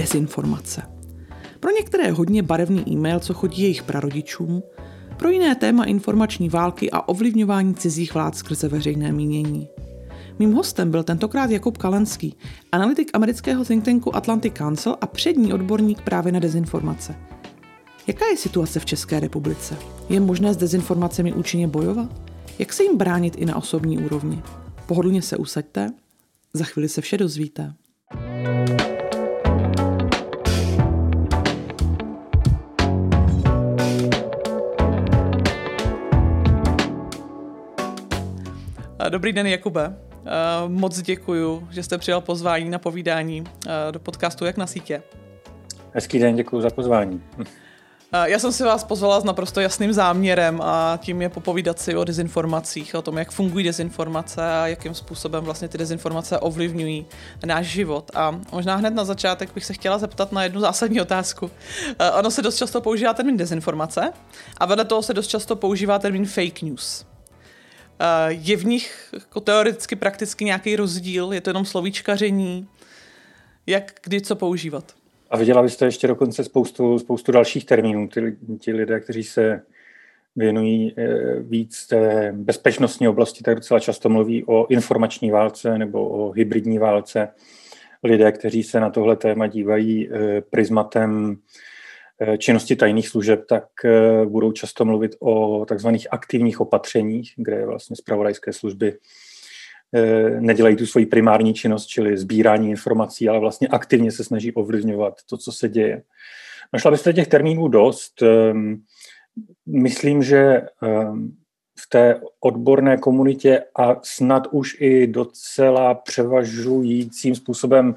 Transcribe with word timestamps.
dezinformace. 0.00 0.82
Pro 1.60 1.70
některé 1.70 2.10
hodně 2.12 2.42
barevný 2.42 2.84
e-mail, 2.88 3.20
co 3.20 3.34
chodí 3.34 3.62
jejich 3.62 3.82
prarodičům, 3.82 4.62
pro 5.16 5.30
jiné 5.30 5.54
téma 5.54 5.84
informační 5.84 6.48
války 6.48 6.90
a 6.90 7.08
ovlivňování 7.08 7.74
cizích 7.74 8.14
vlád 8.14 8.36
skrze 8.36 8.68
veřejné 8.68 9.12
mínění. 9.12 9.68
Mým 10.38 10.52
hostem 10.52 10.90
byl 10.90 11.02
tentokrát 11.02 11.50
Jakub 11.50 11.78
Kalenský, 11.78 12.36
analytik 12.72 13.10
amerického 13.12 13.64
think 13.64 13.84
tanku 13.84 14.16
Atlantic 14.16 14.54
Council 14.54 14.96
a 15.00 15.06
přední 15.06 15.52
odborník 15.52 16.02
právě 16.02 16.32
na 16.32 16.40
dezinformace. 16.40 17.14
Jaká 18.06 18.26
je 18.26 18.36
situace 18.36 18.80
v 18.80 18.84
České 18.84 19.20
republice? 19.20 19.76
Je 20.08 20.20
možné 20.20 20.54
s 20.54 20.56
dezinformacemi 20.56 21.32
účinně 21.32 21.68
bojovat? 21.68 22.22
Jak 22.58 22.72
se 22.72 22.82
jim 22.82 22.96
bránit 22.96 23.34
i 23.36 23.44
na 23.44 23.56
osobní 23.56 23.98
úrovni? 23.98 24.42
Pohodlně 24.86 25.22
se 25.22 25.36
usaďte, 25.36 25.90
za 26.54 26.64
chvíli 26.64 26.88
se 26.88 27.00
vše 27.00 27.16
dozvíte. 27.16 27.74
Dobrý 39.08 39.32
den, 39.32 39.46
Jakube. 39.46 39.96
Moc 40.68 41.02
děkuji, 41.02 41.68
že 41.70 41.82
jste 41.82 41.98
přijal 41.98 42.20
pozvání 42.20 42.70
na 42.70 42.78
povídání 42.78 43.44
do 43.90 44.00
podcastu 44.00 44.44
Jak 44.44 44.56
na 44.56 44.66
sítě. 44.66 45.02
Hezký 45.92 46.18
den, 46.18 46.36
děkuji 46.36 46.60
za 46.60 46.70
pozvání. 46.70 47.22
Já 48.24 48.38
jsem 48.38 48.52
si 48.52 48.64
vás 48.64 48.84
pozvala 48.84 49.20
s 49.20 49.24
naprosto 49.24 49.60
jasným 49.60 49.92
záměrem 49.92 50.60
a 50.62 50.98
tím 51.02 51.22
je 51.22 51.28
popovídat 51.28 51.78
si 51.78 51.96
o 51.96 52.04
dezinformacích, 52.04 52.94
o 52.94 53.02
tom, 53.02 53.18
jak 53.18 53.30
fungují 53.30 53.64
dezinformace 53.64 54.42
a 54.42 54.66
jakým 54.66 54.94
způsobem 54.94 55.44
vlastně 55.44 55.68
ty 55.68 55.78
dezinformace 55.78 56.38
ovlivňují 56.38 57.06
náš 57.46 57.66
život. 57.66 58.10
A 58.14 58.40
možná 58.52 58.76
hned 58.76 58.94
na 58.94 59.04
začátek 59.04 59.54
bych 59.54 59.64
se 59.64 59.72
chtěla 59.72 59.98
zeptat 59.98 60.32
na 60.32 60.42
jednu 60.42 60.60
zásadní 60.60 61.00
otázku. 61.00 61.50
Ono 62.18 62.30
se 62.30 62.42
dost 62.42 62.56
často 62.56 62.80
používá 62.80 63.14
termín 63.14 63.36
dezinformace 63.36 64.12
a 64.58 64.66
vedle 64.66 64.84
toho 64.84 65.02
se 65.02 65.14
dost 65.14 65.26
často 65.26 65.56
používá 65.56 65.98
termín 65.98 66.26
fake 66.26 66.62
news. 66.62 67.07
Je 68.28 68.56
v 68.56 68.64
nich 68.64 69.08
jako 69.12 69.40
teoreticky, 69.40 69.96
prakticky 69.96 70.44
nějaký 70.44 70.76
rozdíl? 70.76 71.32
Je 71.32 71.40
to 71.40 71.50
jenom 71.50 71.64
slovíčkaření? 71.64 72.68
Jak, 73.66 73.94
kdy, 74.02 74.20
co 74.20 74.36
používat? 74.36 74.94
A 75.30 75.36
viděla 75.36 75.62
byste 75.62 75.84
ještě 75.84 76.06
dokonce 76.06 76.44
spoustu, 76.44 76.98
spoustu 76.98 77.32
dalších 77.32 77.64
termínů. 77.64 78.08
Ty, 78.08 78.36
ti 78.60 78.72
lidé, 78.72 79.00
kteří 79.00 79.24
se 79.24 79.62
věnují 80.36 80.94
eh, 80.96 81.40
víc 81.40 81.86
té 81.86 82.32
bezpečnostní 82.36 83.08
oblasti, 83.08 83.44
tak 83.44 83.54
docela 83.54 83.80
často 83.80 84.08
mluví 84.08 84.44
o 84.44 84.66
informační 84.66 85.30
válce 85.30 85.78
nebo 85.78 86.08
o 86.08 86.30
hybridní 86.30 86.78
válce. 86.78 87.28
Lidé, 88.02 88.32
kteří 88.32 88.62
se 88.62 88.80
na 88.80 88.90
tohle 88.90 89.16
téma 89.16 89.46
dívají 89.46 90.08
eh, 90.08 90.40
prismatem 90.40 91.36
eh, 91.36 91.67
činnosti 92.38 92.76
tajných 92.76 93.08
služeb, 93.08 93.44
tak 93.48 93.64
budou 94.24 94.52
často 94.52 94.84
mluvit 94.84 95.16
o 95.20 95.64
takzvaných 95.68 96.06
aktivních 96.10 96.60
opatřeních, 96.60 97.32
kde 97.36 97.66
vlastně 97.66 97.96
zpravodajské 97.96 98.52
služby 98.52 98.98
Eh, 99.94 100.40
nedělají 100.40 100.76
tu 100.76 100.86
svoji 100.86 101.06
primární 101.06 101.54
činnost, 101.54 101.86
čili 101.86 102.18
sbírání 102.18 102.70
informací, 102.70 103.28
ale 103.28 103.40
vlastně 103.40 103.68
aktivně 103.68 104.12
se 104.12 104.24
snaží 104.24 104.52
ovlivňovat 104.52 105.14
to, 105.30 105.36
co 105.36 105.52
se 105.52 105.68
děje. 105.68 106.02
Našla 106.72 106.90
byste 106.90 107.12
těch 107.12 107.28
termínů 107.28 107.68
dost. 107.68 108.22
Ehm, 108.22 108.82
myslím, 109.66 110.22
že 110.22 110.62
ehm, 110.82 111.36
v 111.78 111.88
té 111.88 112.20
odborné 112.40 112.96
komunitě 112.96 113.64
a 113.78 113.96
snad 114.02 114.46
už 114.50 114.76
i 114.80 115.06
docela 115.06 115.94
převažujícím 115.94 117.34
způsobem 117.34 117.94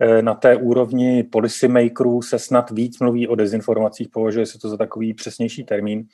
eh, 0.00 0.22
na 0.22 0.34
té 0.34 0.56
úrovni 0.56 1.22
policymakerů 1.22 2.22
se 2.22 2.38
snad 2.38 2.70
víc 2.70 2.98
mluví 2.98 3.28
o 3.28 3.34
dezinformacích, 3.34 4.08
považuje 4.08 4.46
se 4.46 4.58
to 4.58 4.68
za 4.68 4.76
takový 4.76 5.14
přesnější 5.14 5.64
termín. 5.64 6.04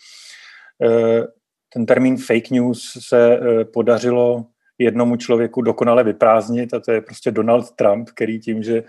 Eh, 0.83 1.25
ten 1.73 1.87
termín 1.87 2.17
fake 2.17 2.51
news 2.51 2.93
se 3.01 3.41
podařilo 3.73 4.47
jednomu 4.79 5.17
člověku 5.17 5.62
dokonale 5.62 6.05
vyprázdnit 6.05 6.75
a 6.75 6.81
to 6.81 6.93
je 6.93 7.00
prostě 7.00 7.31
Donald 7.31 7.71
Trump, 7.71 8.11
který 8.11 8.41
tím, 8.41 8.62
že 8.62 8.83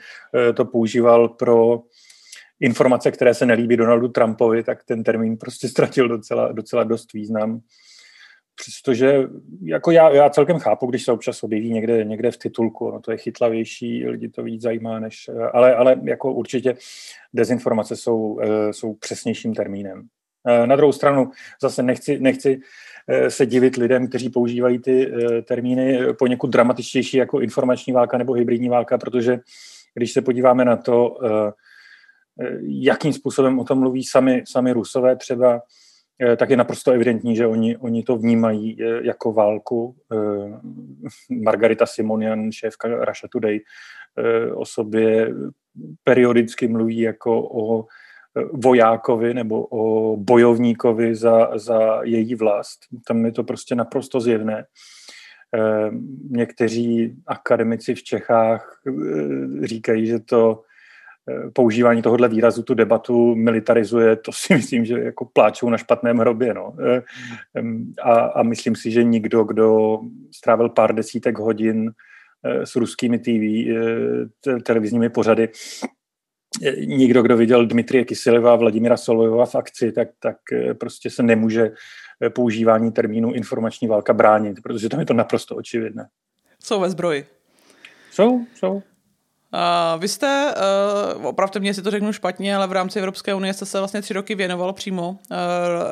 eh, 0.49 0.53
to 0.53 0.65
používal 0.65 1.29
pro 1.29 1.81
informace, 2.59 3.11
které 3.11 3.33
se 3.33 3.45
nelíbí 3.45 3.77
Donaldu 3.77 4.07
Trumpovi, 4.07 4.63
tak 4.63 4.83
ten 4.83 5.03
termín 5.03 5.37
prostě 5.37 5.69
ztratil 5.69 6.07
docela, 6.07 6.51
docela 6.51 6.83
dost 6.83 7.13
význam. 7.13 7.61
Přestože 8.59 9.23
jako 9.61 9.91
já, 9.91 10.09
já 10.09 10.29
celkem 10.29 10.59
chápu, 10.59 10.85
když 10.85 11.05
se 11.05 11.11
občas 11.11 11.43
objeví 11.43 11.73
někde, 11.73 12.03
někde 12.03 12.31
v 12.31 12.37
titulku, 12.37 12.91
no 12.91 12.99
to 12.99 13.11
je 13.11 13.17
chytlavější, 13.17 14.07
lidi 14.07 14.29
to 14.29 14.43
víc 14.43 14.61
zajímá, 14.61 14.99
než, 14.99 15.29
eh, 15.29 15.49
ale, 15.53 15.75
ale 15.75 16.01
jako 16.03 16.33
určitě 16.33 16.75
dezinformace 17.33 17.95
jsou, 17.95 18.39
eh, 18.43 18.73
jsou 18.73 18.93
přesnějším 18.93 19.53
termínem. 19.53 20.07
Na 20.65 20.75
druhou 20.75 20.91
stranu 20.91 21.31
zase 21.61 21.83
nechci, 21.83 22.19
nechci 22.19 22.61
Eh, 23.11 23.31
se 23.31 23.45
divit 23.45 23.75
lidem, 23.75 24.07
kteří 24.07 24.29
používají 24.29 24.79
ty 24.79 25.11
eh, 25.13 25.41
termíny 25.41 25.99
poněkud 26.19 26.47
dramatičtější 26.47 27.17
jako 27.17 27.39
informační 27.39 27.93
válka 27.93 28.17
nebo 28.17 28.33
hybridní 28.33 28.69
válka, 28.69 28.97
protože 28.97 29.39
když 29.93 30.13
se 30.13 30.21
podíváme 30.21 30.65
na 30.65 30.77
to, 30.77 31.17
eh, 31.25 31.51
jakým 32.61 33.13
způsobem 33.13 33.59
o 33.59 33.63
tom 33.63 33.79
mluví 33.79 34.03
sami, 34.03 34.43
sami 34.47 34.71
Rusové 34.71 35.15
třeba, 35.15 35.61
tak 36.37 36.49
je 36.49 36.57
naprosto 36.57 36.91
evidentní, 36.91 37.35
že 37.35 37.47
oni, 37.47 37.77
oni 37.77 38.03
to 38.03 38.17
vnímají 38.17 38.77
jako 39.01 39.33
válku. 39.33 39.95
Margarita 41.43 41.85
Simonian, 41.85 42.51
šéfka 42.51 42.87
Russia 42.87 43.29
Today, 43.31 43.59
o 44.53 44.65
sobě 44.65 45.33
periodicky 46.03 46.67
mluví 46.67 46.99
jako 46.99 47.41
o 47.41 47.85
vojákovi 48.53 49.33
nebo 49.33 49.65
o 49.65 50.17
bojovníkovi 50.17 51.15
za, 51.15 51.57
za 51.57 51.99
její 52.03 52.35
vlast. 52.35 52.79
Tam 53.07 53.25
je 53.25 53.31
to 53.31 53.43
prostě 53.43 53.75
naprosto 53.75 54.21
zjevné. 54.21 54.65
Eh, 55.55 55.91
někteří 56.29 57.15
akademici 57.27 57.95
v 57.95 58.03
Čechách 58.03 58.81
eh, 58.87 59.67
říkají, 59.67 60.05
že 60.05 60.19
to 60.19 60.61
eh, 60.61 60.68
používání 61.53 62.01
tohohle 62.01 62.29
výrazu 62.29 62.63
tu 62.63 62.73
debatu 62.73 63.35
militarizuje, 63.35 64.15
to 64.25 64.31
si 64.31 64.53
myslím, 64.53 64.85
že 64.85 64.99
jako 64.99 65.25
pláčou 65.25 65.69
na 65.69 65.77
špatném 65.77 66.17
hrobě. 66.17 66.53
No. 66.53 66.75
A, 68.01 68.13
a 68.13 68.43
myslím 68.43 68.75
si, 68.75 68.91
že 68.91 69.03
nikdo, 69.03 69.43
kdo 69.43 69.99
strávil 70.31 70.69
pár 70.69 70.95
desítek 70.95 71.37
hodin 71.37 71.91
s 72.43 72.75
ruskými 72.75 73.19
TV, 73.19 73.69
televizními 74.63 75.09
pořady, 75.09 75.49
nikdo, 76.85 77.21
kdo 77.21 77.37
viděl 77.37 77.65
Dmitrie 77.65 78.05
Kyseleva 78.05 78.53
a 78.53 78.55
Vladimira 78.55 78.97
Solojova 78.97 79.45
v 79.45 79.55
akci, 79.55 79.91
tak, 79.91 80.07
tak 80.19 80.37
eh, 80.53 80.73
prostě 80.73 81.09
se 81.09 81.23
nemůže 81.23 81.71
eh, 82.21 82.29
používání 82.29 82.91
termínu 82.91 83.33
informační 83.33 83.87
válka 83.87 84.13
bránit, 84.13 84.57
protože 84.63 84.89
tam 84.89 84.99
je 84.99 85.05
to 85.05 85.13
naprosto 85.13 85.55
očividné. 85.55 86.07
Jsou 86.63 86.79
ve 86.79 86.89
zbroji. 86.89 87.25
Jsou, 88.11 88.45
jsou. 88.55 88.81
Uh, 89.53 90.01
vy 90.01 90.07
jste, 90.07 90.53
uh, 91.17 91.25
opravdu 91.25 91.59
mě 91.59 91.73
si 91.73 91.81
to 91.81 91.91
řeknu 91.91 92.13
špatně, 92.13 92.55
ale 92.55 92.67
v 92.67 92.71
rámci 92.71 92.99
Evropské 92.99 93.33
unie 93.33 93.53
jste 93.53 93.65
se 93.65 93.79
vlastně 93.79 94.01
tři 94.01 94.13
roky 94.13 94.35
věnoval 94.35 94.73
přímo 94.73 95.09
uh, 95.09 95.37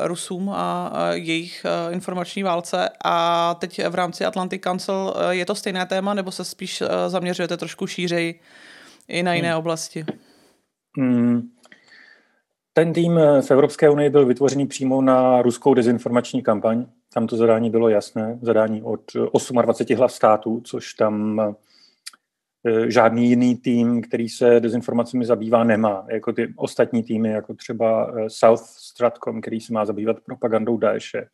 Rusům 0.01 0.49
a 0.49 0.91
uh, 0.91 0.97
jejich 1.11 1.65
uh, 1.87 1.93
informační 1.93 2.43
válce 2.43 2.89
a 3.05 3.55
teď 3.59 3.87
v 3.89 3.95
rámci 3.95 4.25
Atlantic 4.25 4.63
Council 4.63 5.13
uh, 5.15 5.29
je 5.29 5.45
to 5.45 5.55
stejné 5.55 5.85
téma, 5.85 6.13
nebo 6.13 6.31
se 6.31 6.43
spíš 6.43 6.81
uh, 6.81 6.87
zaměřujete 7.07 7.57
trošku 7.57 7.87
šířej 7.87 8.39
i 9.07 9.23
na 9.23 9.33
jiné 9.33 9.49
hmm. 9.49 9.59
oblasti? 9.59 10.05
Hmm. 10.97 11.49
Ten 12.77 12.93
tým 12.93 13.17
eh, 13.17 13.41
v 13.41 13.51
Evropské 13.51 13.89
unii 13.89 14.09
byl 14.09 14.25
vytvořený 14.25 14.67
přímo 14.67 15.01
na 15.01 15.41
ruskou 15.41 15.73
dezinformační 15.73 16.43
kampaň. 16.43 16.85
Tam 17.13 17.27
to 17.27 17.37
zadání 17.37 17.69
bylo 17.69 17.89
jasné, 17.89 18.39
zadání 18.41 18.83
od 18.83 19.01
28 19.61 19.97
hlav 19.97 20.11
států, 20.11 20.61
což 20.65 20.93
tam 20.93 21.39
eh, 21.39 21.53
žádný 22.87 23.29
jiný 23.29 23.55
tým, 23.55 24.01
který 24.01 24.29
se 24.29 24.59
dezinformacemi 24.59 25.25
zabývá, 25.25 25.63
nemá. 25.63 26.05
Jako 26.09 26.33
ty 26.33 26.53
ostatní 26.55 27.03
týmy, 27.03 27.29
jako 27.29 27.53
třeba 27.53 28.13
eh, 28.17 28.29
South 28.29 28.61
Stratcom, 28.61 29.41
který 29.41 29.61
se 29.61 29.73
má 29.73 29.85
zabývat 29.85 30.19
propagandou 30.19 30.77
Daeše, 30.77 31.27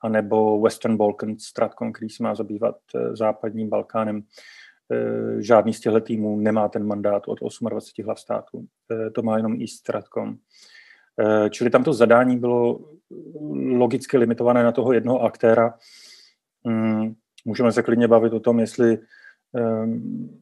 anebo 0.00 0.60
Western 0.60 0.96
Balkan 0.96 1.38
Stratcom, 1.38 1.92
který 1.92 2.10
se 2.10 2.22
má 2.22 2.34
zabývat 2.34 2.76
západním 3.12 3.68
Balkánem. 3.68 4.22
Žádný 5.38 5.74
z 5.74 5.80
těchto 5.80 6.00
týmů 6.00 6.36
nemá 6.36 6.68
ten 6.68 6.86
mandát 6.86 7.22
od 7.28 7.40
28 7.40 8.04
hlav 8.04 8.20
států. 8.20 8.66
To 9.14 9.22
má 9.22 9.36
jenom 9.36 9.60
East 9.60 9.74
Stratcom. 9.74 10.36
Čili 11.50 11.70
tam 11.70 11.84
to 11.84 11.92
zadání 11.92 12.38
bylo 12.38 12.80
logicky 13.70 14.18
limitované 14.18 14.62
na 14.62 14.72
toho 14.72 14.92
jednoho 14.92 15.22
aktéra. 15.22 15.74
Hmm, 16.64 17.14
můžeme 17.44 17.72
se 17.72 17.82
klidně 17.82 18.08
bavit 18.08 18.32
o 18.32 18.40
tom, 18.40 18.60
jestli 18.60 18.98
ehm, 19.54 20.40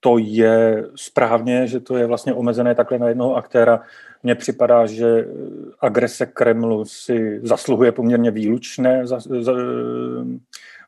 to 0.00 0.18
je 0.18 0.84
správně, 0.94 1.66
že 1.66 1.80
to 1.80 1.96
je 1.96 2.06
vlastně 2.06 2.34
omezené 2.34 2.74
takhle 2.74 2.98
na 2.98 3.08
jednoho 3.08 3.36
aktéra. 3.36 3.82
Mně 4.22 4.34
připadá, 4.34 4.86
že 4.86 5.28
agrese 5.80 6.26
Kremlu 6.26 6.84
si 6.84 7.40
zasluhuje 7.42 7.92
poměrně 7.92 8.30
výlučné, 8.30 9.04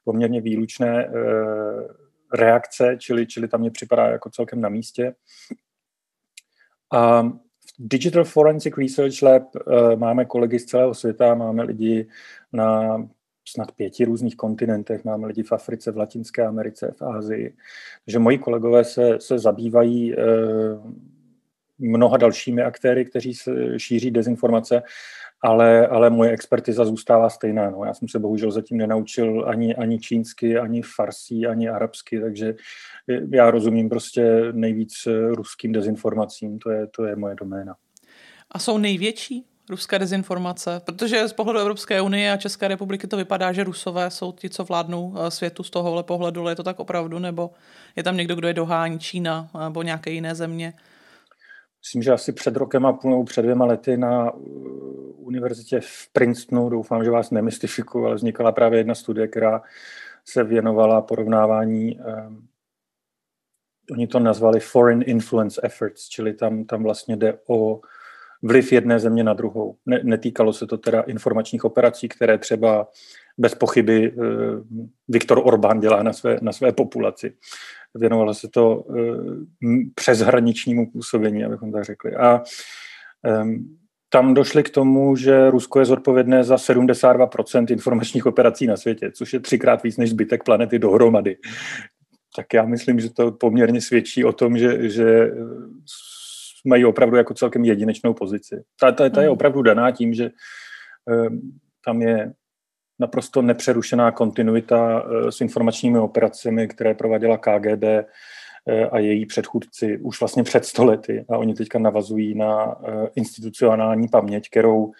poměrně 0.04 0.40
výlučné 0.40 1.10
reakce, 2.34 2.96
čili, 2.98 3.26
čili 3.26 3.48
tam 3.48 3.60
mě 3.60 3.70
připadá 3.70 4.06
jako 4.06 4.30
celkem 4.30 4.60
na 4.60 4.68
místě. 4.68 5.14
A 6.92 7.22
v 7.22 7.74
Digital 7.78 8.24
Forensic 8.24 8.76
Research 8.76 9.22
Lab 9.22 9.42
máme 9.96 10.24
kolegy 10.24 10.58
z 10.58 10.64
celého 10.64 10.94
světa, 10.94 11.34
máme 11.34 11.62
lidi 11.62 12.08
na 12.52 12.96
snad 13.44 13.72
pěti 13.72 14.04
různých 14.04 14.36
kontinentech, 14.36 15.04
máme 15.04 15.26
lidi 15.26 15.42
v 15.42 15.52
Africe, 15.52 15.90
v 15.90 15.96
Latinské 15.96 16.46
Americe, 16.46 16.94
v 16.96 17.02
Ázii. 17.02 17.54
Takže 18.04 18.18
moji 18.18 18.38
kolegové 18.38 18.84
se, 18.84 19.20
se 19.20 19.38
zabývají 19.38 20.14
eh, 20.14 20.16
mnoha 21.78 22.16
dalšími 22.16 22.62
aktéry, 22.62 23.04
kteří 23.04 23.34
šíří 23.76 24.10
dezinformace, 24.10 24.82
ale, 25.42 25.86
ale 25.86 26.10
moje 26.10 26.30
expertiza 26.30 26.84
zůstává 26.84 27.30
stejná. 27.30 27.70
No. 27.70 27.84
Já 27.84 27.94
jsem 27.94 28.08
se 28.08 28.18
bohužel 28.18 28.50
zatím 28.50 28.76
nenaučil 28.76 29.44
ani, 29.48 29.74
ani 29.74 29.98
čínsky, 29.98 30.58
ani 30.58 30.82
farsí, 30.82 31.46
ani 31.46 31.68
arabsky, 31.68 32.20
takže 32.20 32.54
já 33.30 33.50
rozumím 33.50 33.88
prostě 33.88 34.52
nejvíc 34.52 34.92
ruským 35.30 35.72
dezinformacím, 35.72 36.58
to 36.58 36.70
je, 36.70 36.86
to 36.86 37.04
je 37.04 37.16
moje 37.16 37.34
doména. 37.34 37.74
A 38.50 38.58
jsou 38.58 38.78
největší? 38.78 39.51
Ruské 39.70 39.98
dezinformace, 39.98 40.82
protože 40.84 41.28
z 41.28 41.32
pohledu 41.32 41.58
Evropské 41.58 42.00
unie 42.00 42.32
a 42.32 42.36
České 42.36 42.68
republiky 42.68 43.06
to 43.06 43.16
vypadá, 43.16 43.52
že 43.52 43.64
Rusové 43.64 44.10
jsou 44.10 44.32
ti, 44.32 44.50
co 44.50 44.64
vládnou 44.64 45.14
eh, 45.16 45.30
světu 45.30 45.62
z 45.62 45.70
tohohle 45.70 46.02
pohledu, 46.02 46.48
je 46.48 46.56
to 46.56 46.62
tak 46.62 46.80
opravdu, 46.80 47.18
nebo 47.18 47.50
je 47.96 48.02
tam 48.02 48.16
někdo, 48.16 48.34
kdo 48.34 48.48
je 48.48 48.54
dohání, 48.54 48.98
Čína 48.98 49.50
nebo 49.64 49.82
nějaké 49.82 50.10
jiné 50.10 50.34
země? 50.34 50.72
Myslím, 51.80 52.02
že 52.02 52.12
asi 52.12 52.32
před 52.32 52.56
rokem 52.56 52.86
a 52.86 52.92
půl, 52.92 53.24
před 53.24 53.42
dvěma 53.42 53.64
lety 53.64 53.96
na 53.96 54.30
uh, 54.30 54.42
univerzitě 55.26 55.80
v 55.80 56.08
Princetonu, 56.12 56.68
doufám, 56.68 57.04
že 57.04 57.10
vás 57.10 57.30
nemystifikuju, 57.30 58.06
ale 58.06 58.14
vznikala 58.14 58.52
právě 58.52 58.80
jedna 58.80 58.94
studie, 58.94 59.28
která 59.28 59.62
se 60.24 60.44
věnovala 60.44 61.02
porovnávání 61.02 61.98
um, 61.98 62.48
oni 63.90 64.06
to 64.06 64.18
nazvali 64.18 64.60
Foreign 64.60 65.02
Influence 65.06 65.60
Efforts, 65.64 66.08
čili 66.08 66.34
tam, 66.34 66.64
tam 66.64 66.82
vlastně 66.82 67.16
jde 67.16 67.38
o 67.48 67.80
vliv 68.42 68.72
jedné 68.72 68.98
země 68.98 69.24
na 69.24 69.32
druhou. 69.32 69.76
Ne, 69.86 70.00
netýkalo 70.04 70.52
se 70.52 70.66
to 70.66 70.78
teda 70.78 71.00
informačních 71.00 71.64
operací, 71.64 72.08
které 72.08 72.38
třeba 72.38 72.88
bez 73.38 73.54
pochyby 73.54 74.12
eh, 74.12 74.20
Viktor 75.08 75.40
Orbán 75.44 75.80
dělá 75.80 76.02
na 76.02 76.12
své, 76.12 76.38
na 76.42 76.52
své 76.52 76.72
populaci. 76.72 77.34
Věnovalo 77.94 78.34
se 78.34 78.48
to 78.48 78.84
eh, 78.90 79.66
přeshraničnímu 79.94 80.90
působení, 80.90 81.44
abychom 81.44 81.72
tak 81.72 81.84
řekli. 81.84 82.14
A 82.14 82.42
eh, 83.26 83.44
tam 84.08 84.34
došli 84.34 84.62
k 84.62 84.70
tomu, 84.70 85.16
že 85.16 85.50
Rusko 85.50 85.78
je 85.78 85.84
zodpovědné 85.84 86.44
za 86.44 86.56
72% 86.56 87.72
informačních 87.72 88.26
operací 88.26 88.66
na 88.66 88.76
světě, 88.76 89.12
což 89.14 89.32
je 89.32 89.40
třikrát 89.40 89.82
víc 89.82 89.96
než 89.96 90.10
zbytek 90.10 90.44
planety 90.44 90.78
dohromady. 90.78 91.36
Tak 92.36 92.54
já 92.54 92.64
myslím, 92.64 93.00
že 93.00 93.10
to 93.10 93.32
poměrně 93.32 93.80
svědčí 93.80 94.24
o 94.24 94.32
tom, 94.32 94.58
že, 94.58 94.90
že 94.90 95.30
mají 96.64 96.84
opravdu 96.84 97.16
jako 97.16 97.34
celkem 97.34 97.64
jedinečnou 97.64 98.14
pozici. 98.14 98.62
Ta, 98.80 98.92
ta, 98.92 99.08
ta 99.08 99.20
je 99.20 99.26
hmm. 99.26 99.32
opravdu 99.32 99.62
daná 99.62 99.90
tím, 99.90 100.14
že 100.14 100.30
um, 101.28 101.58
tam 101.84 102.02
je 102.02 102.32
naprosto 102.98 103.42
nepřerušená 103.42 104.10
kontinuita 104.10 105.04
uh, 105.04 105.28
s 105.28 105.40
informačními 105.40 105.98
operacemi, 105.98 106.68
které 106.68 106.94
prováděla 106.94 107.38
KGB 107.38 107.82
uh, 107.82 108.86
a 108.92 108.98
její 108.98 109.26
předchůdci 109.26 109.98
už 109.98 110.20
vlastně 110.20 110.42
před 110.42 110.64
stolety. 110.64 111.24
A 111.30 111.38
oni 111.38 111.54
teďka 111.54 111.78
navazují 111.78 112.34
na 112.34 112.76
institucionální 113.14 114.08
paměť, 114.08 114.48
kterou 114.50 114.92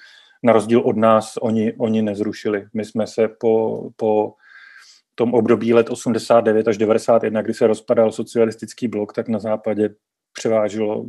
na 0.43 0.53
rozdíl 0.53 0.81
od 0.81 0.97
nás 0.97 1.37
oni, 1.37 1.73
oni 1.73 2.03
nezrušili. 2.03 2.67
My 2.75 2.85
jsme 2.85 3.07
se 3.07 3.29
po, 3.29 3.89
po 3.97 4.35
tom 5.15 5.35
období 5.35 5.75
let 5.75 5.91
89 5.91 6.69
až 6.69 6.79
91, 6.79 7.43
kdy 7.43 7.55
se 7.55 7.67
rozpadal 7.67 8.13
socialistický 8.13 8.89
blok, 8.89 9.13
tak 9.13 9.29
na 9.29 9.39
západě 9.39 9.95
převážilo 10.33 11.07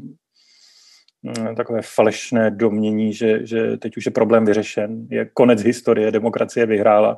takové 1.58 1.82
falešné 1.82 2.52
domění, 2.52 3.14
že, 3.14 3.46
že 3.46 3.78
teď 3.78 3.98
už 3.98 4.06
je 4.06 4.12
problém 4.12 4.46
vyřešen, 4.46 5.08
je 5.10 5.26
konec 5.34 5.62
historie, 5.62 6.12
demokracie 6.12 6.66
vyhrála, 6.66 7.18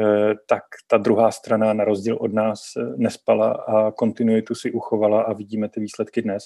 eh, 0.00 0.34
tak 0.48 0.62
ta 0.86 0.98
druhá 0.98 1.30
strana 1.30 1.72
na 1.72 1.84
rozdíl 1.84 2.16
od 2.20 2.32
nás 2.32 2.62
eh, 2.76 2.82
nespala 2.96 3.50
a 3.52 3.90
kontinuitu 3.90 4.54
si 4.54 4.72
uchovala 4.72 5.22
a 5.22 5.32
vidíme 5.32 5.68
ty 5.68 5.80
výsledky 5.80 6.22
dnes. 6.22 6.44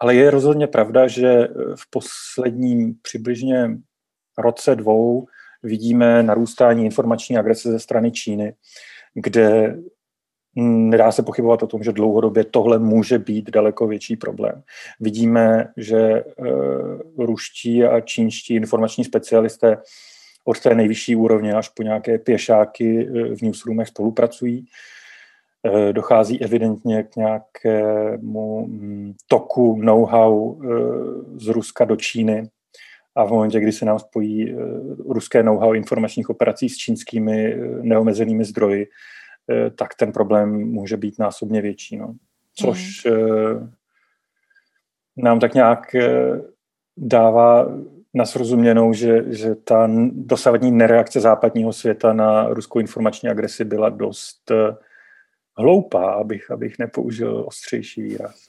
Ale 0.00 0.14
je 0.14 0.30
rozhodně 0.30 0.66
pravda, 0.66 1.06
že 1.06 1.28
eh, 1.28 1.48
v 1.76 1.90
posledním 1.90 2.94
přibližně 3.02 3.70
roce 4.38 4.76
dvou 4.76 5.26
vidíme 5.62 6.22
narůstání 6.22 6.84
informační 6.84 7.38
agrese 7.38 7.70
ze 7.70 7.78
strany 7.78 8.10
Číny, 8.10 8.54
kde 9.14 9.76
Nedá 10.60 11.12
se 11.12 11.22
pochybovat 11.22 11.62
o 11.62 11.66
tom, 11.66 11.82
že 11.82 11.92
dlouhodobě 11.92 12.44
tohle 12.44 12.78
může 12.78 13.18
být 13.18 13.50
daleko 13.50 13.86
větší 13.86 14.16
problém. 14.16 14.62
Vidíme, 15.00 15.72
že 15.76 16.24
uh, 16.24 17.26
ruští 17.26 17.84
a 17.84 18.00
čínští 18.00 18.54
informační 18.54 19.04
specialisté 19.04 19.78
od 20.44 20.60
té 20.60 20.74
nejvyšší 20.74 21.16
úrovně 21.16 21.54
až 21.54 21.68
po 21.68 21.82
nějaké 21.82 22.18
pěšáky 22.18 23.08
uh, 23.08 23.34
v 23.34 23.42
newsroomech 23.42 23.88
spolupracují. 23.88 24.66
Uh, 25.62 25.92
dochází 25.92 26.42
evidentně 26.42 27.02
k 27.02 27.16
nějakému 27.16 28.56
um, 28.56 29.14
toku 29.26 29.76
know-how 29.82 30.60
z 31.36 31.48
Ruska 31.48 31.84
do 31.84 31.96
Číny 31.96 32.48
a 33.14 33.24
v 33.24 33.30
momentě, 33.30 33.60
kdy 33.60 33.72
se 33.72 33.84
nám 33.84 33.98
spojí 33.98 34.56
ruské 35.08 35.42
know-how 35.42 35.74
informačních 35.74 36.30
operací 36.30 36.68
s 36.68 36.76
čínskými 36.76 37.56
neomezenými 37.82 38.44
zdroji, 38.44 38.86
tak 39.76 39.94
ten 39.94 40.12
problém 40.12 40.50
může 40.50 40.96
být 40.96 41.18
násobně 41.18 41.62
větší. 41.62 41.96
No. 41.96 42.14
Což 42.54 43.06
mm. 43.06 43.72
nám 45.16 45.40
tak 45.40 45.54
nějak 45.54 45.94
eh, 45.94 46.40
dává 46.96 47.66
na 48.14 48.26
srozuměnou, 48.26 48.92
že, 48.92 49.24
že 49.34 49.54
ta 49.54 49.88
dosavadní 50.12 50.70
nereakce 50.70 51.20
západního 51.20 51.72
světa 51.72 52.12
na 52.12 52.48
ruskou 52.48 52.78
informační 52.78 53.28
agresi 53.28 53.64
byla 53.64 53.88
dost 53.88 54.52
hloupá, 55.56 56.12
abych, 56.12 56.50
abych 56.50 56.78
nepoužil 56.78 57.44
ostřejší 57.46 58.02
výraz. 58.02 58.48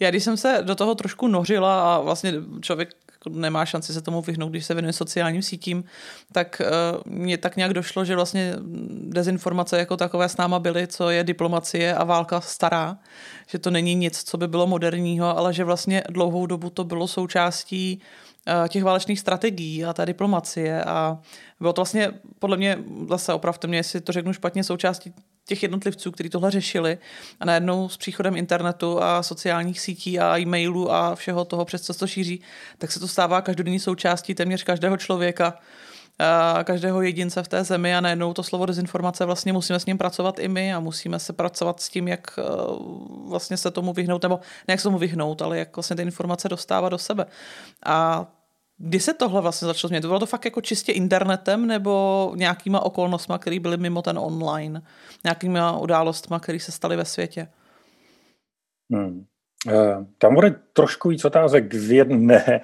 Já 0.00 0.10
když 0.10 0.24
jsem 0.24 0.36
se 0.36 0.58
do 0.62 0.74
toho 0.74 0.94
trošku 0.94 1.28
nořila 1.28 1.94
a 1.94 2.00
vlastně 2.00 2.32
člověk 2.60 2.88
nemá 3.28 3.66
šanci 3.66 3.92
se 3.92 4.02
tomu 4.02 4.22
vyhnout, 4.22 4.48
když 4.48 4.64
se 4.64 4.74
věnuje 4.74 4.92
sociálním 4.92 5.42
sítím, 5.42 5.84
tak 6.32 6.62
uh, 6.64 7.12
mně 7.12 7.38
tak 7.38 7.56
nějak 7.56 7.74
došlo, 7.74 8.04
že 8.04 8.14
vlastně 8.14 8.54
dezinformace 9.00 9.78
jako 9.78 9.96
takové 9.96 10.28
s 10.28 10.36
náma 10.36 10.58
byly, 10.58 10.86
co 10.86 11.10
je 11.10 11.24
diplomacie 11.24 11.94
a 11.94 12.04
válka 12.04 12.40
stará, 12.40 12.98
že 13.46 13.58
to 13.58 13.70
není 13.70 13.94
nic, 13.94 14.22
co 14.24 14.36
by 14.36 14.48
bylo 14.48 14.66
moderního, 14.66 15.38
ale 15.38 15.52
že 15.54 15.64
vlastně 15.64 16.02
dlouhou 16.10 16.46
dobu 16.46 16.70
to 16.70 16.84
bylo 16.84 17.08
součástí 17.08 18.00
uh, 18.48 18.68
těch 18.68 18.84
válečných 18.84 19.20
strategií 19.20 19.84
a 19.84 19.92
té 19.92 20.06
diplomacie. 20.06 20.84
A 20.84 21.18
bylo 21.60 21.72
to 21.72 21.80
vlastně 21.80 22.10
podle 22.38 22.56
mě, 22.56 22.78
zase 23.08 23.32
opravdu 23.32 23.68
mě, 23.68 23.78
jestli 23.78 24.00
to 24.00 24.12
řeknu 24.12 24.32
špatně, 24.32 24.64
součástí 24.64 25.14
těch 25.46 25.62
jednotlivců, 25.62 26.10
kteří 26.10 26.30
tohle 26.30 26.50
řešili 26.50 26.98
a 27.40 27.44
najednou 27.44 27.88
s 27.88 27.96
příchodem 27.96 28.36
internetu 28.36 29.02
a 29.02 29.22
sociálních 29.22 29.80
sítí 29.80 30.18
a 30.18 30.38
e-mailů 30.38 30.92
a 30.92 31.14
všeho 31.14 31.44
toho, 31.44 31.64
přes 31.64 31.82
co 31.82 31.94
to 31.94 32.06
šíří, 32.06 32.40
tak 32.78 32.92
se 32.92 33.00
to 33.00 33.08
stává 33.08 33.40
každodenní 33.40 33.80
součástí 33.80 34.34
téměř 34.34 34.62
každého 34.62 34.96
člověka, 34.96 35.58
a 36.18 36.64
každého 36.64 37.02
jedince 37.02 37.42
v 37.42 37.48
té 37.48 37.64
zemi 37.64 37.96
a 37.96 38.00
najednou 38.00 38.32
to 38.32 38.42
slovo 38.42 38.66
dezinformace 38.66 39.24
vlastně 39.24 39.52
musíme 39.52 39.80
s 39.80 39.86
ním 39.86 39.98
pracovat 39.98 40.38
i 40.38 40.48
my 40.48 40.74
a 40.74 40.80
musíme 40.80 41.18
se 41.18 41.32
pracovat 41.32 41.80
s 41.80 41.88
tím, 41.88 42.08
jak 42.08 42.38
vlastně 43.26 43.56
se 43.56 43.70
tomu 43.70 43.92
vyhnout, 43.92 44.22
nebo 44.22 44.40
ne 44.68 44.72
jak 44.72 44.80
se 44.80 44.84
tomu 44.84 44.98
vyhnout, 44.98 45.42
ale 45.42 45.58
jak 45.58 45.76
vlastně 45.76 45.96
ty 45.96 46.02
informace 46.02 46.48
dostávat 46.48 46.88
do 46.88 46.98
sebe. 46.98 47.26
A 47.86 48.26
Kdy 48.78 49.00
se 49.00 49.14
tohle 49.14 49.40
vlastně 49.40 49.66
začalo 49.66 49.88
změnit? 49.88 50.06
Bylo 50.06 50.18
to 50.18 50.26
fakt 50.26 50.44
jako 50.44 50.60
čistě 50.60 50.92
internetem 50.92 51.66
nebo 51.66 52.32
nějakýma 52.36 52.80
okolnostma, 52.80 53.38
které 53.38 53.60
byly 53.60 53.76
mimo 53.76 54.02
ten 54.02 54.18
online? 54.18 54.82
Nějakýma 55.24 55.78
událostma, 55.78 56.40
které 56.40 56.60
se 56.60 56.72
staly 56.72 56.96
ve 56.96 57.04
světě? 57.04 57.48
Hmm. 58.92 59.26
Eh, 59.68 60.04
tam 60.18 60.34
bude 60.34 60.54
trošku 60.72 61.08
víc 61.08 61.24
otázek 61.24 61.74
v 61.74 61.92
jedné 61.92 62.44
eh, 62.46 62.60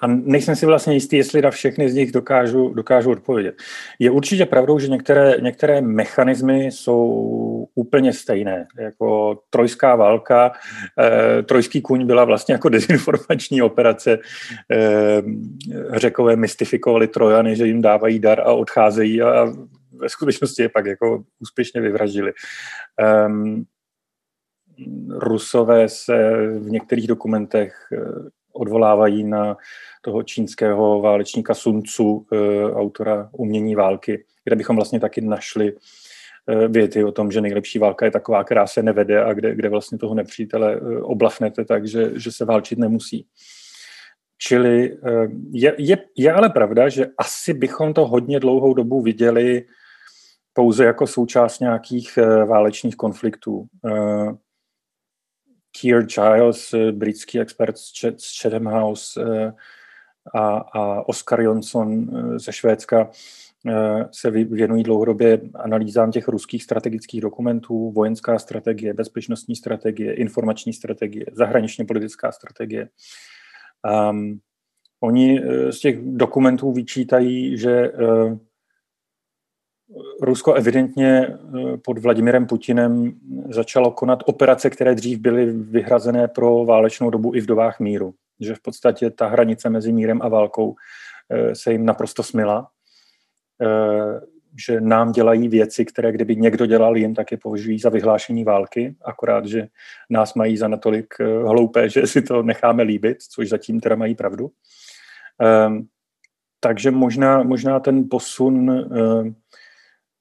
a 0.00 0.06
nejsem 0.06 0.56
si 0.56 0.66
vlastně 0.66 0.94
jistý, 0.94 1.16
jestli 1.16 1.42
na 1.42 1.50
všechny 1.50 1.90
z 1.90 1.94
nich 1.94 2.12
dokážu, 2.12 2.74
dokážu 2.74 3.10
odpovědět. 3.10 3.54
Je 3.98 4.10
určitě 4.10 4.46
pravdou, 4.46 4.78
že 4.78 4.88
některé, 4.88 5.34
některé 5.40 5.80
mechanismy 5.80 6.66
jsou 6.66 7.06
úplně 7.74 8.12
stejné. 8.12 8.66
Jako 8.78 9.38
trojská 9.50 9.96
válka, 9.96 10.52
eh, 11.00 11.42
trojský 11.42 11.82
kuň 11.82 12.06
byla 12.06 12.24
vlastně 12.24 12.52
jako 12.52 12.68
dezinformační 12.68 13.62
operace. 13.62 14.18
Řekové 15.92 16.36
mystifikovali 16.36 17.08
Trojany, 17.08 17.56
že 17.56 17.66
jim 17.66 17.82
dávají 17.82 18.18
dar 18.18 18.40
a 18.40 18.52
odcházejí 18.52 19.22
a 19.22 19.46
ve 19.92 20.08
skutečnosti 20.08 20.62
je 20.62 20.68
pak 20.68 20.86
jako 20.86 21.22
úspěšně 21.40 21.80
vyvraždili. 21.80 22.32
Ehm, 23.00 23.64
Rusové 25.08 25.88
se 25.88 26.32
v 26.58 26.70
některých 26.70 27.06
dokumentech 27.06 27.74
eh, 27.92 27.98
odvolávají 28.52 29.24
na 29.24 29.56
toho 30.02 30.22
čínského 30.22 31.00
válečníka 31.00 31.54
Sun 31.54 31.82
Tzu, 31.82 32.26
eh, 32.32 32.36
autora 32.72 33.28
Umění 33.32 33.74
války, 33.74 34.24
kde 34.44 34.56
bychom 34.56 34.76
vlastně 34.76 35.00
taky 35.00 35.20
našli 35.20 35.72
věty 36.68 37.04
o 37.04 37.12
tom, 37.12 37.30
že 37.30 37.40
nejlepší 37.40 37.78
válka 37.78 38.04
je 38.04 38.10
taková, 38.10 38.44
která 38.44 38.66
se 38.66 38.82
nevede 38.82 39.24
a 39.24 39.32
kde, 39.32 39.54
kde 39.54 39.68
vlastně 39.68 39.98
toho 39.98 40.14
nepřítele 40.14 40.80
oblafnete 41.02 41.64
tak, 41.64 41.88
že, 41.88 42.10
že 42.14 42.32
se 42.32 42.44
válčit 42.44 42.78
nemusí. 42.78 43.26
Čili 44.38 44.96
je, 45.52 45.74
je, 45.78 45.98
je 46.16 46.32
ale 46.32 46.50
pravda, 46.50 46.88
že 46.88 47.06
asi 47.18 47.54
bychom 47.54 47.94
to 47.94 48.06
hodně 48.06 48.40
dlouhou 48.40 48.74
dobu 48.74 49.00
viděli 49.00 49.64
pouze 50.52 50.84
jako 50.84 51.06
součást 51.06 51.60
nějakých 51.60 52.18
válečných 52.46 52.96
konfliktů. 52.96 53.66
Keir 55.80 56.02
Giles, 56.02 56.74
britský 56.92 57.40
expert 57.40 57.78
z 57.78 58.40
Chatham 58.42 58.66
House 58.66 59.24
a, 60.34 60.56
a 60.56 61.08
Oscar 61.08 61.40
Jonsson 61.40 62.10
ze 62.38 62.52
Švédska, 62.52 63.10
Eh, 63.68 64.08
se 64.12 64.30
věnují 64.30 64.82
dlouhodobě 64.82 65.40
analýzám 65.54 66.10
těch 66.10 66.28
ruských 66.28 66.62
strategických 66.62 67.20
dokumentů, 67.20 67.92
vojenská 67.92 68.38
strategie, 68.38 68.94
bezpečnostní 68.94 69.56
strategie, 69.56 70.14
informační 70.14 70.72
strategie, 70.72 71.26
zahraničně 71.32 71.84
politická 71.84 72.32
strategie. 72.32 72.88
Um, 74.10 74.38
oni 75.00 75.42
eh, 75.42 75.72
z 75.72 75.80
těch 75.80 75.98
dokumentů 76.02 76.72
vyčítají, 76.72 77.58
že 77.58 77.90
uh, 77.90 78.38
Rusko 80.22 80.54
evidentně 80.54 81.38
pod 81.84 81.98
Vladimirem 81.98 82.46
Putinem 82.46 83.12
začalo 83.50 83.90
konat 83.90 84.22
operace, 84.26 84.70
které 84.70 84.94
dřív 84.94 85.18
byly 85.18 85.46
vyhrazené 85.52 86.28
pro 86.28 86.64
válečnou 86.64 87.10
dobu 87.10 87.34
i 87.34 87.40
v 87.40 87.46
dobách 87.46 87.80
míru. 87.80 88.14
Že 88.40 88.54
v 88.54 88.60
podstatě 88.60 89.10
ta 89.10 89.26
hranice 89.26 89.70
mezi 89.70 89.92
mírem 89.92 90.22
a 90.22 90.28
válkou 90.28 90.74
se 91.52 91.72
jim 91.72 91.84
naprosto 91.84 92.22
smila 92.22 92.68
Eh, 93.62 94.20
že 94.66 94.80
nám 94.80 95.12
dělají 95.12 95.48
věci, 95.48 95.84
které 95.84 96.12
kdyby 96.12 96.36
někdo 96.36 96.66
dělal 96.66 96.96
jim, 96.96 97.14
tak 97.14 97.32
je 97.32 97.38
považují 97.38 97.78
za 97.78 97.88
vyhlášení 97.88 98.44
války, 98.44 98.96
akorát, 99.04 99.46
že 99.46 99.68
nás 100.10 100.34
mají 100.34 100.56
za 100.56 100.68
natolik 100.68 101.14
eh, 101.20 101.24
hloupé, 101.24 101.88
že 101.88 102.06
si 102.06 102.22
to 102.22 102.42
necháme 102.42 102.82
líbit, 102.82 103.22
což 103.22 103.48
zatím 103.48 103.80
teda 103.80 103.96
mají 103.96 104.14
pravdu. 104.14 104.50
Um, 105.66 105.88
takže 106.60 106.90
možná, 106.90 107.42
možná 107.42 107.80
ten 107.80 108.08
posun 108.10 108.70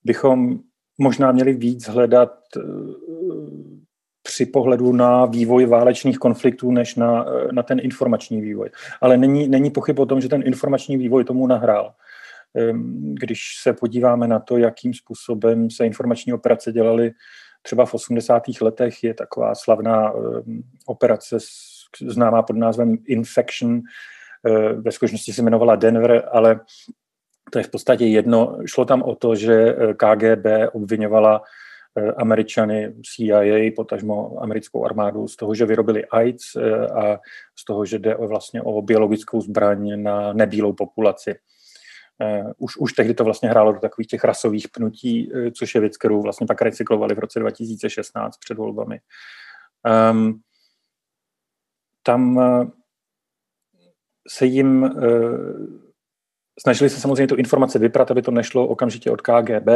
bychom 0.05 0.59
možná 0.97 1.31
měli 1.31 1.53
víc 1.53 1.87
hledat 1.87 2.33
uh, 2.57 2.63
při 4.23 4.45
pohledu 4.45 4.93
na 4.93 5.25
vývoj 5.25 5.65
válečných 5.65 6.17
konfliktů, 6.17 6.71
než 6.71 6.95
na, 6.95 7.25
na 7.51 7.63
ten 7.63 7.79
informační 7.79 8.41
vývoj. 8.41 8.69
Ale 9.01 9.17
není, 9.17 9.47
není 9.47 9.71
pochyb 9.71 9.99
o 9.99 10.05
tom, 10.05 10.21
že 10.21 10.29
ten 10.29 10.43
informační 10.45 10.97
vývoj 10.97 11.23
tomu 11.23 11.47
nahrál 11.47 11.93
když 13.19 13.39
se 13.61 13.73
podíváme 13.73 14.27
na 14.27 14.39
to, 14.39 14.57
jakým 14.57 14.93
způsobem 14.93 15.69
se 15.69 15.85
informační 15.85 16.33
operace 16.33 16.71
dělaly 16.71 17.11
třeba 17.61 17.85
v 17.85 17.93
80. 17.93 18.43
letech, 18.61 19.03
je 19.03 19.13
taková 19.13 19.55
slavná 19.55 20.13
operace 20.85 21.37
známá 22.07 22.43
pod 22.43 22.55
názvem 22.55 22.97
Infection, 23.05 23.81
eh, 24.47 24.73
ve 24.73 24.91
skutečnosti 24.91 25.33
se 25.33 25.41
jmenovala 25.41 25.75
Denver, 25.75 26.29
ale 26.31 26.59
to 27.51 27.57
je 27.57 27.63
v 27.63 27.69
podstatě 27.69 28.05
jedno. 28.05 28.57
Šlo 28.65 28.85
tam 28.85 29.03
o 29.03 29.15
to, 29.15 29.35
že 29.35 29.53
eh, 29.53 29.93
KGB 29.93 30.45
obvinovala 30.73 31.41
eh, 31.95 32.11
Američany, 32.11 32.93
CIA, 33.03 33.71
potažmo 33.75 34.43
americkou 34.43 34.85
armádu 34.85 35.27
z 35.27 35.35
toho, 35.35 35.55
že 35.55 35.65
vyrobili 35.65 36.05
AIDS 36.05 36.55
a 36.95 37.19
z 37.55 37.65
toho, 37.65 37.85
že 37.85 37.99
jde 37.99 38.15
vlastně 38.15 38.61
o 38.61 38.81
biologickou 38.81 39.41
zbraň 39.41 40.03
na 40.03 40.33
nebílou 40.33 40.73
populaci. 40.73 41.35
Už, 42.57 42.77
už 42.77 42.93
tehdy 42.93 43.13
to 43.13 43.23
vlastně 43.23 43.49
hrálo 43.49 43.73
do 43.73 43.79
takových 43.79 44.07
těch 44.07 44.23
rasových 44.23 44.67
pnutí, 44.69 45.31
což 45.57 45.75
je 45.75 45.81
věc, 45.81 45.97
kterou 45.97 46.21
vlastně 46.21 46.47
pak 46.47 46.61
recyklovali 46.61 47.15
v 47.15 47.19
roce 47.19 47.39
2016 47.39 48.37
před 48.37 48.57
volbami. 48.57 48.99
Um, 50.11 50.39
tam 52.03 52.39
se 54.27 54.45
jim 54.45 54.89
Snažili 56.59 56.89
se 56.89 56.99
samozřejmě 56.99 57.27
tu 57.27 57.35
informace 57.35 57.79
vyprat, 57.79 58.11
aby 58.11 58.21
to 58.21 58.31
nešlo 58.31 58.67
okamžitě 58.67 59.11
od 59.11 59.21
KGB, 59.21 59.67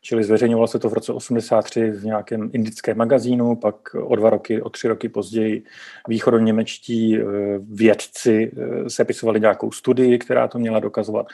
čili 0.00 0.24
zveřejňovalo 0.24 0.66
se 0.66 0.78
to 0.78 0.88
v 0.88 0.92
roce 0.92 1.12
83 1.12 1.90
v 1.90 2.04
nějakém 2.04 2.50
indickém 2.52 2.96
magazínu, 2.96 3.56
pak 3.56 3.94
o 3.94 4.16
dva 4.16 4.30
roky, 4.30 4.62
o 4.62 4.70
tři 4.70 4.88
roky 4.88 5.08
později 5.08 5.64
východoněmečtí 6.08 7.16
eh, 7.16 7.24
vědci 7.58 8.52
eh, 8.56 8.90
sepisovali 8.90 9.40
nějakou 9.40 9.70
studii, 9.72 10.18
která 10.18 10.48
to 10.48 10.58
měla 10.58 10.80
dokazovat. 10.80 11.26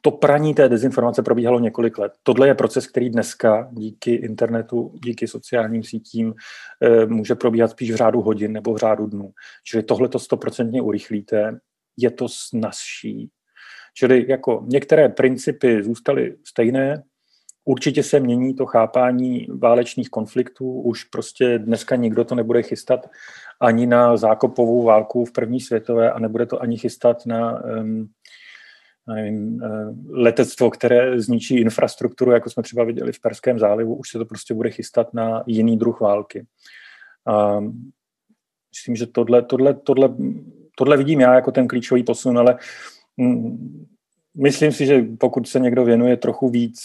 To 0.00 0.10
praní 0.10 0.54
té 0.54 0.68
dezinformace 0.68 1.22
probíhalo 1.22 1.60
několik 1.60 1.98
let. 1.98 2.12
Tohle 2.22 2.46
je 2.46 2.54
proces, 2.54 2.86
který 2.86 3.10
dneska 3.10 3.68
díky 3.72 4.14
internetu, 4.14 4.94
díky 5.04 5.28
sociálním 5.28 5.82
sítím 5.82 6.34
eh, 6.80 7.06
může 7.06 7.34
probíhat 7.34 7.70
spíš 7.70 7.90
v 7.90 7.96
řádu 7.96 8.20
hodin 8.20 8.52
nebo 8.52 8.74
v 8.74 8.76
řádu 8.76 9.06
dnů. 9.06 9.32
Čili 9.64 9.82
tohle 9.82 10.08
to 10.08 10.18
stoprocentně 10.18 10.82
urychlíte, 10.82 11.58
je 11.96 12.10
to 12.10 12.28
snazší, 12.28 13.30
Čili 13.94 14.24
jako 14.28 14.64
některé 14.66 15.08
principy 15.08 15.82
zůstaly 15.82 16.36
stejné, 16.44 17.02
určitě 17.64 18.02
se 18.02 18.20
mění 18.20 18.54
to 18.54 18.66
chápání 18.66 19.46
válečných 19.58 20.10
konfliktů, 20.10 20.80
už 20.80 21.04
prostě 21.04 21.58
dneska 21.58 21.96
nikdo 21.96 22.24
to 22.24 22.34
nebude 22.34 22.62
chystat 22.62 23.10
ani 23.60 23.86
na 23.86 24.16
zákopovou 24.16 24.82
válku 24.82 25.24
v 25.24 25.32
první 25.32 25.60
světové 25.60 26.12
a 26.12 26.18
nebude 26.18 26.46
to 26.46 26.62
ani 26.62 26.78
chystat 26.78 27.26
na 27.26 27.64
um, 27.64 28.08
nevím, 29.06 29.54
uh, 29.54 29.94
letectvo, 30.10 30.70
které 30.70 31.20
zničí 31.20 31.60
infrastrukturu, 31.60 32.30
jako 32.30 32.50
jsme 32.50 32.62
třeba 32.62 32.84
viděli 32.84 33.12
v 33.12 33.20
Perském 33.20 33.58
zálivu, 33.58 33.94
už 33.94 34.10
se 34.10 34.18
to 34.18 34.24
prostě 34.24 34.54
bude 34.54 34.70
chystat 34.70 35.14
na 35.14 35.42
jiný 35.46 35.76
druh 35.76 36.00
války. 36.00 36.46
Um, 37.58 37.90
myslím, 38.74 38.96
že 38.96 39.06
tohle, 39.06 39.42
tohle, 39.42 39.74
tohle, 39.74 40.14
tohle 40.76 40.96
vidím 40.96 41.20
já 41.20 41.34
jako 41.34 41.52
ten 41.52 41.68
klíčový 41.68 42.02
posun, 42.02 42.38
ale 42.38 42.58
myslím 44.36 44.72
si, 44.72 44.86
že 44.86 45.02
pokud 45.18 45.48
se 45.48 45.60
někdo 45.60 45.84
věnuje 45.84 46.16
trochu 46.16 46.48
víc, 46.48 46.80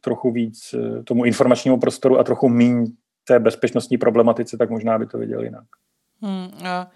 trochu 0.00 0.30
víc 0.30 0.74
eh, 0.74 1.02
tomu 1.02 1.24
informačnímu 1.24 1.78
prostoru 1.78 2.18
a 2.18 2.24
trochu 2.24 2.48
méně 2.48 2.86
té 3.24 3.38
bezpečnostní 3.38 3.98
problematice, 3.98 4.56
tak 4.56 4.70
možná 4.70 4.98
by 4.98 5.06
to 5.06 5.18
viděl 5.18 5.42
jinak. 5.42 5.64
Hmm, 6.22 6.48
a, 6.64 6.68
a 6.70 6.90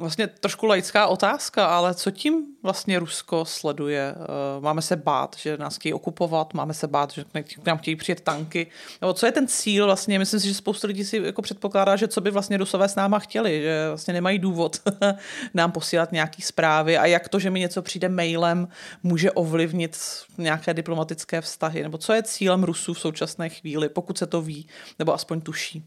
vlastně 0.00 0.26
trošku 0.26 0.66
laická 0.66 1.06
otázka, 1.06 1.66
ale 1.66 1.94
co 1.94 2.10
tím 2.10 2.46
vlastně 2.62 2.98
Rusko 2.98 3.44
sleduje? 3.44 4.14
Eh, 4.16 4.60
máme 4.60 4.82
se 4.82 4.96
bát, 4.96 5.36
že 5.38 5.56
nás 5.56 5.76
chtějí 5.76 5.92
okupovat, 5.92 6.54
máme 6.54 6.74
se 6.74 6.88
bát, 6.88 7.12
že 7.12 7.24
k 7.62 7.66
nám 7.66 7.78
chtějí 7.78 7.96
přijet 7.96 8.20
tanky. 8.20 8.66
Nebo 9.00 9.12
co 9.12 9.26
je 9.26 9.32
ten 9.32 9.48
cíl 9.48 9.86
vlastně? 9.86 10.18
Myslím 10.18 10.40
si, 10.40 10.48
že 10.48 10.54
spoustu 10.54 10.86
lidí 10.86 11.04
si 11.04 11.16
jako 11.16 11.42
předpokládá, 11.42 11.96
že 11.96 12.08
co 12.08 12.20
by 12.20 12.30
vlastně 12.30 12.56
Rusové 12.56 12.88
s 12.88 12.94
náma 12.94 13.18
chtěli, 13.18 13.62
že 13.62 13.88
vlastně 13.88 14.14
nemají 14.14 14.38
důvod 14.38 14.76
nám 15.54 15.72
posílat 15.72 16.12
nějaké 16.12 16.42
zprávy 16.42 16.98
a 16.98 17.06
jak 17.06 17.28
to, 17.28 17.38
že 17.38 17.50
mi 17.50 17.60
něco 17.60 17.82
přijde 17.82 18.08
mailem, 18.08 18.68
může 19.02 19.30
ovlivnit 19.32 19.98
nějaké 20.38 20.74
diplomatické 20.74 21.40
vztahy. 21.40 21.82
Nebo 21.82 21.98
co 21.98 22.12
je 22.12 22.22
cílem 22.22 22.64
Rusů 22.64 22.94
v 22.94 23.00
současné 23.00 23.48
chvíli, 23.48 23.88
pokud 23.88 24.18
se 24.18 24.26
to 24.26 24.42
ví, 24.42 24.66
nebo 24.98 25.14
aspoň 25.14 25.40
tuší? 25.40 25.84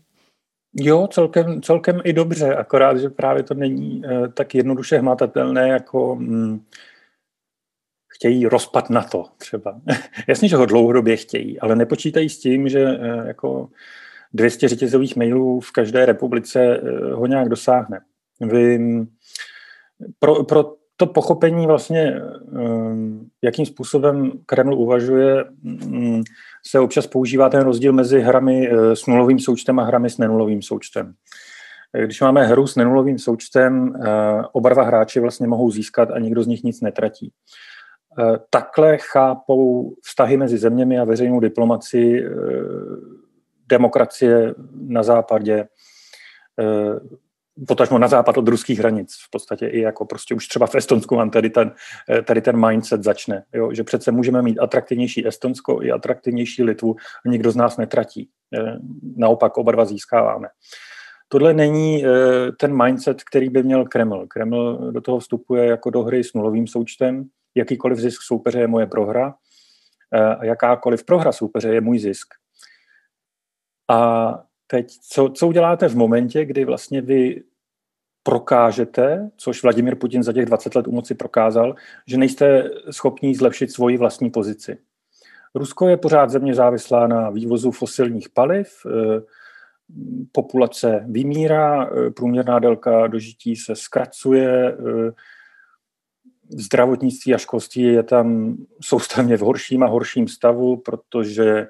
Jo, 0.75 1.07
celkem, 1.07 1.61
celkem 1.61 2.01
i 2.03 2.13
dobře, 2.13 2.55
akorát, 2.55 2.97
že 2.97 3.09
právě 3.09 3.43
to 3.43 3.53
není 3.53 4.03
uh, 4.05 4.27
tak 4.27 4.55
jednoduše 4.55 4.97
hmatatelné, 4.97 5.69
jako 5.69 6.13
um, 6.13 6.65
chtějí 8.07 8.45
rozpad 8.45 8.89
na 8.89 9.03
to 9.03 9.25
třeba. 9.37 9.81
Jasně, 10.27 10.49
že 10.49 10.55
ho 10.55 10.65
dlouhodobě 10.65 11.17
chtějí, 11.17 11.59
ale 11.59 11.75
nepočítají 11.75 12.29
s 12.29 12.39
tím, 12.39 12.69
že 12.69 12.85
uh, 12.85 13.27
jako 13.27 13.69
200 14.33 14.67
řetězových 14.67 15.15
mailů 15.15 15.59
v 15.59 15.71
každé 15.71 16.05
republice 16.05 16.79
uh, 16.79 16.89
ho 17.09 17.25
nějak 17.25 17.49
dosáhne. 17.49 18.01
Vy, 18.41 18.79
pro, 20.19 20.43
pro 20.43 20.82
to 21.05 21.13
pochopení 21.13 21.67
vlastně, 21.67 22.21
jakým 23.41 23.65
způsobem 23.65 24.31
Kreml 24.45 24.73
uvažuje, 24.73 25.45
mm, 25.63 26.23
se 26.65 26.79
občas 26.79 27.07
používá 27.07 27.49
ten 27.49 27.61
rozdíl 27.61 27.93
mezi 27.93 28.19
hrami 28.19 28.69
eh, 28.69 28.95
s 28.95 29.05
nulovým 29.05 29.39
součtem 29.39 29.79
a 29.79 29.83
hrami 29.83 30.09
s 30.09 30.17
nenulovým 30.17 30.61
součtem. 30.61 31.13
Eh, 31.93 32.03
když 32.03 32.21
máme 32.21 32.45
hru 32.45 32.67
s 32.67 32.75
nenulovým 32.75 33.19
součtem, 33.19 33.95
eh, 33.95 34.09
oba 34.51 34.69
dva 34.69 34.83
hráči 34.83 35.19
vlastně 35.19 35.47
mohou 35.47 35.71
získat 35.71 36.11
a 36.11 36.19
nikdo 36.19 36.43
z 36.43 36.47
nich 36.47 36.63
nic 36.63 36.81
netratí. 36.81 37.31
Takhle 38.49 38.97
chápou 38.97 39.93
vztahy 40.03 40.37
mezi 40.37 40.57
zeměmi 40.57 40.99
a 40.99 41.03
veřejnou 41.03 41.39
diplomaci 41.39 42.23
demokracie 43.67 44.55
na 44.87 45.03
západě, 45.03 45.65
potažmo 47.67 47.97
na 47.97 48.07
západ 48.07 48.37
od 48.37 48.47
ruských 48.47 48.79
hranic. 48.79 49.15
V 49.27 49.31
podstatě 49.31 49.67
i 49.67 49.81
jako 49.81 50.05
prostě 50.05 50.35
už 50.35 50.47
třeba 50.47 50.67
v 50.67 50.75
Estonsku 50.75 51.15
vám 51.15 51.29
tady 51.29 51.49
ten, 51.49 51.71
eh, 52.09 52.21
tady 52.21 52.41
ten 52.41 52.67
mindset 52.67 53.03
začne, 53.03 53.43
jo? 53.53 53.73
že 53.73 53.83
přece 53.83 54.11
můžeme 54.11 54.41
mít 54.41 54.59
atraktivnější 54.59 55.27
Estonsko 55.27 55.81
i 55.81 55.91
atraktivnější 55.91 56.63
Litvu 56.63 56.95
a 57.25 57.29
nikdo 57.29 57.51
z 57.51 57.55
nás 57.55 57.77
netratí. 57.77 58.29
Eh, 58.53 58.77
naopak 59.17 59.57
oba 59.57 59.71
dva 59.71 59.85
získáváme. 59.85 60.47
Tohle 61.27 61.53
není 61.53 62.05
eh, 62.05 62.09
ten 62.59 62.83
mindset, 62.83 63.23
který 63.23 63.49
by 63.49 63.63
měl 63.63 63.85
Kreml. 63.85 64.27
Kreml 64.27 64.91
do 64.91 65.01
toho 65.01 65.19
vstupuje 65.19 65.65
jako 65.65 65.89
do 65.89 66.03
hry 66.03 66.23
s 66.23 66.33
nulovým 66.33 66.67
součtem. 66.67 67.25
Jakýkoliv 67.55 67.97
zisk 67.97 68.21
soupeře 68.21 68.59
je 68.59 68.67
moje 68.67 68.87
prohra 68.87 69.35
a 70.39 70.45
jakákoliv 70.45 71.05
prohra 71.05 71.31
soupeře 71.31 71.73
je 71.73 71.81
můj 71.81 71.99
zisk. 71.99 72.27
A 73.89 74.43
teď, 74.67 74.91
co, 75.01 75.29
co 75.29 75.47
uděláte 75.47 75.89
v 75.89 75.95
momentě, 75.95 76.45
kdy 76.45 76.65
vlastně 76.65 77.01
vy 77.01 77.43
prokážete, 78.23 79.29
což 79.37 79.63
Vladimir 79.63 79.95
Putin 79.95 80.23
za 80.23 80.33
těch 80.33 80.45
20 80.45 80.75
let 80.75 80.87
u 80.87 80.91
moci 80.91 81.15
prokázal, 81.15 81.75
že 82.07 82.17
nejste 82.17 82.69
schopní 82.91 83.35
zlepšit 83.35 83.71
svoji 83.71 83.97
vlastní 83.97 84.29
pozici. 84.29 84.77
Rusko 85.55 85.87
je 85.87 85.97
pořád 85.97 86.29
země 86.29 86.55
závislá 86.55 87.07
na 87.07 87.29
vývozu 87.29 87.71
fosilních 87.71 88.29
paliv, 88.29 88.67
eh, 88.85 89.21
populace 90.31 91.05
vymírá, 91.09 91.85
eh, 91.85 92.09
průměrná 92.09 92.59
délka 92.59 93.07
dožití 93.07 93.55
se 93.55 93.75
zkracuje, 93.75 94.73
eh, 94.73 95.11
zdravotnictví 96.49 97.33
a 97.33 97.37
školství 97.37 97.83
je 97.83 98.03
tam 98.03 98.57
soustavně 98.81 99.37
v 99.37 99.41
horším 99.41 99.83
a 99.83 99.87
horším 99.87 100.27
stavu, 100.27 100.77
protože 100.77 101.67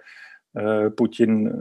Putin 0.97 1.51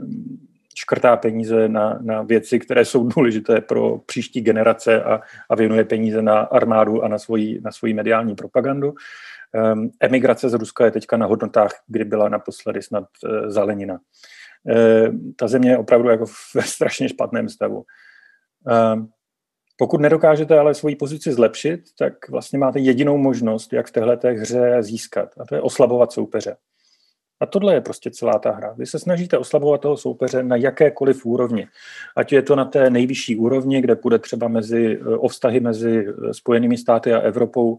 škrtá 0.75 1.17
peníze 1.17 1.67
na, 1.67 1.99
na 2.01 2.21
věci, 2.21 2.59
které 2.59 2.85
jsou 2.85 3.07
důležité 3.07 3.61
pro 3.61 3.97
příští 3.97 4.41
generace 4.41 5.03
a, 5.03 5.21
a 5.49 5.55
věnuje 5.55 5.85
peníze 5.85 6.21
na 6.21 6.39
armádu 6.39 7.03
a 7.03 7.07
na 7.07 7.19
svoji, 7.19 7.61
na 7.61 7.71
svoji 7.71 7.93
mediální 7.93 8.35
propagandu. 8.35 8.93
Um, 9.73 9.91
emigrace 9.99 10.49
z 10.49 10.53
Ruska 10.53 10.85
je 10.85 10.91
teďka 10.91 11.17
na 11.17 11.25
hodnotách, 11.25 11.71
kdy 11.87 12.05
byla 12.05 12.29
naposledy 12.29 12.81
snad 12.81 13.03
uh, 13.23 13.47
zalenina. 13.47 13.99
Uh, 14.63 15.15
ta 15.35 15.47
země 15.47 15.69
je 15.69 15.77
opravdu 15.77 16.09
jako 16.09 16.25
ve 16.55 16.61
strašně 16.61 17.09
špatném 17.09 17.49
stavu. 17.49 17.77
Uh, 17.77 19.05
pokud 19.77 20.01
nedokážete 20.01 20.59
ale 20.59 20.73
svoji 20.73 20.95
pozici 20.95 21.33
zlepšit, 21.33 21.81
tak 21.97 22.29
vlastně 22.29 22.59
máte 22.59 22.79
jedinou 22.79 23.17
možnost, 23.17 23.73
jak 23.73 23.87
v 23.87 23.91
této 23.91 24.27
hře 24.27 24.83
získat, 24.83 25.29
a 25.39 25.45
to 25.45 25.55
je 25.55 25.61
oslabovat 25.61 26.11
soupeře. 26.11 26.55
A 27.39 27.45
tohle 27.45 27.73
je 27.73 27.81
prostě 27.81 28.11
celá 28.11 28.39
ta 28.39 28.51
hra. 28.51 28.73
Vy 28.77 28.85
se 28.85 28.99
snažíte 28.99 29.37
oslabovat 29.37 29.81
toho 29.81 29.97
soupeře 29.97 30.43
na 30.43 30.55
jakékoliv 30.55 31.25
úrovni. 31.25 31.67
Ať 32.15 32.33
je 32.33 32.41
to 32.41 32.55
na 32.55 32.65
té 32.65 32.89
nejvyšší 32.89 33.35
úrovni, 33.35 33.81
kde 33.81 33.95
půjde 33.95 34.19
třeba 34.19 34.47
mezi, 34.47 34.99
eh, 35.01 35.17
o 35.17 35.27
vztahy 35.27 35.59
mezi 35.59 36.05
eh, 36.07 36.33
Spojenými 36.33 36.77
státy 36.77 37.13
a 37.13 37.19
Evropou, 37.19 37.77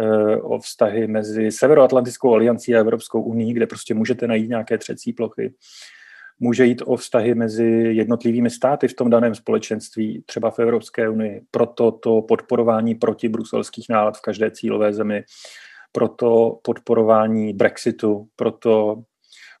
eh, 0.00 0.36
o 0.36 0.58
vztahy 0.58 1.06
mezi 1.06 1.50
Severoatlantickou 1.50 2.34
aliancí 2.34 2.74
a 2.74 2.80
Evropskou 2.80 3.22
unii, 3.22 3.52
kde 3.52 3.66
prostě 3.66 3.94
můžete 3.94 4.26
najít 4.26 4.48
nějaké 4.48 4.78
třecí 4.78 5.12
plochy. 5.12 5.54
Může 6.40 6.64
jít 6.64 6.82
o 6.86 6.96
vztahy 6.96 7.34
mezi 7.34 7.64
jednotlivými 7.94 8.50
státy 8.50 8.88
v 8.88 8.94
tom 8.94 9.10
daném 9.10 9.34
společenství, 9.34 10.22
třeba 10.26 10.50
v 10.50 10.58
Evropské 10.58 11.08
unii. 11.08 11.42
Proto 11.50 11.92
to 11.92 12.22
podporování 12.22 12.94
proti 12.94 13.28
bruselských 13.28 13.88
nálad 13.88 14.16
v 14.16 14.20
každé 14.20 14.50
cílové 14.50 14.92
zemi 14.92 15.24
proto 15.94 16.58
podporování 16.62 17.52
Brexitu, 17.52 18.28
proto 18.36 19.02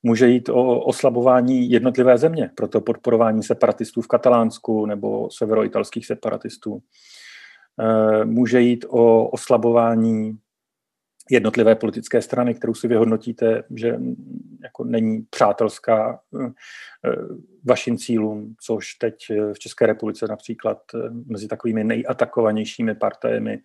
může 0.02 0.28
jít 0.28 0.48
o 0.48 0.80
oslabování 0.80 1.70
jednotlivé 1.70 2.18
země, 2.18 2.50
proto 2.54 2.80
podporování 2.80 3.42
separatistů 3.42 4.02
v 4.02 4.08
Katalánsku 4.08 4.86
nebo 4.86 5.28
severoitalských 5.30 6.06
separatistů. 6.06 6.78
Eh, 7.80 8.24
může 8.24 8.60
jít 8.60 8.84
o 8.88 9.28
oslabování 9.28 10.38
jednotlivé 11.30 11.74
politické 11.74 12.22
strany, 12.22 12.54
kterou 12.54 12.74
si 12.74 12.88
vyhodnotíte, 12.88 13.62
že 13.74 13.98
jako 14.62 14.84
není 14.84 15.22
přátelská 15.30 16.20
eh, 16.40 16.52
vašim 17.64 17.98
cílům, 17.98 18.54
což 18.60 18.94
teď 18.94 19.14
v 19.52 19.58
České 19.58 19.86
republice 19.86 20.26
například 20.28 20.78
eh, 20.94 20.98
mezi 21.26 21.48
takovými 21.48 21.84
nejatakovanějšími 21.84 22.94
partajemi 22.94 23.62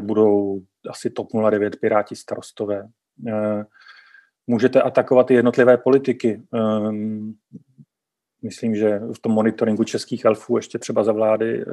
budou 0.00 0.60
asi 0.90 1.10
TOP 1.10 1.28
09, 1.50 1.76
Piráti, 1.80 2.16
starostové. 2.16 2.88
Eh, 3.28 3.64
můžete 4.46 4.82
atakovat 4.82 5.30
i 5.30 5.34
jednotlivé 5.34 5.76
politiky. 5.76 6.42
Ehm, 6.54 7.34
myslím, 8.42 8.76
že 8.76 8.98
v 8.98 9.18
tom 9.18 9.32
monitoringu 9.32 9.84
českých 9.84 10.24
elfů 10.24 10.56
ještě 10.56 10.78
třeba 10.78 11.04
za 11.04 11.12
vlády 11.12 11.62
eh, 11.62 11.66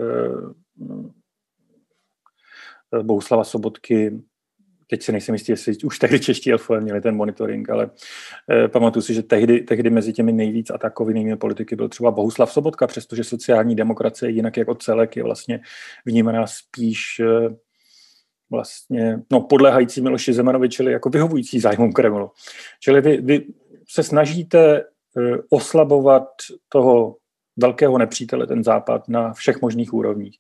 Bohuslava 3.04 3.44
Sobotky, 3.44 4.22
teď 4.94 5.04
si 5.04 5.12
nejsem 5.12 5.36
jistý, 5.36 5.52
jestli 5.52 5.78
už 5.84 6.00
tehdy 6.00 6.20
čeští 6.20 6.52
elfové 6.52 6.82
měli 6.82 7.02
ten 7.02 7.16
monitoring, 7.16 7.70
ale 7.70 7.90
eh, 8.52 8.68
pamatuju 8.68 9.04
si, 9.04 9.14
že 9.14 9.24
tehdy, 9.24 9.62
tehdy 9.62 9.90
mezi 9.90 10.14
těmi 10.14 10.32
nejvíc 10.32 10.70
atakovinými 10.70 11.36
politiky 11.36 11.76
byl 11.76 11.90
třeba 11.90 12.12
Bohuslav 12.12 12.52
Sobotka, 12.52 12.88
přestože 12.88 13.24
sociální 13.24 13.76
demokracie 13.76 14.30
jinak 14.30 14.58
jako 14.58 14.76
celek 14.76 15.16
je 15.16 15.24
vlastně 15.24 15.60
vnímaná 16.06 16.48
spíš 16.48 17.22
vlastně 18.54 19.20
no, 19.32 19.42
podléhající 19.42 20.02
Miloši 20.02 20.34
Zemanovi, 20.34 20.70
čili 20.70 20.92
jako 20.92 21.10
vyhovující 21.10 21.60
zájmům 21.60 21.94
Kremlu. 21.94 22.32
Čili 22.80 23.02
vy, 23.02 23.18
vy 23.18 23.46
se 23.90 24.04
snažíte 24.04 24.78
eh, 24.78 24.84
oslabovat 25.50 26.28
toho 26.70 27.16
velkého 27.58 27.98
nepřítele, 27.98 28.48
ten 28.48 28.64
západ, 28.64 29.10
na 29.10 29.34
všech 29.34 29.62
možných 29.62 29.94
úrovních. 29.94 30.38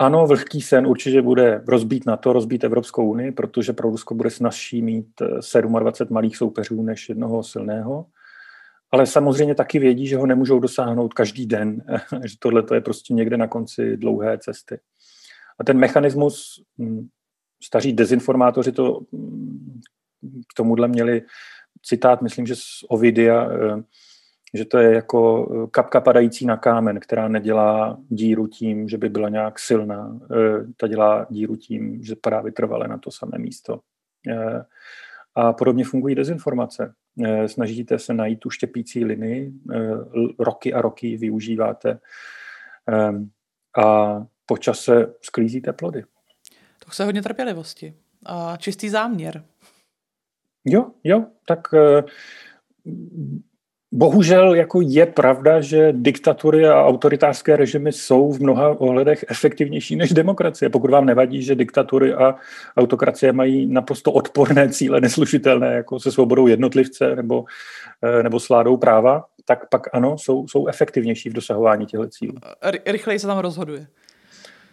Ano, 0.00 0.26
vlhký 0.26 0.60
sen 0.60 0.86
určitě 0.86 1.22
bude 1.22 1.62
rozbít 1.68 2.06
na 2.06 2.16
to, 2.16 2.32
rozbít 2.32 2.64
Evropskou 2.64 3.10
unii, 3.10 3.32
protože 3.32 3.72
pro 3.72 3.90
Rusko 3.90 4.14
bude 4.14 4.30
snažší 4.30 4.82
mít 4.82 5.06
27 5.78 6.12
eh, 6.12 6.14
malých 6.14 6.36
soupeřů 6.36 6.82
než 6.82 7.08
jednoho 7.08 7.42
silného. 7.42 8.06
Ale 8.90 9.06
samozřejmě 9.06 9.54
taky 9.54 9.78
vědí, 9.78 10.06
že 10.06 10.16
ho 10.16 10.26
nemůžou 10.26 10.60
dosáhnout 10.60 11.14
každý 11.14 11.46
den, 11.46 11.82
že 12.24 12.36
tohle 12.38 12.62
je 12.74 12.80
prostě 12.80 13.14
někde 13.14 13.36
na 13.36 13.46
konci 13.46 13.96
dlouhé 13.96 14.38
cesty. 14.38 14.80
A 15.60 15.64
ten 15.64 15.78
mechanismus, 15.78 16.64
hm, 16.78 17.08
staří 17.62 17.92
dezinformátoři 17.92 18.72
to 18.72 19.00
hm, 19.12 19.80
k 20.22 20.54
tomuhle 20.56 20.88
měli 20.88 21.22
citát, 21.82 22.22
myslím, 22.22 22.46
že 22.46 22.56
z 22.56 22.84
Ovidia, 22.88 23.48
eh, 23.52 23.82
že 24.54 24.64
to 24.64 24.78
je 24.78 24.94
jako 24.94 25.48
eh, 25.52 25.66
kapka 25.70 26.00
padající 26.00 26.46
na 26.46 26.56
kámen, 26.56 27.00
která 27.00 27.28
nedělá 27.28 27.98
díru 28.08 28.46
tím, 28.46 28.88
že 28.88 28.98
by 28.98 29.08
byla 29.08 29.28
nějak 29.28 29.58
silná. 29.58 30.20
Eh, 30.22 30.64
ta 30.76 30.86
dělá 30.86 31.26
díru 31.30 31.56
tím, 31.56 32.04
že 32.04 32.16
padá 32.16 32.40
vytrvale 32.40 32.88
na 32.88 32.98
to 32.98 33.10
samé 33.10 33.38
místo. 33.38 33.80
A 35.34 35.52
podobně 35.52 35.84
fungují 35.84 36.14
dezinformace. 36.14 36.94
Snažíte 37.46 37.98
se 37.98 38.14
najít 38.14 38.40
tu 38.40 38.50
štěpící 38.50 39.04
linii, 39.04 39.52
roky 40.38 40.72
a 40.72 40.80
roky 40.80 41.16
využíváte 41.16 41.98
a 43.84 44.18
po 44.46 44.58
čase 44.58 45.14
sklízíte 45.22 45.72
plody. 45.72 46.04
To 46.84 46.90
chce 46.90 47.04
hodně 47.04 47.22
trpělivosti 47.22 47.94
a 48.26 48.56
čistý 48.56 48.88
záměr. 48.88 49.44
Jo, 50.64 50.90
jo, 51.04 51.26
tak 51.46 51.74
eh, 51.74 52.02
bohužel 53.92 54.54
jako 54.54 54.80
je 54.80 55.06
pravda, 55.06 55.60
že 55.60 55.92
diktatury 55.92 56.68
a 56.68 56.84
autoritářské 56.84 57.56
režimy 57.56 57.92
jsou 57.92 58.32
v 58.32 58.40
mnoha 58.40 58.80
ohledech 58.80 59.24
efektivnější 59.28 59.96
než 59.96 60.12
demokracie. 60.12 60.68
Pokud 60.70 60.90
vám 60.90 61.06
nevadí, 61.06 61.42
že 61.42 61.54
diktatury 61.54 62.14
a 62.14 62.34
autokracie 62.76 63.32
mají 63.32 63.66
naprosto 63.66 64.12
odporné 64.12 64.68
cíle, 64.68 65.00
neslušitelné 65.00 65.74
jako 65.74 66.00
se 66.00 66.12
svobodou 66.12 66.46
jednotlivce 66.46 67.16
nebo, 67.16 67.44
eh, 68.02 68.22
nebo 68.22 68.40
sládou 68.40 68.76
práva, 68.76 69.24
tak 69.44 69.68
pak 69.68 69.82
ano, 69.92 70.18
jsou, 70.18 70.48
jsou 70.48 70.66
efektivnější 70.66 71.30
v 71.30 71.32
dosahování 71.32 71.86
těchto 71.86 72.08
cílů. 72.08 72.34
Rychleji 72.86 73.18
se 73.18 73.26
tam 73.26 73.38
rozhoduje. 73.38 73.86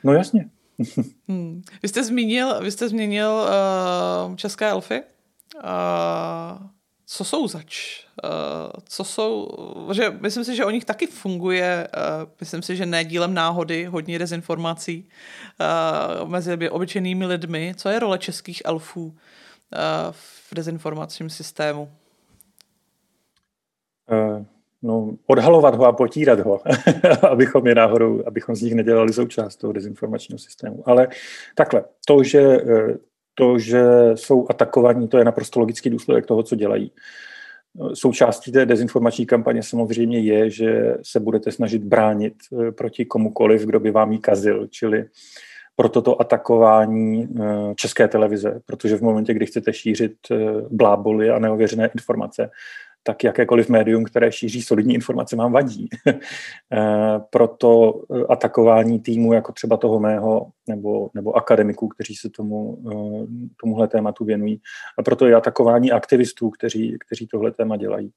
No 0.04 0.13
jasně. 0.13 0.49
hmm. 1.28 1.62
Vy 1.82 1.88
jste 1.88 2.04
zmínil, 2.04 2.62
vy 2.62 2.71
jste 2.71 2.89
zmínil 2.89 3.30
uh, 3.30 4.36
české 4.36 4.69
elfy. 4.69 5.01
Uh, 5.56 6.67
co 7.06 7.24
jsou 7.24 7.48
zač? 7.48 8.06
Uh, 8.24 8.30
co 8.84 9.04
jsou, 9.04 9.48
že 9.91 10.18
myslím 10.22 10.44
si, 10.44 10.56
že 10.56 10.65
o 10.65 10.70
nich 10.70 10.86
taky 10.86 11.08
funguje, 11.08 11.88
uh, 12.24 12.32
myslím 12.39 12.62
si, 12.62 12.76
že 12.76 12.86
ne 12.86 13.06
dílem 13.06 13.34
náhody, 13.34 13.86
hodně 13.86 14.20
dezinformací 14.20 15.10
uh, 16.22 16.30
mezi 16.30 16.70
obyčejnými 16.70 17.26
lidmi. 17.26 17.74
Co 17.78 17.89
je 17.89 18.00
role 18.00 18.18
českých 18.18 18.62
elfů 18.65 19.15
v 20.12 20.56
dezinformacím 20.56 21.30
systému? 21.30 21.91
No, 24.86 25.12
odhalovat 25.28 25.76
ho 25.76 25.86
a 25.86 25.91
potírat 25.91 26.39
ho, 26.39 26.62
abychom 27.30 27.68
je 27.68 27.76
náhodou, 27.76 28.24
abychom 28.28 28.56
z 28.56 28.62
nich 28.62 28.74
nedělali 28.74 29.13
součást 29.13 29.56
toho 29.56 29.74
dezinformačního 29.74 30.39
systému. 30.39 30.84
Ale 30.86 31.08
takhle, 31.56 31.84
to, 32.08 32.24
že, 32.24 32.41
eh, 32.41 32.98
to, 33.36 33.60
že 33.60 33.84
jsou 34.15 34.48
atakovaní, 34.50 35.08
to 35.08 35.17
je 35.17 35.26
naprosto 35.26 35.60
logický 35.60 35.89
důsledek 35.89 36.26
toho, 36.26 36.43
co 36.43 36.56
dělají. 36.56 36.91
Součástí 37.93 38.52
té 38.52 38.65
dezinformační 38.65 39.26
kampaně 39.26 39.63
samozřejmě 39.63 40.19
je, 40.19 40.50
že 40.50 40.98
se 41.04 41.19
budete 41.19 41.52
snažit 41.52 41.84
bránit 41.84 42.34
eh, 42.67 42.71
proti 42.71 43.06
komukoliv, 43.06 43.65
kdo 43.65 43.80
by 43.80 43.91
vám 43.91 44.12
jí 44.12 44.19
kazil, 44.19 44.67
čili 44.67 45.06
pro 45.76 45.89
toto 45.89 46.21
atakování 46.21 47.24
eh, 47.24 47.43
české 47.76 48.08
televize, 48.08 48.62
protože 48.65 48.95
v 48.95 49.02
momentě, 49.02 49.34
kdy 49.34 49.45
chcete 49.45 49.74
šířit 49.74 50.15
bláboly 50.69 51.30
a 51.30 51.39
neověřené 51.39 51.89
informace, 51.93 52.50
tak 53.08 53.24
jakékoliv 53.24 53.70
médium, 53.70 54.04
které 54.04 54.32
šíří 54.32 54.62
solidní 54.62 54.94
informace, 54.94 55.36
vám 55.36 55.52
vadí. 55.52 55.89
Eh, 56.74 57.20
proto 57.30 58.02
eh, 58.12 58.26
atakování 58.30 59.00
týmu, 59.00 59.34
jako 59.34 59.52
třeba 59.52 59.78
toho 59.78 60.00
mého, 60.00 60.52
nebo, 60.68 61.10
nebo 61.13 61.38
akademiků, 61.38 61.88
kteří 61.88 62.15
se 62.15 62.30
tomu, 62.30 62.78
eh, 62.91 63.28
tomuhle 63.62 63.88
tématu 63.88 64.26
věnují. 64.26 64.62
A 65.00 65.04
proto 65.04 65.28
je 65.28 65.36
atakování 65.36 65.91
aktivistů, 65.91 66.50
kteří, 66.50 66.98
kteří 67.06 67.28
tohle 67.28 67.52
téma 67.52 67.78
dělají. 67.78 68.12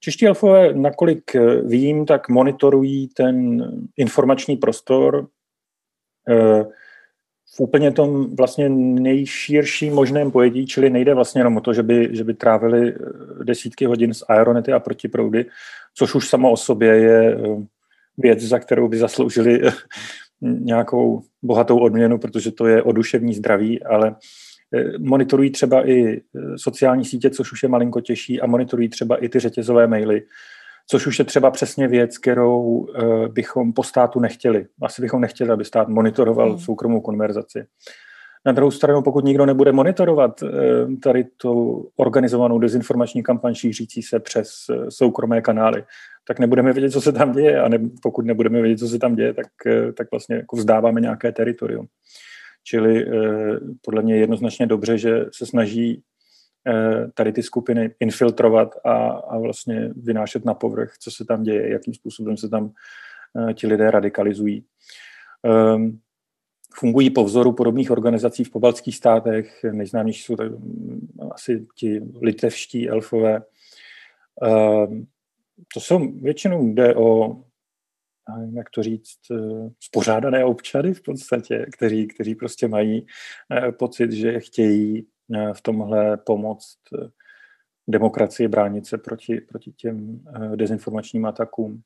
Čeští 0.00 0.26
elfové, 0.26 0.74
nakolik 0.74 1.36
vím, 1.64 2.06
tak 2.06 2.28
monitorují 2.28 3.08
ten 3.08 3.62
informační 3.96 4.56
prostor 4.56 5.28
v 7.56 7.60
úplně 7.60 7.92
tom 7.92 8.36
vlastně 8.36 8.68
nejširším 8.68 9.94
možném 9.94 10.30
pojetí, 10.30 10.66
čili 10.66 10.90
nejde 10.90 11.14
vlastně 11.14 11.40
jenom 11.40 11.56
o 11.56 11.60
to, 11.60 11.72
že 11.72 11.82
by, 11.82 12.08
že 12.12 12.24
by 12.24 12.34
trávili 12.34 12.94
desítky 13.42 13.86
hodin 13.86 14.14
s 14.14 14.24
aeronety 14.28 14.72
a 14.72 14.80
protiproudy, 14.80 15.46
což 15.94 16.14
už 16.14 16.28
samo 16.28 16.50
o 16.50 16.56
sobě 16.56 16.96
je 16.96 17.38
věc, 18.18 18.40
za 18.40 18.58
kterou 18.58 18.88
by 18.88 18.98
zasloužili 18.98 19.60
nějakou 20.40 21.22
bohatou 21.42 21.78
odměnu, 21.78 22.18
protože 22.18 22.50
to 22.50 22.66
je 22.66 22.82
oduševní 22.82 23.34
zdraví, 23.34 23.82
ale 23.82 24.16
eh, 24.74 24.98
monitorují 24.98 25.50
třeba 25.50 25.88
i 25.88 26.16
eh, 26.16 26.20
sociální 26.56 27.04
sítě, 27.04 27.30
což 27.30 27.52
už 27.52 27.62
je 27.62 27.68
malinko 27.68 28.00
těžší 28.00 28.40
a 28.40 28.46
monitorují 28.46 28.88
třeba 28.88 29.16
i 29.16 29.28
ty 29.28 29.40
řetězové 29.40 29.86
maily, 29.86 30.22
což 30.86 31.06
už 31.06 31.18
je 31.18 31.24
třeba 31.24 31.50
přesně 31.50 31.88
věc, 31.88 32.18
kterou 32.18 32.86
eh, 32.88 33.28
bychom 33.28 33.72
po 33.72 33.82
státu 33.82 34.20
nechtěli. 34.20 34.66
Asi 34.82 35.02
bychom 35.02 35.20
nechtěli, 35.20 35.50
aby 35.50 35.64
stát 35.64 35.88
monitoroval 35.88 36.50
hmm. 36.50 36.58
soukromou 36.58 37.00
konverzaci. 37.00 37.66
Na 38.46 38.52
druhou 38.52 38.70
stranu, 38.70 39.02
pokud 39.02 39.24
nikdo 39.24 39.46
nebude 39.46 39.72
monitorovat 39.72 40.40
tady 41.02 41.24
tu 41.24 41.84
organizovanou 41.96 42.58
dezinformační 42.58 43.22
kampaň 43.22 43.54
šířící 43.54 44.02
se 44.02 44.20
přes 44.20 44.48
soukromé 44.88 45.40
kanály, 45.40 45.84
tak 46.28 46.38
nebudeme 46.38 46.72
vědět, 46.72 46.90
co 46.90 47.00
se 47.00 47.12
tam 47.12 47.32
děje 47.32 47.60
a 47.60 47.68
ne, 47.68 47.78
pokud 48.02 48.26
nebudeme 48.26 48.62
vědět, 48.62 48.78
co 48.78 48.88
se 48.88 48.98
tam 48.98 49.14
děje, 49.14 49.34
tak, 49.34 49.46
eh, 49.66 49.92
tak 49.92 50.10
vlastně 50.10 50.36
jako 50.36 50.56
vzdáváme 50.56 51.00
nějaké 51.00 51.32
teritorium. 51.32 51.86
Čili 52.64 53.06
eh, 53.06 53.60
podle 53.82 54.02
mě 54.02 54.14
je 54.14 54.20
jednoznačně 54.20 54.66
dobře, 54.66 54.98
že 54.98 55.24
se 55.32 55.46
snaží 55.46 55.92
eh, 55.92 56.13
tady 57.14 57.32
ty 57.32 57.42
skupiny 57.42 57.94
infiltrovat 58.00 58.74
a, 58.84 59.08
a 59.08 59.38
vlastně 59.38 59.90
vynášet 59.96 60.44
na 60.44 60.54
povrch, 60.54 60.98
co 60.98 61.10
se 61.10 61.24
tam 61.24 61.42
děje, 61.42 61.72
jakým 61.72 61.94
způsobem 61.94 62.36
se 62.36 62.48
tam 62.48 62.72
ti 63.54 63.66
lidé 63.66 63.90
radikalizují. 63.90 64.64
Um, 65.42 66.00
fungují 66.74 67.10
po 67.10 67.24
vzoru 67.24 67.52
podobných 67.52 67.90
organizací 67.90 68.44
v 68.44 68.50
pobaltských 68.50 68.96
státech. 68.96 69.64
Nejznámější 69.72 70.22
jsou 70.22 70.36
tak, 70.36 70.50
mm, 70.50 71.08
asi 71.30 71.66
ti 71.74 72.00
litevští 72.22 72.88
elfové. 72.88 73.42
Um, 74.42 75.06
to 75.74 75.80
jsou 75.80 76.12
většinou 76.12 76.72
jde 76.72 76.94
o, 76.94 77.36
jak 78.54 78.70
to 78.70 78.82
říct, 78.82 79.18
eh, 79.30 79.70
spořádané 79.80 80.44
občany 80.44 80.94
v 80.94 81.02
podstatě, 81.02 81.66
kteří, 81.72 82.06
kteří 82.06 82.34
prostě 82.34 82.68
mají 82.68 83.06
eh, 83.52 83.72
pocit, 83.72 84.12
že 84.12 84.40
chtějí 84.40 84.98
eh, 84.98 85.13
v 85.52 85.60
tomhle 85.60 86.16
pomoct 86.16 86.78
demokracii 87.88 88.48
bránit 88.48 88.86
se 88.86 88.98
proti, 88.98 89.40
proti 89.40 89.72
těm 89.72 90.24
dezinformačním 90.56 91.26
atakům. 91.26 91.82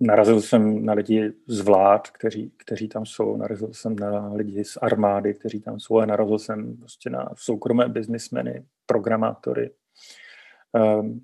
Narazil 0.00 0.40
jsem 0.40 0.84
na 0.84 0.92
lidi 0.92 1.32
z 1.46 1.60
vlád, 1.60 2.10
kteří, 2.10 2.52
kteří 2.56 2.88
tam 2.88 3.06
jsou, 3.06 3.36
narazil 3.36 3.72
jsem 3.72 3.96
na 3.96 4.32
lidi 4.32 4.64
z 4.64 4.76
armády, 4.76 5.34
kteří 5.34 5.60
tam 5.60 5.80
jsou 5.80 5.98
a 5.98 6.06
narazil 6.06 6.38
jsem 6.38 6.76
prostě 6.76 7.10
na 7.10 7.28
soukromé 7.36 7.88
biznismeny, 7.88 8.64
programátory. 8.86 9.70
Ehm, 10.76 11.20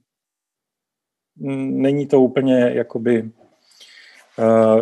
není 1.80 2.06
to 2.06 2.20
úplně 2.20 2.70
jakoby 2.74 3.30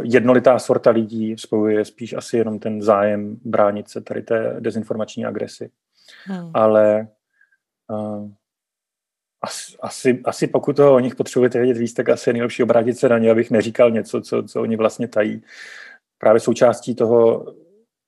jednolitá 0.02 0.58
sorta 0.58 0.90
lidí, 0.90 1.34
spojuje 1.38 1.84
spíš 1.84 2.12
asi 2.12 2.36
jenom 2.36 2.58
ten 2.58 2.82
zájem 2.82 3.36
bránit 3.44 3.88
se 3.88 4.00
tady 4.00 4.22
té 4.22 4.56
dezinformační 4.60 5.24
agresi. 5.24 5.70
Hmm. 6.24 6.50
Ale 6.54 7.08
uh, 7.90 8.30
asi, 9.42 9.76
asi, 9.80 10.20
asi 10.24 10.46
pokud 10.46 10.76
toho 10.76 10.94
o 10.94 11.00
nich 11.00 11.14
potřebujete 11.14 11.58
vědět 11.58 11.78
víc, 11.78 11.94
tak 11.94 12.08
asi 12.08 12.28
je 12.28 12.32
nejlepší 12.32 12.62
obrátit 12.62 12.98
se 12.98 13.08
na 13.08 13.18
ně, 13.18 13.30
abych 13.30 13.50
neříkal 13.50 13.90
něco, 13.90 14.20
co, 14.20 14.42
co 14.42 14.62
oni 14.62 14.76
vlastně 14.76 15.08
tají. 15.08 15.42
Právě 16.18 16.40
součástí 16.40 16.94
toho, 16.94 17.46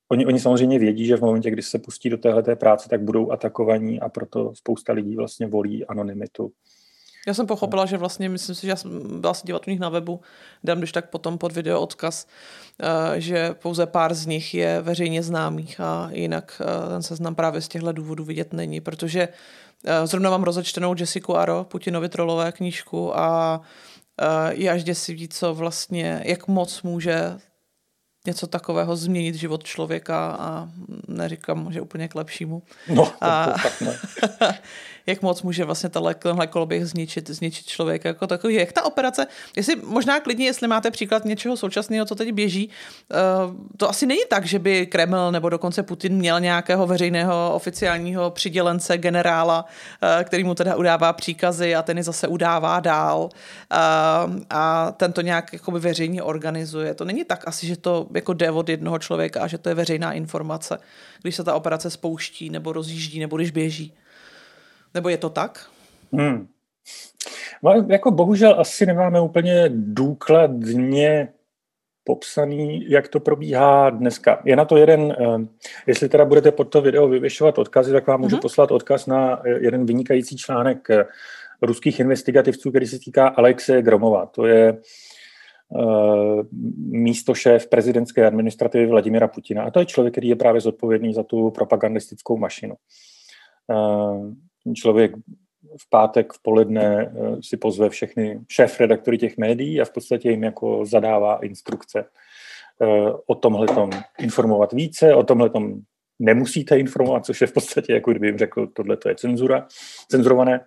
oni, 0.08 0.26
oni 0.26 0.40
samozřejmě 0.40 0.78
vědí, 0.78 1.06
že 1.06 1.16
v 1.16 1.20
momentě, 1.20 1.50
kdy 1.50 1.62
se 1.62 1.78
pustí 1.78 2.11
do 2.11 2.18
téhle 2.18 2.42
práce, 2.42 2.88
tak 2.88 3.00
budou 3.00 3.30
atakovaní 3.30 4.00
a 4.00 4.08
proto 4.08 4.54
spousta 4.54 4.92
lidí 4.92 5.16
vlastně 5.16 5.46
volí 5.46 5.87
anonymitu. 5.87 6.52
Já 7.29 7.35
jsem 7.35 7.47
pochopila, 7.47 7.87
že 7.87 7.97
vlastně, 7.97 8.29
myslím 8.29 8.55
si, 8.55 8.62
že 8.62 8.69
já 8.69 8.77
jsem 8.77 9.21
byla 9.21 9.35
se 9.35 9.47
dívat 9.47 9.67
u 9.67 9.71
nich 9.71 9.81
na 9.81 9.88
webu, 9.88 10.21
dám 10.64 10.79
když 10.79 10.93
tak 10.93 11.11
potom 11.11 11.38
pod 11.38 11.53
video 11.53 11.81
odkaz, 11.81 12.27
eh, 12.83 13.21
že 13.21 13.55
pouze 13.62 13.87
pár 13.87 14.14
z 14.14 14.27
nich 14.27 14.55
je 14.55 14.81
veřejně 14.81 15.23
známých 15.23 15.81
a 15.81 16.09
jinak 16.12 16.62
eh, 16.64 16.88
ten 16.88 17.03
seznam 17.03 17.35
právě 17.35 17.61
z 17.61 17.69
těchto 17.69 17.93
důvodů 17.93 18.25
vidět 18.25 18.53
není, 18.53 18.81
protože 18.81 19.29
eh, 19.85 20.07
zrovna 20.07 20.31
mám 20.31 20.43
rozečtenou 20.43 20.95
Jessica 20.99 21.33
Aro, 21.33 21.64
Putinovi 21.64 22.09
trolové 22.09 22.53
knížku 22.53 23.19
a 23.19 23.61
je 24.51 24.71
až 24.71 24.85
děsivý, 24.85 25.29
co 25.29 25.55
vlastně, 25.55 26.23
jak 26.25 26.49
moc 26.49 26.83
může 26.83 27.38
něco 28.27 28.47
takového 28.47 28.97
změnit 28.97 29.35
život 29.35 29.64
člověka 29.64 30.37
a 30.41 30.69
neříkám, 31.09 31.73
že 31.73 31.81
úplně 31.81 32.09
k 32.09 32.14
lepšímu. 32.14 32.62
No, 32.88 33.12
a, 33.21 33.47
to 33.47 33.59
fakt 33.59 33.81
ne. 33.81 33.99
jak 35.09 35.23
moc 35.23 35.42
může 35.42 35.64
vlastně 35.64 35.88
tenhle, 35.88 36.14
tenhle 36.14 36.47
koloběh 36.47 36.87
zničit, 36.87 37.31
zničit 37.31 37.66
člověka 37.66 38.09
jako 38.09 38.27
takový. 38.27 38.55
Jak 38.55 38.73
ta 38.73 38.85
operace, 38.85 39.27
jestli 39.57 39.77
možná 39.77 40.21
klidně, 40.21 40.47
jestli 40.47 40.68
máte 40.68 40.90
příklad 40.90 41.25
něčeho 41.25 41.57
současného, 41.57 42.07
co 42.07 42.14
teď 42.14 42.33
běží, 42.33 42.68
uh, 42.68 43.55
to 43.77 43.90
asi 43.90 44.07
není 44.07 44.21
tak, 44.31 44.47
že 44.47 44.59
by 44.59 44.87
Kreml 44.87 45.33
nebo 45.33 45.49
dokonce 45.49 45.83
Putin 45.83 46.14
měl 46.16 46.40
nějakého 46.40 46.87
veřejného 46.87 47.53
oficiálního 47.55 48.31
přidělence 48.31 48.99
generála, 48.99 49.64
uh, 49.64 50.25
který 50.25 50.44
mu 50.44 50.55
teda 50.55 50.77
udává 50.77 51.12
příkazy 51.12 51.75
a 51.75 51.83
ten 51.83 51.97
je 51.97 52.03
zase 52.03 52.29
udává 52.29 52.81
dál 52.81 53.21
uh, 53.23 54.40
a 54.51 54.92
ten 54.97 55.12
to 55.12 55.21
nějak 55.21 55.53
jakoby 55.53 55.79
veřejně 55.79 56.23
organizuje. 56.23 56.94
To 56.94 57.05
není 57.05 57.25
tak 57.25 57.49
asi, 57.49 57.66
že 57.66 57.77
to 57.77 58.07
jako 58.14 58.33
jde 58.33 58.51
od 58.51 58.68
jednoho 58.68 58.99
člověka 58.99 59.42
a 59.42 59.47
že 59.47 59.59
to 59.59 59.68
je 59.68 59.75
veřejná 59.75 60.12
informace, 60.12 60.79
když 61.23 61.37
se 61.37 61.44
ta 61.44 61.55
operace 61.55 61.90
spouští 61.90 62.51
nebo 62.51 62.73
rozjíždí 62.73 63.21
nebo 63.21 63.37
když 63.37 63.51
běží. 63.51 63.94
Nebo 64.98 65.08
je 65.08 65.18
to 65.18 65.30
tak? 65.30 65.66
Hmm. 66.12 66.46
No, 67.62 67.87
jako 67.88 68.11
bohužel 68.11 68.61
asi 68.61 68.87
nemáme 68.87 69.20
úplně 69.20 69.64
důkladně 69.72 71.28
popsaný, 72.04 72.90
jak 72.90 73.08
to 73.08 73.20
probíhá 73.20 73.90
dneska. 73.90 74.42
Je 74.44 74.56
na 74.56 74.64
to 74.64 74.76
jeden, 74.76 75.16
eh, 75.20 75.46
jestli 75.87 76.08
teda 76.08 76.24
budete 76.24 76.52
pod 76.52 76.64
to 76.64 76.82
video 76.82 77.08
vyvěšovat 77.08 77.58
odkazy, 77.58 77.92
tak 77.92 78.06
vám 78.06 78.20
můžu 78.20 78.37
uh-huh. 78.37 78.42
poslat 78.42 78.70
odkaz 78.70 79.06
na 79.06 79.42
eh, 79.46 79.58
jeden 79.61 79.87
vynikající 79.87 80.37
článek 80.37 80.90
eh, 80.90 81.04
ruských 81.62 82.00
investigativců, 82.00 82.70
který 82.70 82.87
se 82.87 82.98
týká 82.98 83.28
Alexe 83.28 83.82
Gromova. 83.82 84.26
To 84.26 84.46
je 84.46 84.78
místo 86.76 87.34
šéf 87.34 87.66
prezidentské 87.66 88.26
administrativy 88.26 88.87
Vladimira 88.87 89.28
Putina. 89.28 89.62
A 89.62 89.70
to 89.70 89.80
je 89.80 89.87
člověk, 89.87 90.14
který 90.14 90.28
je 90.28 90.37
právě 90.37 90.61
zodpovědný 90.61 91.14
za 91.14 91.22
tu 91.22 91.50
propagandistickou 91.50 92.37
mašinu 92.37 92.74
člověk 94.75 95.12
v 95.81 95.90
pátek 95.90 96.33
v 96.33 96.42
poledne 96.42 97.03
eh, 97.03 97.42
si 97.42 97.57
pozve 97.57 97.90
všechny 97.90 98.40
šéf 98.49 98.81
redaktory 98.81 99.18
těch 99.18 99.38
médií 99.38 99.81
a 99.81 99.85
v 99.85 99.92
podstatě 99.92 100.31
jim 100.31 100.44
jako 100.44 100.85
zadává 100.85 101.38
instrukce 101.38 102.05
eh, 102.83 103.12
o 103.27 103.35
tomhle 103.35 103.66
informovat 104.18 104.73
více, 104.73 105.14
o 105.14 105.23
tomhle 105.23 105.51
nemusíte 106.18 106.79
informovat, 106.79 107.27
což 107.27 107.40
je 107.40 107.47
v 107.47 107.53
podstatě, 107.53 107.92
jako 107.92 108.11
kdyby 108.11 108.27
jim 108.27 108.38
řekl, 108.38 108.66
tohle 108.66 108.97
to 108.97 109.09
je 109.09 109.14
cenzura, 109.14 109.66
cenzurované. 110.09 110.61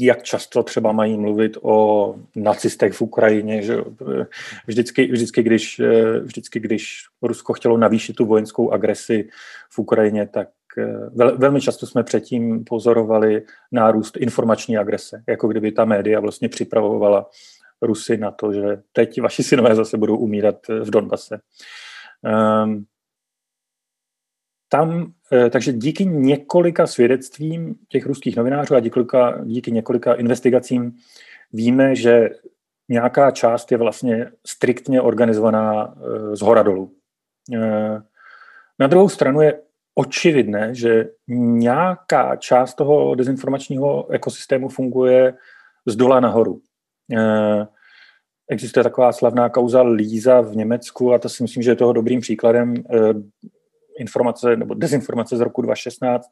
Eh, 0.00 0.04
jak 0.04 0.22
často 0.22 0.62
třeba 0.62 0.92
mají 0.92 1.18
mluvit 1.18 1.58
o 1.62 2.14
nacistech 2.36 2.92
v 2.92 3.02
Ukrajině. 3.02 3.62
Že 3.62 3.84
vždycky, 4.66 5.12
vždycky, 5.12 5.42
když, 5.42 5.80
vždycky, 6.22 6.60
když 6.60 7.04
Rusko 7.22 7.52
chtělo 7.52 7.76
navýšit 7.76 8.16
tu 8.16 8.26
vojenskou 8.26 8.70
agresi 8.70 9.28
v 9.70 9.78
Ukrajině, 9.78 10.26
tak 10.26 10.48
eh, 10.78 11.10
vel, 11.14 11.38
velmi 11.38 11.60
často 11.60 11.86
jsme 11.86 12.02
předtím 12.02 12.64
pozorovali 12.64 13.42
nárůst 13.72 14.16
informační 14.16 14.76
agrese, 14.76 15.22
jako 15.28 15.48
kdyby 15.48 15.72
ta 15.72 15.84
média 15.84 16.20
vlastně 16.20 16.48
připravovala 16.48 17.30
Rusy 17.82 18.16
na 18.16 18.30
to, 18.30 18.52
že 18.52 18.82
teď 18.92 19.20
vaši 19.20 19.42
synové 19.42 19.74
zase 19.74 19.96
budou 19.96 20.16
umírat 20.16 20.56
v 20.68 20.90
Donbase. 20.90 21.38
Um, 22.64 22.86
tam, 24.68 25.12
eh, 25.32 25.50
takže 25.50 25.72
díky 25.72 26.04
několika 26.04 26.86
svědectvím 26.86 27.74
těch 27.88 28.06
ruských 28.06 28.36
novinářů 28.36 28.74
a 28.74 28.80
díky, 28.80 29.00
díky 29.44 29.72
několika 29.72 30.14
investigacím 30.14 30.96
víme, 31.52 31.96
že 31.96 32.30
nějaká 32.88 33.30
část 33.30 33.72
je 33.72 33.78
vlastně 33.78 34.30
striktně 34.46 35.00
organizovaná 35.00 35.94
eh, 35.96 36.36
z 36.36 36.40
hora 36.40 36.62
dolů. 36.62 36.92
Eh, 37.54 38.02
na 38.78 38.86
druhou 38.86 39.08
stranu 39.08 39.40
je 39.40 39.60
očividné, 39.94 40.74
že 40.74 41.08
nějaká 41.28 42.36
část 42.36 42.74
toho 42.74 43.14
dezinformačního 43.14 44.10
ekosystému 44.10 44.68
funguje 44.68 45.34
z 45.86 45.96
dola 45.96 46.20
nahoru. 46.20 46.60
Existuje 48.50 48.84
taková 48.84 49.12
slavná 49.12 49.48
kauza 49.48 49.82
Líza 49.82 50.40
v 50.40 50.56
Německu 50.56 51.12
a 51.12 51.18
to 51.18 51.28
si 51.28 51.42
myslím, 51.42 51.62
že 51.62 51.70
je 51.70 51.76
toho 51.76 51.92
dobrým 51.92 52.20
příkladem 52.20 52.74
informace 53.98 54.56
nebo 54.56 54.74
dezinformace 54.74 55.36
z 55.36 55.40
roku 55.40 55.62
2016. 55.62 56.28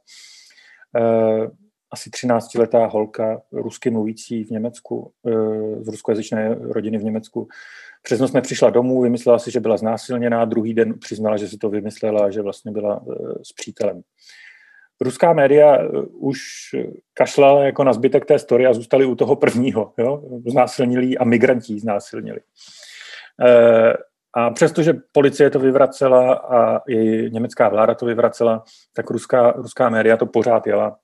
Eh, 0.96 1.48
asi 1.90 2.11
13-letá 2.11 2.87
holka, 2.87 3.42
rusky 3.53 3.90
mluvící 3.90 4.44
v 4.44 4.50
Německu, 4.50 5.12
z 5.81 5.88
ruskojazyčné 5.88 6.55
rodiny 6.61 6.98
v 6.98 7.05
Německu. 7.05 7.48
Přes 8.03 8.20
noc 8.20 8.33
nepřišla 8.33 8.70
domů, 8.70 9.03
vymyslela 9.03 9.38
si, 9.38 9.50
že 9.50 9.61
byla 9.61 9.77
znásilněná, 9.77 10.44
druhý 10.44 10.74
den 10.74 10.98
přiznala, 10.98 11.37
že 11.37 11.48
si 11.48 11.59
to 11.59 11.70
vymyslela, 11.70 12.31
že 12.31 12.42
vlastně 12.42 12.72
byla 12.72 13.05
s 13.42 13.53
přítelem 13.53 14.03
ruská 15.00 15.33
média 15.33 15.77
eh, 15.77 15.88
už 16.12 16.40
kašlala 17.14 17.64
jako 17.64 17.85
na 17.85 17.92
zbytek 17.92 18.24
té 18.24 18.38
story 18.38 18.66
a 18.66 18.72
zůstali 18.72 19.05
u 19.05 19.14
toho 19.14 19.37
prvního. 19.37 19.92
Jo? 19.98 20.22
Znásilnili 20.46 21.18
a 21.18 21.24
migranti 21.24 21.79
znásilnili. 21.79 22.40
E, 24.37 24.40
a 24.40 24.51
přestože 24.51 24.92
policie 25.12 25.51
to 25.51 25.59
vyvracela 25.59 26.35
a 26.35 26.79
i 26.88 27.31
německá 27.31 27.68
vláda 27.68 27.94
to 27.94 28.07
vyvracela, 28.07 28.62
tak 28.92 29.11
ruská, 29.11 29.53
ruská 29.53 29.88
média 29.88 30.16
to 30.16 30.27
pořád 30.27 30.66
jela 30.66 30.97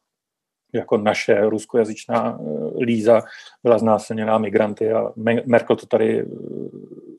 jako 0.74 0.96
naše 0.96 1.40
ruskojazyčná 1.40 2.38
eh, 2.40 2.84
Líza 2.84 3.22
byla 3.62 3.78
znásilněná 3.78 4.38
migranty 4.38 4.92
a 4.92 5.12
Merkel 5.46 5.76
to 5.76 5.86
tady 5.86 6.26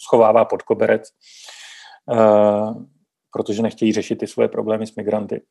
schovává 0.02 0.46
pod 0.46 0.62
koberec, 0.62 1.04
protože 3.34 3.62
nechtějí 3.62 3.94
řešit 3.94 4.16
ty 4.16 4.28
svoje 4.28 4.48
problémy 4.48 4.88
s 4.88 4.96
migranty. 4.96 5.42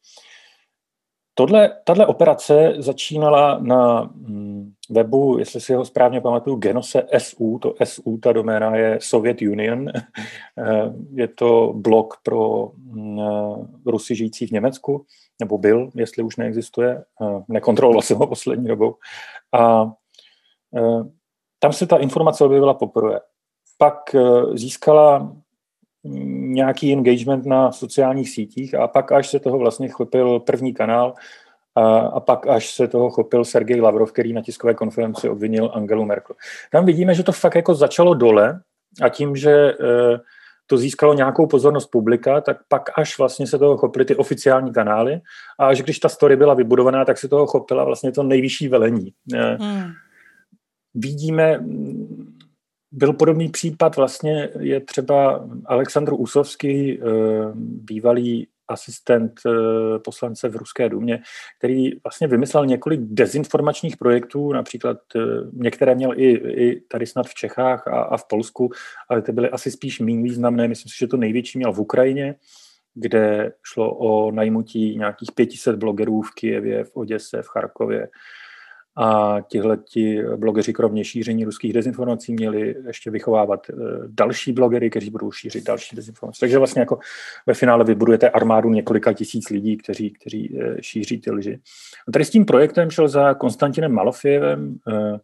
Tahle 1.85 2.07
operace 2.07 2.75
začínala 2.79 3.59
na 3.59 4.03
mm, 4.03 4.50
webu, 4.91 5.39
jestli 5.39 5.61
si 5.61 5.75
ho 5.75 5.85
správně 5.85 6.21
pamatuju, 6.21 6.57
Genose 6.57 7.07
SU, 7.19 7.59
to 7.59 7.75
SU, 7.85 8.19
ta 8.19 8.33
doména 8.33 8.77
je 8.77 8.99
Soviet 9.03 9.43
Union, 9.43 9.89
eh, 10.59 10.93
je 11.13 11.29
to 11.29 11.73
blog 11.77 12.15
pro 12.23 12.71
mm, 12.77 13.19
Rusy 13.87 14.15
žijící 14.15 14.47
v 14.47 14.51
Německu, 14.51 15.07
nebo 15.41 15.59
byl, 15.59 15.91
jestli 15.95 16.23
už 16.23 16.37
neexistuje, 16.37 17.05
eh, 17.23 17.43
nekontroloval 17.49 18.03
jsem 18.03 18.17
ho 18.17 18.27
poslední 18.27 18.69
dobou. 18.69 18.97
A 19.53 19.93
eh, 20.77 21.05
tam 21.59 21.73
se 21.73 21.87
ta 21.87 21.97
informace 21.97 22.45
objevila 22.45 22.75
poprvé. 22.75 23.21
Pak 23.79 24.17
získala 24.55 25.37
nějaký 26.05 26.93
engagement 26.93 27.47
na 27.47 27.73
sociálních 27.73 28.31
sítích 28.31 28.75
a 28.75 28.89
pak 28.89 29.13
až 29.13 29.29
se 29.29 29.41
toho 29.41 29.59
vlastně 29.59 29.89
chopil 29.89 30.41
první 30.41 30.75
kanál 30.75 31.15
a, 31.81 31.99
a 31.99 32.21
pak 32.21 32.47
až 32.47 32.75
se 32.75 32.89
toho 32.89 33.11
chopil 33.11 33.45
Sergej 33.45 33.81
Lavrov, 33.81 34.13
který 34.13 34.33
na 34.33 34.43
tiskové 34.43 34.75
konferenci 34.75 35.29
obvinil 35.29 35.71
Angelu 35.75 36.05
Merkel. 36.05 36.37
Tam 36.73 36.87
vidíme, 36.87 37.15
že 37.15 37.23
to 37.23 37.33
fakt 37.33 37.55
jako 37.55 37.75
začalo 37.75 38.15
dole 38.15 38.61
a 39.03 39.09
tím, 39.09 39.37
že 39.37 39.51
e, 39.51 39.75
to 40.67 40.77
získalo 40.77 41.15
nějakou 41.15 41.47
pozornost 41.47 41.87
publika, 41.87 42.41
tak 42.41 42.57
pak 42.69 42.99
až 42.99 43.19
vlastně 43.19 43.47
se 43.47 43.59
toho 43.59 43.77
chopily 43.77 44.05
ty 44.05 44.17
oficiální 44.17 44.73
kanály 44.73 45.21
a 45.59 45.67
až 45.67 45.83
když 45.83 45.99
ta 45.99 46.09
story 46.09 46.37
byla 46.37 46.55
vybudovaná, 46.55 47.05
tak 47.05 47.19
se 47.19 47.29
toho 47.29 47.47
chopila 47.47 47.85
vlastně 47.85 48.13
to 48.13 48.23
nejvyšší 48.23 48.69
velení. 48.69 49.13
E, 49.35 49.57
hmm. 49.61 49.93
Vidíme 50.95 51.61
byl 52.93 53.13
podobný 53.13 53.49
případ, 53.49 53.97
vlastně 53.97 54.49
je 54.59 54.81
třeba 54.81 55.49
Aleksandr 55.67 56.13
Usovský, 56.13 57.01
eh, 57.01 57.05
bývalý 57.55 58.49
asistent 58.71 59.33
eh, 59.47 59.99
poslance 59.99 60.49
v 60.49 60.57
Ruské 60.57 60.89
důmě, 60.89 61.23
který 61.59 61.91
vlastně 62.05 62.27
vymyslel 62.27 62.67
několik 62.67 63.01
dezinformačních 63.03 63.97
projektů, 63.97 64.53
například 64.53 64.97
eh, 65.17 65.21
některé 65.53 65.95
měl 65.95 66.13
i, 66.17 66.31
i 66.65 66.81
tady 66.81 67.07
snad 67.07 67.27
v 67.27 67.35
Čechách 67.35 67.89
a, 67.89 68.03
a 68.03 68.17
v 68.17 68.25
Polsku, 68.29 68.71
ale 69.09 69.23
ty 69.23 69.33
byly 69.33 69.51
asi 69.51 69.71
spíš 69.71 70.01
méně 70.01 70.23
významné. 70.23 70.69
Myslím 70.69 70.91
si, 70.91 70.99
že 70.99 71.07
to 71.07 71.17
největší 71.17 71.59
měl 71.59 71.73
v 71.73 71.81
Ukrajině, 71.81 72.35
kde 72.95 73.53
šlo 73.63 73.95
o 73.95 74.31
najmutí 74.31 74.97
nějakých 74.97 75.33
500 75.35 75.77
blogerů 75.77 76.23
v 76.23 76.35
Kijevě, 76.35 76.85
v 76.85 76.97
Oděse, 76.97 77.43
v 77.43 77.47
Charkově, 77.47 78.09
a 79.01 79.41
tihleti 79.41 80.23
blogeři 80.37 80.73
kromě 80.73 81.05
šíření 81.05 81.45
ruských 81.45 81.73
dezinformací 81.73 82.33
měli 82.33 82.77
ještě 82.87 83.11
vychovávat 83.11 83.71
eh, 83.71 83.75
další 84.09 84.53
blogery, 84.53 84.91
kteří 84.91 85.11
budou 85.11 85.33
šířit 85.33 85.65
další 85.65 85.97
dezinformace. 85.97 86.41
Takže 86.41 86.59
vlastně 86.59 86.81
jako 86.81 86.99
ve 87.47 87.55
finále 87.55 87.85
vybudujete 87.85 88.31
armádu 88.31 88.71
několika 88.71 89.13
tisíc 89.13 89.51
lidí, 89.51 89.77
kteří, 89.77 90.11
kteří 90.11 90.59
eh, 90.61 90.77
šíří 90.83 91.21
ty 91.21 91.31
lži. 91.31 91.61
A 92.09 92.13
tady 92.13 92.25
s 92.25 92.31
tím 92.31 92.45
projektem 92.45 92.91
šel 92.91 93.09
za 93.09 93.35
Konstantinem 93.35 93.93
Malofijevem, 93.93 94.79
eh, 94.89 95.19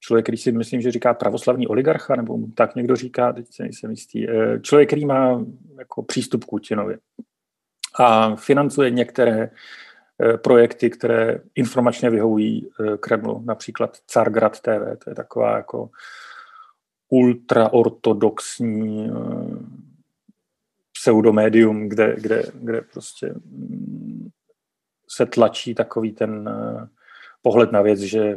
člověk, 0.00 0.24
který 0.24 0.38
si 0.38 0.52
myslím, 0.52 0.80
že 0.80 0.90
říká 0.90 1.14
pravoslavní 1.14 1.66
oligarcha, 1.66 2.16
nebo 2.16 2.38
tak 2.54 2.74
někdo 2.74 2.96
říká, 2.96 3.32
teď 3.32 3.46
se 3.50 3.62
nejsem 3.62 3.90
jistý, 3.90 4.26
člověk, 4.62 4.88
který 4.88 5.06
má 5.06 5.44
jako 5.78 6.02
přístup 6.02 6.44
k 6.44 6.48
Putinovi 6.48 6.96
a 7.98 8.36
financuje 8.36 8.90
některé 8.90 9.50
projekty, 10.36 10.90
které 10.90 11.38
informačně 11.54 12.10
vyhovují 12.10 12.66
eh, 12.66 12.96
Kremlu, 12.96 13.42
například 13.46 13.96
Cargrad 14.06 14.60
TV, 14.60 14.96
to 15.04 15.10
je 15.10 15.14
taková 15.14 15.56
jako 15.56 15.90
ultraortodoxní 17.08 19.10
eh, 19.10 19.12
pseudomédium, 20.92 21.88
kde, 21.88 22.16
kde, 22.18 22.42
kde 22.54 22.80
prostě 22.80 23.34
mm, 23.34 24.28
se 25.08 25.26
tlačí 25.26 25.74
takový 25.74 26.12
ten 26.12 26.50
pohled 27.42 27.72
na 27.72 27.82
věc, 27.82 28.00
že 28.00 28.36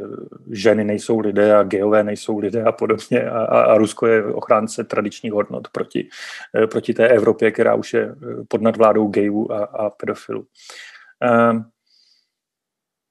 ženy 0.50 0.84
nejsou 0.84 1.18
lidé 1.18 1.56
a 1.56 1.62
geové 1.62 2.04
nejsou 2.04 2.38
lidé 2.38 2.62
a 2.62 2.72
podobně 2.72 3.30
a, 3.30 3.38
a, 3.38 3.60
a 3.60 3.78
Rusko 3.78 4.06
je 4.06 4.24
ochránce 4.24 4.84
tradičních 4.84 5.32
hodnot 5.32 5.68
proti, 5.68 6.08
proti 6.70 6.94
té 6.94 7.08
Evropě, 7.08 7.50
která 7.50 7.74
už 7.74 7.94
je 7.94 8.14
pod 8.48 8.62
nadvládou 8.62 9.08
gejů 9.08 9.52
a, 9.52 9.64
a 9.64 9.90
pedofilů. 9.90 10.46
Ehm, 11.22 11.64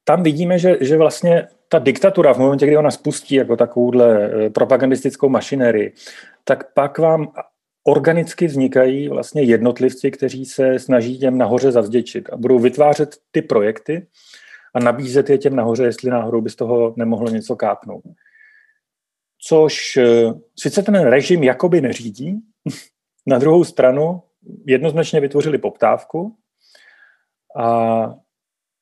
tam 0.04 0.24
vidíme, 0.24 0.60
že, 0.60 0.78
že 0.82 0.98
vlastně 0.98 1.48
ta 1.68 1.80
diktatura 1.80 2.34
v 2.34 2.38
momentě, 2.38 2.66
kdy 2.66 2.78
ona 2.78 2.92
spustí 2.92 3.36
jako 3.36 3.58
takovouhle 3.58 4.32
eh, 4.32 4.50
propagandistickou 4.50 5.30
mašinerii, 5.30 5.94
tak 6.44 6.74
pak 6.74 6.98
vám 6.98 7.32
organicky 7.84 8.48
vznikají 8.48 9.10
vlastně 9.10 9.42
jednotlivci, 9.42 10.12
kteří 10.12 10.46
se 10.46 10.80
snaží 10.80 11.20
těm 11.20 11.38
nahoře 11.38 11.72
zavděčit 11.72 12.30
a 12.30 12.38
budou 12.38 12.60
vytvářet 12.60 13.18
ty 13.32 13.42
projekty 13.42 14.08
a 14.74 14.80
nabízet 14.80 15.30
je 15.30 15.38
těm 15.38 15.56
nahoře, 15.56 15.84
jestli 15.84 16.10
náhodou 16.10 16.42
by 16.42 16.50
z 16.50 16.56
toho 16.56 16.94
nemohlo 16.98 17.30
něco 17.30 17.56
kápnout. 17.56 18.04
Což 19.48 19.98
eh, 19.98 20.34
sice 20.60 20.84
ten 20.84 20.96
režim 20.96 21.44
jakoby 21.44 21.82
neřídí, 21.82 22.40
na 23.28 23.38
druhou 23.38 23.64
stranu 23.64 24.22
jednoznačně 24.66 25.20
vytvořili 25.20 25.58
poptávku 25.58 26.36
a 27.58 28.14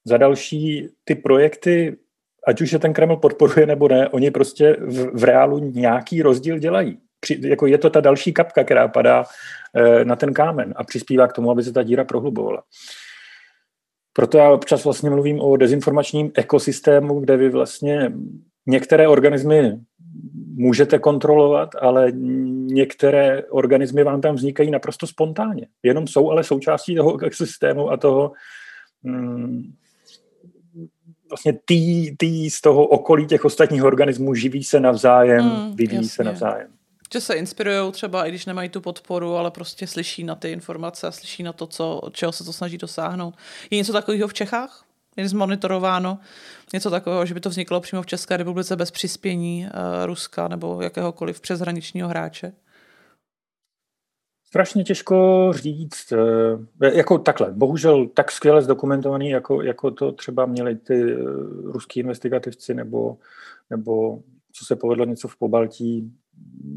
za 0.05 0.17
další, 0.17 0.87
ty 1.03 1.15
projekty, 1.15 1.97
ať 2.47 2.61
už 2.61 2.71
je 2.71 2.79
ten 2.79 2.93
Kreml 2.93 3.17
podporuje 3.17 3.65
nebo 3.65 3.87
ne, 3.87 4.09
oni 4.09 4.31
prostě 4.31 4.77
v, 4.79 5.19
v 5.19 5.23
reálu 5.23 5.59
nějaký 5.59 6.21
rozdíl 6.21 6.59
dělají. 6.59 6.99
Při, 7.19 7.39
jako 7.43 7.67
je 7.67 7.77
to 7.77 7.89
ta 7.89 8.01
další 8.01 8.33
kapka, 8.33 8.63
která 8.63 8.87
padá 8.87 9.25
e, 9.75 10.05
na 10.05 10.15
ten 10.15 10.33
kámen 10.33 10.73
a 10.75 10.83
přispívá 10.83 11.27
k 11.27 11.33
tomu, 11.33 11.51
aby 11.51 11.63
se 11.63 11.73
ta 11.73 11.83
díra 11.83 12.03
prohlubovala. 12.03 12.63
Proto 14.13 14.37
já 14.37 14.51
občas 14.51 14.83
vlastně 14.83 15.09
mluvím 15.09 15.41
o 15.41 15.57
dezinformačním 15.57 16.31
ekosystému, 16.35 17.19
kde 17.19 17.37
vy 17.37 17.49
vlastně 17.49 18.11
některé 18.67 19.07
organismy 19.07 19.79
můžete 20.55 20.99
kontrolovat, 20.99 21.69
ale 21.81 22.11
některé 22.65 23.43
organismy 23.49 24.03
vám 24.03 24.21
tam 24.21 24.35
vznikají 24.35 24.71
naprosto 24.71 25.07
spontánně. 25.07 25.67
Jenom 25.83 26.07
jsou 26.07 26.31
ale 26.31 26.43
součástí 26.43 26.95
toho 26.95 27.25
ekosystému 27.25 27.91
a 27.91 27.97
toho, 27.97 28.31
mm, 29.03 29.73
vlastně 31.29 31.59
tý, 31.65 32.17
tý 32.17 32.49
z 32.49 32.61
toho 32.61 32.85
okolí 32.85 33.25
těch 33.25 33.45
ostatních 33.45 33.83
organismů 33.83 34.33
živí 34.33 34.63
se 34.63 34.79
navzájem, 34.79 35.45
mm, 35.45 35.75
vyvíjí 35.75 35.95
jasně. 35.95 36.09
se 36.09 36.23
navzájem. 36.23 36.67
Že 37.13 37.21
se 37.21 37.33
inspirují 37.33 37.91
třeba, 37.91 38.25
i 38.25 38.29
když 38.29 38.45
nemají 38.45 38.69
tu 38.69 38.81
podporu, 38.81 39.35
ale 39.35 39.51
prostě 39.51 39.87
slyší 39.87 40.23
na 40.23 40.35
ty 40.35 40.51
informace 40.51 41.07
a 41.07 41.11
slyší 41.11 41.43
na 41.43 41.53
to, 41.53 41.67
co, 41.67 42.01
čeho 42.11 42.31
se 42.31 42.43
to 42.43 42.53
snaží 42.53 42.77
dosáhnout. 42.77 43.33
Je 43.71 43.77
něco 43.77 43.93
takového 43.93 44.27
v 44.27 44.33
Čechách? 44.33 44.86
Je 45.17 45.29
zmonitorováno 45.29 46.19
něco 46.73 46.89
takového, 46.89 47.25
že 47.25 47.33
by 47.33 47.39
to 47.39 47.49
vzniklo 47.49 47.81
přímo 47.81 48.01
v 48.01 48.05
České 48.05 48.37
republice 48.37 48.75
bez 48.75 48.91
přispění 48.91 49.65
uh, 49.65 50.05
Ruska 50.05 50.47
nebo 50.47 50.81
jakéhokoliv 50.81 51.41
přeshraničního 51.41 52.09
hráče? 52.09 52.53
Strašně 54.47 54.83
těžko 54.83 55.49
říct, 55.55 56.11
eh, 56.81 56.97
jako 56.97 57.17
takhle, 57.17 57.51
bohužel 57.51 58.07
tak 58.07 58.31
skvěle 58.31 58.61
zdokumentovaný, 58.61 59.29
jako, 59.29 59.61
jako 59.61 59.91
to 59.91 60.11
třeba 60.11 60.45
měli 60.45 60.75
ty 60.75 61.13
eh, 61.13 61.15
ruský 61.63 61.99
investigativci, 61.99 62.73
nebo, 62.73 63.17
nebo 63.69 64.19
co 64.53 64.65
se 64.65 64.75
povedlo 64.75 65.05
něco 65.05 65.27
v 65.27 65.37
Pobaltí, 65.37 66.13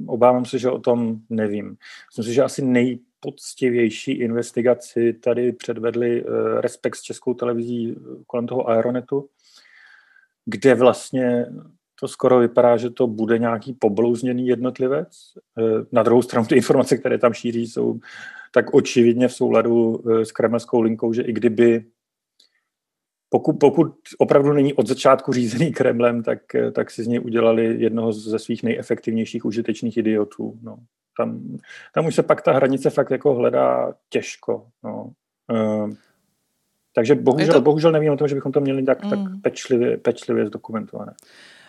obávám 0.06 0.44
se, 0.44 0.58
že 0.58 0.70
o 0.70 0.78
tom 0.78 1.16
nevím. 1.30 1.76
Myslím 2.10 2.24
si, 2.24 2.34
že 2.34 2.42
asi 2.42 2.62
nejpoctivější 3.24 4.12
investigaci 4.12 5.12
tady 5.12 5.52
předvedli 5.52 6.24
eh, 6.24 6.60
Respekt 6.60 6.96
s 6.96 7.02
českou 7.02 7.34
televizí 7.34 7.96
kolem 8.26 8.46
toho 8.46 8.68
Aeronetu, 8.68 9.28
kde 10.44 10.74
vlastně 10.74 11.46
to 12.00 12.08
skoro 12.08 12.38
vypadá, 12.38 12.76
že 12.76 12.90
to 12.90 13.06
bude 13.06 13.38
nějaký 13.38 13.72
poblouzněný 13.72 14.46
jednotlivec. 14.46 15.08
Eh, 15.58 15.62
na 15.92 16.02
druhou 16.02 16.22
stranu 16.22 16.46
ty 16.46 16.56
informace, 16.56 16.96
které 16.96 17.18
tam 17.18 17.32
šíří, 17.32 17.66
jsou 17.66 18.00
tak 18.52 18.74
očividně 18.74 19.28
v 19.28 19.34
souladu 19.34 20.02
eh, 20.10 20.24
s 20.24 20.32
kremelskou 20.32 20.80
linkou, 20.80 21.12
že 21.12 21.22
i 21.22 21.32
kdyby 21.32 21.84
pokud, 23.32 23.52
pokud 23.52 23.92
opravdu 24.18 24.52
není 24.52 24.74
od 24.74 24.86
začátku 24.86 25.32
řízený 25.32 25.72
Kremlem, 25.72 26.22
tak, 26.22 26.38
tak 26.72 26.90
si 26.90 27.04
z 27.04 27.06
něj 27.06 27.20
udělali 27.20 27.76
jednoho 27.82 28.12
ze 28.12 28.38
svých 28.38 28.62
nejefektivnějších 28.62 29.44
užitečných 29.44 29.96
idiotů. 29.96 30.58
No. 30.62 30.78
Tam, 31.20 31.58
tam 31.94 32.06
už 32.06 32.14
se 32.14 32.22
pak 32.22 32.42
ta 32.42 32.52
hranice 32.52 32.90
fakt 32.90 33.10
jako 33.10 33.34
hledá 33.34 33.94
těžko. 34.08 34.66
No. 34.84 35.10
Uh, 35.52 35.90
takže 36.94 37.14
bohužel, 37.14 37.54
to... 37.54 37.60
bohužel 37.60 37.92
nevím 37.92 38.12
o 38.12 38.16
tom, 38.16 38.28
že 38.28 38.34
bychom 38.34 38.52
to 38.52 38.60
měli 38.60 38.82
tak, 38.82 39.04
mm. 39.04 39.10
tak 39.10 39.18
pečlivě, 39.42 39.96
pečlivě 39.96 40.46
zdokumentované. 40.46 41.12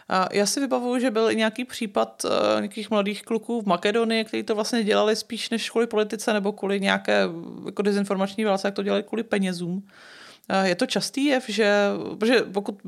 A 0.10 0.28
já 0.34 0.46
si 0.46 0.60
vybavuju, 0.60 1.00
že 1.00 1.12
byl 1.12 1.32
i 1.32 1.36
nějaký 1.36 1.66
případ 1.66 2.26
uh, 2.26 2.32
nějakých 2.62 2.90
mladých 2.90 3.24
kluků 3.24 3.62
v 3.62 3.66
Makedonii, 3.66 4.26
kteří 4.26 4.44
to 4.44 4.56
vlastně 4.56 4.84
dělali 4.84 5.16
spíš 5.16 5.50
než 5.50 5.70
kvůli 5.70 5.88
politice 5.88 6.34
nebo 6.34 6.52
kvůli 6.52 6.80
nějaké 6.80 7.24
jako 7.66 7.82
dezinformační 7.82 8.44
válce, 8.44 8.68
jak 8.68 8.76
to 8.76 8.84
dělali 8.84 9.04
kvůli 9.04 9.24
penězům. 9.24 9.84
Je 10.64 10.76
to 10.76 10.86
častý 10.86 11.26
jev, 11.26 11.50
že, 11.50 11.90
protože 12.20 12.42
pokud 12.42 12.82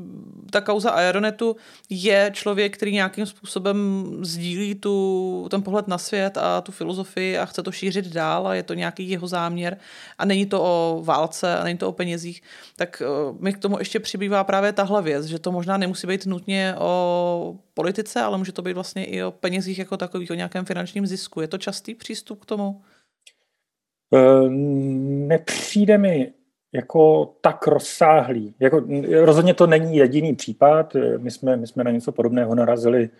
ta 0.50 0.60
kauza 0.60 0.90
Aeronetu 0.90 1.56
je 1.90 2.30
člověk, 2.34 2.76
který 2.76 2.92
nějakým 2.92 3.26
způsobem 3.26 4.06
sdílí 4.20 4.74
tu, 4.74 5.46
ten 5.50 5.62
pohled 5.62 5.88
na 5.88 5.98
svět 5.98 6.36
a 6.36 6.60
tu 6.60 6.72
filozofii 6.72 7.38
a 7.38 7.46
chce 7.46 7.62
to 7.62 7.72
šířit 7.72 8.06
dál 8.06 8.48
a 8.48 8.54
je 8.54 8.62
to 8.62 8.74
nějaký 8.74 9.10
jeho 9.10 9.26
záměr 9.26 9.76
a 10.18 10.24
není 10.24 10.46
to 10.46 10.62
o 10.62 11.02
válce 11.04 11.58
a 11.58 11.64
není 11.64 11.78
to 11.78 11.88
o 11.88 11.92
penězích, 11.92 12.42
tak 12.76 13.02
eh, 13.02 13.34
mi 13.40 13.52
k 13.52 13.58
tomu 13.58 13.78
ještě 13.78 14.00
přibývá 14.00 14.44
právě 14.44 14.72
tahle 14.72 15.02
věc, 15.02 15.24
že 15.24 15.38
to 15.38 15.52
možná 15.52 15.76
nemusí 15.76 16.06
být 16.06 16.26
nutně 16.26 16.74
o 16.78 17.58
politice, 17.74 18.20
ale 18.20 18.38
může 18.38 18.52
to 18.52 18.62
být 18.62 18.72
vlastně 18.72 19.04
i 19.04 19.22
o 19.22 19.30
penězích 19.30 19.78
jako 19.78 19.96
takových, 19.96 20.30
o 20.30 20.34
nějakém 20.34 20.64
finančním 20.64 21.06
zisku. 21.06 21.40
Je 21.40 21.48
to 21.48 21.58
častý 21.58 21.94
přístup 21.94 22.42
k 22.42 22.46
tomu? 22.46 22.82
Uh, 24.10 24.48
nepřijde 25.28 25.98
mi 25.98 26.32
jako 26.74 27.34
tak 27.40 27.66
rozsáhlý. 27.66 28.54
Jako, 28.60 28.86
rozhodně 29.24 29.54
to 29.54 29.66
není 29.66 29.96
jediný 29.96 30.34
případ. 30.34 30.96
My 31.18 31.30
jsme, 31.30 31.56
my 31.56 31.66
jsme 31.66 31.84
na 31.84 31.90
něco 31.90 32.12
podobného 32.12 32.54
narazili 32.54 33.10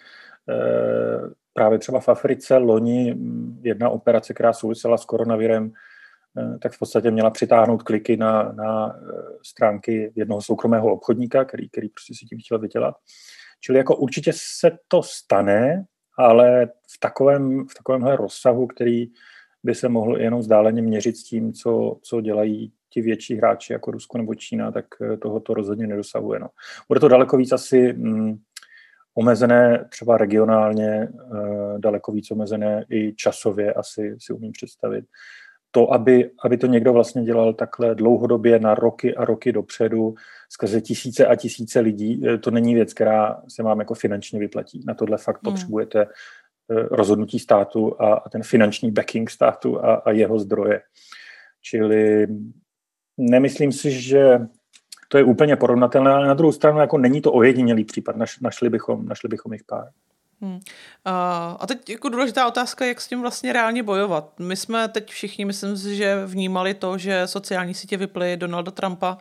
eh, 0.49 1.31
právě 1.53 1.79
třeba 1.79 2.01
v 2.01 2.09
Africe. 2.09 2.57
Loni 2.57 3.17
jedna 3.63 3.89
operace, 3.89 4.35
která 4.35 4.53
souvisela 4.53 4.97
s 4.97 5.05
koronavirem, 5.05 5.73
eh, 6.39 6.59
tak 6.59 6.73
v 6.73 6.79
podstatě 6.79 7.11
měla 7.11 7.31
přitáhnout 7.31 7.83
kliky 7.83 8.17
na, 8.17 8.53
na 8.53 8.97
eh, 8.97 9.23
stránky 9.43 10.13
jednoho 10.17 10.43
soukromého 10.43 10.93
obchodníka, 10.93 11.45
který, 11.45 11.69
který 11.69 11.89
prostě 11.89 12.15
si 12.19 12.27
tím 12.27 12.39
chtěl 12.39 12.59
vydělat. 12.59 12.95
Čili 13.61 13.79
jako 13.79 13.97
určitě 13.97 14.33
se 14.35 14.71
to 14.89 15.03
stane, 15.03 15.85
ale 16.19 16.67
v 16.67 17.01
takovém, 17.01 17.67
v 17.67 17.75
takovémhle 17.75 18.17
rozsahu, 18.17 18.67
který 18.67 19.07
by 19.65 19.75
se 19.75 19.89
mohl 19.89 20.21
jenom 20.21 20.41
vzdáleně 20.41 20.83
měřit 20.83 21.17
s 21.17 21.25
tím, 21.25 21.53
co, 21.53 21.97
co 22.03 22.21
dělají 22.21 22.73
ti 22.95 23.01
větší 23.01 23.37
hráči 23.37 23.73
jako 23.73 23.91
Rusko 23.91 24.19
nebo 24.19 24.35
Čína, 24.35 24.73
tak 24.73 24.85
eh, 25.03 25.17
toho 25.17 25.41
to 25.41 25.55
rozhodně 25.55 25.87
nedosahuje. 25.87 26.41
No. 26.41 26.49
Bude 26.89 27.01
to 27.01 27.09
daleko 27.09 27.37
víc 27.37 27.53
asi 27.53 27.93
mm, 27.93 28.37
omezené 29.15 29.89
třeba 29.91 30.19
regionálně, 30.19 31.09
uh, 31.31 31.79
daleko 31.79 32.13
víc 32.13 32.31
omezené 32.31 32.85
i 32.91 33.15
časově 33.15 33.73
asi 33.73 34.17
si 34.19 34.33
umím 34.33 34.53
představit. 34.53 35.05
To, 35.71 35.93
aby, 35.93 36.31
aby 36.45 36.57
to 36.57 36.67
někdo 36.67 36.93
vlastně 36.93 37.23
dělal 37.23 37.55
takhle 37.55 37.95
dlouhodobě 37.95 38.59
na 38.59 38.75
roky 38.75 39.15
a 39.15 39.25
roky 39.25 39.53
dopředu, 39.53 40.15
skrze 40.49 40.81
tisíce 40.81 41.27
a 41.27 41.37
tisíce 41.37 41.81
lidí, 41.81 42.23
eh, 42.27 42.39
to 42.39 42.51
není 42.51 42.75
věc, 42.75 42.95
která 42.95 43.43
se 43.49 43.63
vám 43.63 43.79
jako 43.79 43.95
finančně 43.95 44.39
vyplatí. 44.39 44.85
Na 44.87 44.95
tohle 44.95 45.19
fakt 45.19 45.41
hmm. 45.45 45.53
potřebujete 45.53 46.07
rozhodnutí 46.69 47.39
státu 47.39 48.03
a, 48.03 48.15
a 48.15 48.29
ten 48.29 48.43
finanční 48.43 48.91
backing 48.91 49.31
státu 49.31 49.85
a, 49.85 49.95
a 49.95 50.11
jeho 50.11 50.39
zdroje. 50.39 50.81
Čili 51.63 52.27
nemyslím 53.19 53.73
si, 53.73 53.91
že 53.91 54.39
to 55.09 55.19
je 55.19 55.25
úplně 55.25 55.57
porovnatelné, 55.57 56.11
ale 56.11 56.27
na 56.27 56.35
druhou 56.35 56.53
stranu 56.53 56.81
jako 56.81 56.99
není 56.99 57.21
to 57.21 57.33
ojedinělý 57.33 57.85
případ, 57.85 58.17
Naš, 58.17 58.41
našli, 58.41 58.71
bychom, 58.71 59.07
našli 59.07 59.29
bychom 59.29 59.53
jich 59.53 59.65
pár. 59.65 59.91
Hmm. 60.41 60.61
A 61.61 61.67
teď 61.67 61.91
jako 61.91 62.09
důležitá 62.09 62.47
otázka, 62.47 62.85
jak 62.85 63.01
s 63.01 63.09
tím 63.09 63.21
vlastně 63.21 63.53
reálně 63.53 63.83
bojovat. 63.83 64.33
My 64.39 64.57
jsme 64.57 64.89
teď 64.89 65.11
všichni, 65.11 65.45
myslím 65.45 65.77
si, 65.77 65.97
že 65.97 66.27
vnímali 66.27 66.75
to, 66.75 66.99
že 66.99 67.27
sociální 67.27 67.75
sítě 67.75 67.97
vyply 67.97 68.37
Donalda 68.37 68.71
Trumpa 68.71 69.19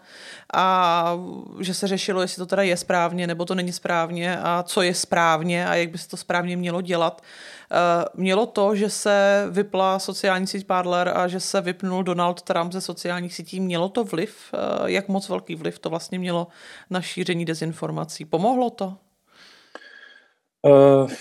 a 0.53 1.17
že 1.59 1.73
se 1.73 1.87
řešilo, 1.87 2.21
jestli 2.21 2.37
to 2.37 2.45
teda 2.45 2.63
je 2.63 2.77
správně 2.77 3.27
nebo 3.27 3.45
to 3.45 3.55
není 3.55 3.71
správně 3.71 4.39
a 4.39 4.63
co 4.63 4.81
je 4.81 4.93
správně 4.93 5.67
a 5.67 5.75
jak 5.75 5.89
by 5.89 5.97
se 5.97 6.09
to 6.09 6.17
správně 6.17 6.57
mělo 6.57 6.81
dělat. 6.81 7.21
Mělo 8.13 8.45
to, 8.45 8.75
že 8.75 8.89
se 8.89 9.47
vypla 9.49 9.99
sociální 9.99 10.47
síť 10.47 10.67
Parler 10.67 11.13
a 11.15 11.27
že 11.27 11.39
se 11.39 11.61
vypnul 11.61 12.03
Donald 12.03 12.41
Trump 12.41 12.73
ze 12.73 12.81
sociálních 12.81 13.33
sítí, 13.33 13.59
mělo 13.59 13.89
to 13.89 14.03
vliv? 14.03 14.53
Jak 14.85 15.07
moc 15.07 15.29
velký 15.29 15.55
vliv 15.55 15.79
to 15.79 15.89
vlastně 15.89 16.19
mělo 16.19 16.47
na 16.89 17.01
šíření 17.01 17.45
dezinformací? 17.45 18.25
Pomohlo 18.25 18.69
to? 18.69 18.97
Uh, 20.67 21.11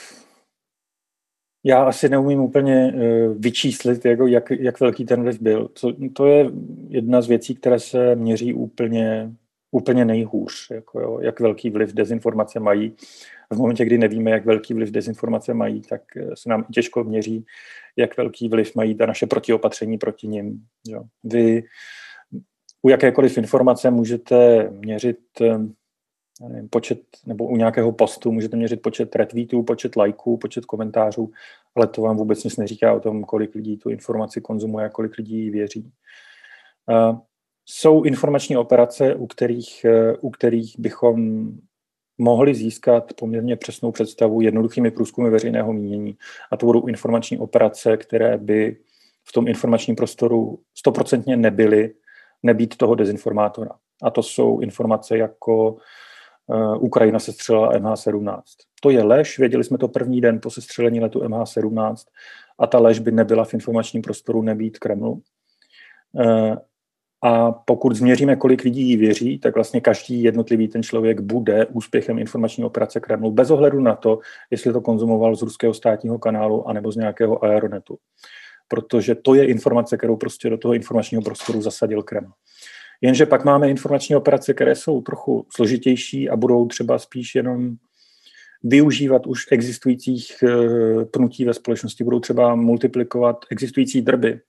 já 1.65 1.85
asi 1.85 2.09
neumím 2.09 2.41
úplně 2.41 2.93
uh, 2.95 3.37
vyčíslit, 3.39 4.05
jako 4.05 4.27
jak, 4.27 4.51
jak 4.51 4.81
velký 4.81 5.05
ten 5.05 5.23
vliv 5.23 5.41
byl. 5.41 5.69
To, 5.69 5.93
to 6.13 6.27
je 6.27 6.51
jedna 6.89 7.23
z 7.23 7.29
věcí, 7.29 7.55
které 7.55 7.81
se 7.81 8.17
měří 8.17 8.55
úplně, 8.55 9.33
úplně 9.71 10.05
nejhůř, 10.05 10.71
jako 10.71 11.01
jo, 11.01 11.19
jak 11.21 11.41
velký 11.41 11.71
vliv 11.71 11.93
dezinformace 11.93 12.61
mají. 12.61 12.97
V 13.51 13.57
momentě, 13.57 13.85
kdy 13.85 13.99
nevíme, 13.99 14.31
jak 14.31 14.45
velký 14.45 14.75
vliv 14.75 14.91
dezinformace 14.91 15.55
mají, 15.55 15.81
tak 15.81 16.03
eh, 16.17 16.37
se 16.37 16.49
nám 16.49 16.65
těžko 16.65 17.05
měří, 17.05 17.47
jak 17.97 18.17
velký 18.17 18.49
vliv 18.49 18.75
mají 18.75 18.95
ta 18.95 19.07
naše 19.07 19.27
protiopatření 19.27 19.99
proti 19.99 20.29
nim. 20.29 20.61
Jo. 20.87 21.05
Vy 21.25 21.65
u 22.83 22.89
jakékoliv 22.89 23.39
informace 23.39 23.91
můžete 23.91 24.69
měřit 24.71 25.19
nevím, 26.49 26.69
počet, 26.69 27.01
nebo 27.27 27.47
u 27.47 27.57
nějakého 27.57 27.93
postu 27.93 28.33
můžete 28.33 28.57
měřit 28.57 28.83
počet 28.83 29.17
retweetů, 29.17 29.63
počet 29.63 29.97
lajků, 29.97 30.37
počet 30.37 30.65
komentářů, 30.65 31.31
ale 31.75 31.87
to 31.87 32.03
vám 32.03 32.17
vůbec 32.17 32.45
nic 32.45 32.57
neříká 32.57 32.93
o 32.93 33.01
tom, 33.01 33.25
kolik 33.25 33.55
lidí 33.55 33.77
tu 33.77 33.91
informaci 33.91 34.41
konzumuje 34.41 34.87
a 34.87 34.89
kolik 34.89 35.19
lidí 35.19 35.39
jí 35.39 35.51
věří. 35.51 35.93
Uh, 36.91 37.19
jsou 37.67 38.03
informační 38.03 38.57
operace, 38.57 39.15
u 39.15 39.27
kterých, 39.27 39.87
uh, 39.89 40.17
u 40.21 40.31
kterých 40.31 40.75
bychom 40.79 41.49
mohli 42.19 42.55
získat 42.55 43.13
poměrně 43.15 43.57
přesnou 43.57 43.93
představu 43.93 44.41
jednoduchými 44.41 44.91
průzkumy 44.91 45.31
veřejného 45.31 45.73
mínění. 45.73 46.17
A 46.51 46.57
to 46.57 46.67
budou 46.67 46.87
informační 46.87 47.39
operace, 47.39 47.97
které 47.97 48.39
by 48.39 48.77
v 49.25 49.33
tom 49.33 49.49
informačním 49.49 49.97
prostoru 49.97 50.59
stoprocentně 50.75 51.37
nebyly, 51.37 51.95
nebýt 52.43 52.77
toho 52.77 52.95
dezinformátora. 52.95 53.71
A 54.03 54.11
to 54.11 54.23
jsou 54.23 54.61
informace 54.61 55.19
jako 55.19 55.77
Ukrajina 56.79 57.19
se 57.19 57.33
střelila 57.33 57.73
MH17. 57.73 58.43
To 58.83 58.91
je 58.91 59.03
lež, 59.03 59.39
věděli 59.39 59.65
jsme 59.65 59.79
to 59.79 59.89
první 59.89 60.21
den 60.21 60.41
po 60.43 60.51
sestřelení 60.51 61.01
letu 61.01 61.21
MH17 61.21 61.95
a 62.59 62.67
ta 62.67 62.79
lež 62.79 62.99
by 62.99 63.13
nebyla 63.13 63.45
v 63.45 63.55
informačním 63.55 64.03
prostoru 64.03 64.43
nebýt 64.43 64.79
Kremlu. 64.79 65.23
Eh, 66.21 66.57
a 67.25 67.53
pokud 67.53 67.97
změříme, 67.97 68.37
kolik 68.37 68.63
lidí 68.65 68.83
jí 68.83 68.97
věří, 68.97 69.39
tak 69.39 69.55
vlastně 69.55 69.81
každý 69.81 70.23
jednotlivý 70.23 70.69
ten 70.69 70.83
člověk 70.83 71.21
bude 71.21 71.67
úspěchem 71.67 72.19
informační 72.19 72.65
operace 72.65 73.01
Kremlu, 73.01 73.31
bez 73.31 73.51
ohledu 73.51 73.81
na 73.81 73.95
to, 73.95 74.19
jestli 74.51 74.73
to 74.73 74.81
konzumoval 74.81 75.37
z 75.37 75.43
ruského 75.43 75.75
státního 75.75 76.19
kanálu 76.19 76.69
anebo 76.69 76.93
z 76.93 76.97
nějakého 76.97 77.45
aeronetu. 77.45 77.99
Protože 78.69 79.15
to 79.15 79.35
je 79.35 79.47
informace, 79.47 79.97
kterou 79.97 80.17
prostě 80.17 80.51
do 80.51 80.59
toho 80.59 80.75
informačního 80.75 81.23
prostoru 81.23 81.63
zasadil 81.63 82.03
Kreml. 82.03 82.31
Jenže 83.03 83.27
pak 83.27 83.45
máme 83.45 83.71
informační 83.71 84.17
operace, 84.17 84.55
které 84.55 84.75
jsou 84.75 85.01
trochu 85.01 85.47
složitější 85.55 86.31
a 86.31 86.37
budou 86.37 86.67
třeba 86.67 86.99
spíš 86.99 87.35
jenom 87.35 87.77
využívat 88.65 89.27
už 89.27 89.47
existujících 89.51 90.43
eh, 90.43 91.05
pnutí 91.05 91.45
ve 91.45 91.55
společnosti, 91.55 92.05
budou 92.05 92.21
třeba 92.21 92.55
multiplikovat 92.55 93.37
existující 93.51 94.03
drby. 94.03 94.41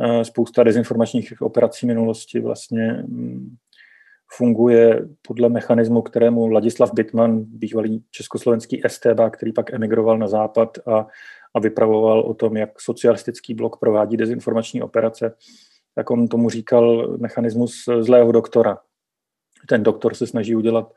Eh, 0.00 0.24
spousta 0.24 0.62
dezinformačních 0.62 1.42
operací 1.42 1.86
minulosti 1.86 2.40
vlastně 2.40 2.92
mm, 2.92 3.56
funguje 4.36 5.08
podle 5.22 5.48
mechanismu, 5.48 6.02
kterému 6.02 6.46
Ladislav 6.46 6.94
Bitman, 6.94 7.44
bývalý 7.44 8.04
československý 8.10 8.82
STB, 8.86 9.20
který 9.30 9.52
pak 9.52 9.74
emigroval 9.74 10.18
na 10.18 10.28
západ 10.28 10.78
a, 10.86 11.06
a 11.54 11.60
vypravoval 11.60 12.20
o 12.20 12.34
tom, 12.34 12.56
jak 12.56 12.80
socialistický 12.80 13.54
blok 13.54 13.78
provádí 13.78 14.16
dezinformační 14.16 14.82
operace, 14.82 15.34
tak 15.96 16.10
on 16.10 16.28
tomu 16.28 16.50
říkal 16.50 17.16
mechanismus 17.18 17.88
zlého 18.00 18.32
doktora. 18.32 18.78
Ten 19.68 19.82
doktor 19.82 20.14
se 20.14 20.26
snaží 20.26 20.56
udělat 20.56 20.92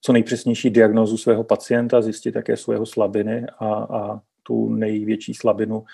co 0.00 0.12
nejpřesnější 0.12 0.70
diagnózu 0.70 1.16
svého 1.16 1.44
pacienta, 1.44 2.02
zjistit, 2.02 2.34
jaké 2.34 2.56
jsou 2.56 2.72
jeho 2.72 2.86
slabiny 2.86 3.46
a, 3.58 3.74
a 3.74 4.20
tu 4.42 4.68
největší 4.68 5.34
slabinu, 5.34 5.84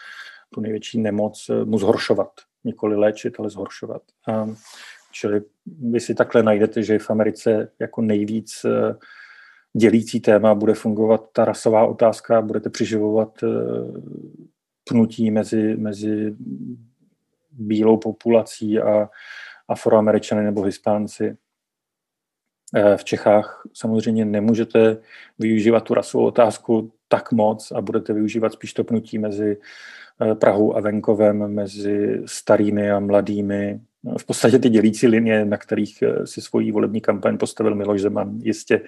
tu 0.55 0.61
největší 0.61 1.01
nemoc 1.01 1.51
mu 1.65 1.79
zhoršovat. 1.79 2.31
Nikoli 2.65 2.97
léčit, 2.97 3.41
ale 3.41 3.51
zhoršovat. 3.51 4.03
Čili 5.13 5.43
vy 5.67 6.01
si 6.01 6.15
takhle 6.15 6.43
najdete, 6.43 6.83
že 6.83 6.99
v 6.99 7.11
Americe 7.11 7.69
jako 7.79 8.03
nejvíc 8.03 8.65
eh, 8.65 8.95
dělící 9.77 10.21
téma 10.21 10.55
bude 10.55 10.75
fungovat 10.75 11.29
ta 11.33 11.45
rasová 11.45 11.87
otázka, 11.87 12.43
budete 12.43 12.71
přiživovat 12.71 13.43
eh, 13.43 13.47
pnutí 14.85 15.31
mezi, 15.31 15.77
mezi 15.77 16.37
bílou 17.59 17.97
populací 17.97 18.79
a 18.79 19.09
afroameričany 19.69 20.45
nebo 20.45 20.63
hispánci. 20.63 21.37
v 22.97 23.05
Čechách 23.05 23.63
samozřejmě 23.75 24.25
nemůžete 24.25 24.99
využívat 25.39 25.85
tu 25.85 25.95
rasovou 25.95 26.27
otázku 26.27 26.93
tak 27.09 27.33
moc 27.33 27.73
a 27.73 27.81
budete 27.81 28.13
využívat 28.13 28.53
spíš 28.53 28.75
to 28.75 28.85
pnutí 28.85 29.19
mezi 29.19 29.57
Prahou 30.41 30.77
a 30.77 30.81
venkovem, 30.81 31.55
mezi 31.55 32.23
starými 32.27 32.91
a 32.91 33.01
mladými. 33.01 33.81
V 34.19 34.27
podstatě 34.27 34.59
ty 34.59 34.69
dělící 34.69 35.07
linie, 35.07 35.45
na 35.45 35.57
kterých 35.57 36.05
si 36.25 36.41
svoji 36.41 36.73
volební 36.73 37.01
kampaň 37.01 37.39
postavil 37.39 37.75
Miloš 37.75 38.01
Zeman, 38.01 38.39
jistě 38.39 38.81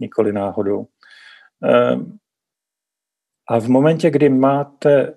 nikoli 0.00 0.32
náhodou. 0.32 0.86
A 3.48 3.60
v 3.60 3.68
momentě, 3.68 4.10
kdy 4.10 4.28
máte 4.28 5.14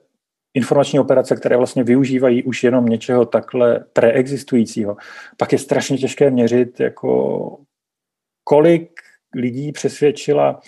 informační 0.54 1.00
operace, 1.00 1.36
které 1.36 1.58
vlastně 1.58 1.84
využívají 1.84 2.44
už 2.44 2.64
jenom 2.64 2.86
něčeho 2.86 3.26
takhle 3.26 3.86
preexistujícího, 3.94 4.98
pak 5.38 5.52
je 5.52 5.58
strašně 5.58 5.98
těžké 5.98 6.32
měřit, 6.32 6.80
jako 6.80 7.60
kolik 8.44 8.90
lidí 9.36 9.72
přesvědčila, 9.72 10.62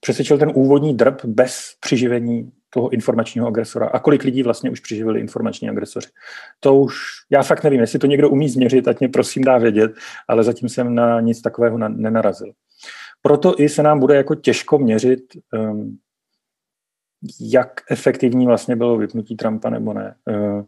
přesvědčil 0.00 0.38
ten 0.38 0.52
úvodní 0.54 0.96
drb 0.96 1.24
bez 1.24 1.76
přiživení 1.80 2.52
toho 2.70 2.88
informačního 2.90 3.46
agresora 3.46 3.86
a 3.86 3.98
kolik 3.98 4.24
lidí 4.24 4.42
vlastně 4.42 4.70
už 4.70 4.80
přiživili 4.80 5.20
informační 5.20 5.68
agresoři. 5.68 6.08
To 6.60 6.76
už, 6.76 6.96
já 7.30 7.42
fakt 7.42 7.64
nevím, 7.64 7.80
jestli 7.80 7.98
to 7.98 8.06
někdo 8.06 8.30
umí 8.30 8.48
změřit, 8.48 8.88
ať 8.88 9.00
mě 9.00 9.08
prosím 9.08 9.44
dá 9.44 9.58
vědět, 9.58 9.92
ale 10.28 10.44
zatím 10.44 10.68
jsem 10.68 10.94
na 10.94 11.20
nic 11.20 11.42
takového 11.42 11.78
na, 11.78 11.88
nenarazil. 11.88 12.52
Proto 13.22 13.60
i 13.60 13.68
se 13.68 13.82
nám 13.82 14.00
bude 14.00 14.14
jako 14.14 14.34
těžko 14.34 14.78
měřit 14.78 15.20
um, 15.52 15.98
jak 17.40 17.80
efektivní 17.90 18.46
vlastně 18.46 18.76
bylo 18.76 18.96
vypnutí 18.96 19.36
Trumpa 19.36 19.70
nebo 19.70 19.92
ne. 19.92 20.14
Eh, 20.28 20.64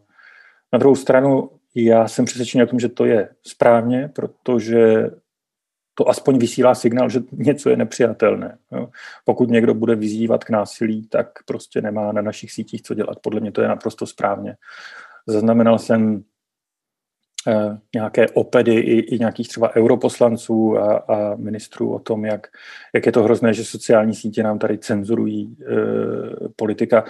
na 0.72 0.78
druhou 0.78 0.96
stranu 0.96 1.50
já 1.74 2.08
jsem 2.08 2.24
přesvědčený 2.24 2.64
o 2.64 2.66
tom, 2.66 2.80
že 2.80 2.88
to 2.88 3.04
je 3.04 3.28
správně, 3.42 4.10
protože 4.14 5.10
to 5.94 6.08
aspoň 6.08 6.38
vysílá 6.38 6.74
signál, 6.74 7.08
že 7.08 7.20
něco 7.32 7.70
je 7.70 7.76
nepřijatelné. 7.76 8.58
Pokud 9.24 9.50
někdo 9.50 9.74
bude 9.74 9.94
vyzývat 9.94 10.44
k 10.44 10.50
násilí, 10.50 11.08
tak 11.08 11.28
prostě 11.44 11.82
nemá 11.82 12.12
na 12.12 12.22
našich 12.22 12.52
sítích 12.52 12.82
co 12.82 12.94
dělat. 12.94 13.18
Podle 13.22 13.40
mě 13.40 13.52
to 13.52 13.62
je 13.62 13.68
naprosto 13.68 14.06
správně. 14.06 14.56
Zaznamenal 15.26 15.78
jsem 15.78 16.24
nějaké 17.94 18.26
opedy 18.28 18.74
i, 18.74 18.98
i 19.14 19.18
nějakých 19.18 19.48
třeba 19.48 19.76
europoslanců 19.76 20.78
a, 20.78 20.96
a 20.96 21.36
ministrů 21.36 21.94
o 21.94 21.98
tom, 21.98 22.24
jak, 22.24 22.46
jak 22.94 23.06
je 23.06 23.12
to 23.12 23.22
hrozné, 23.22 23.54
že 23.54 23.64
sociální 23.64 24.14
sítě 24.14 24.42
nám 24.42 24.58
tady 24.58 24.78
cenzurují 24.78 25.56
e, 25.60 25.74
politika. 26.56 27.04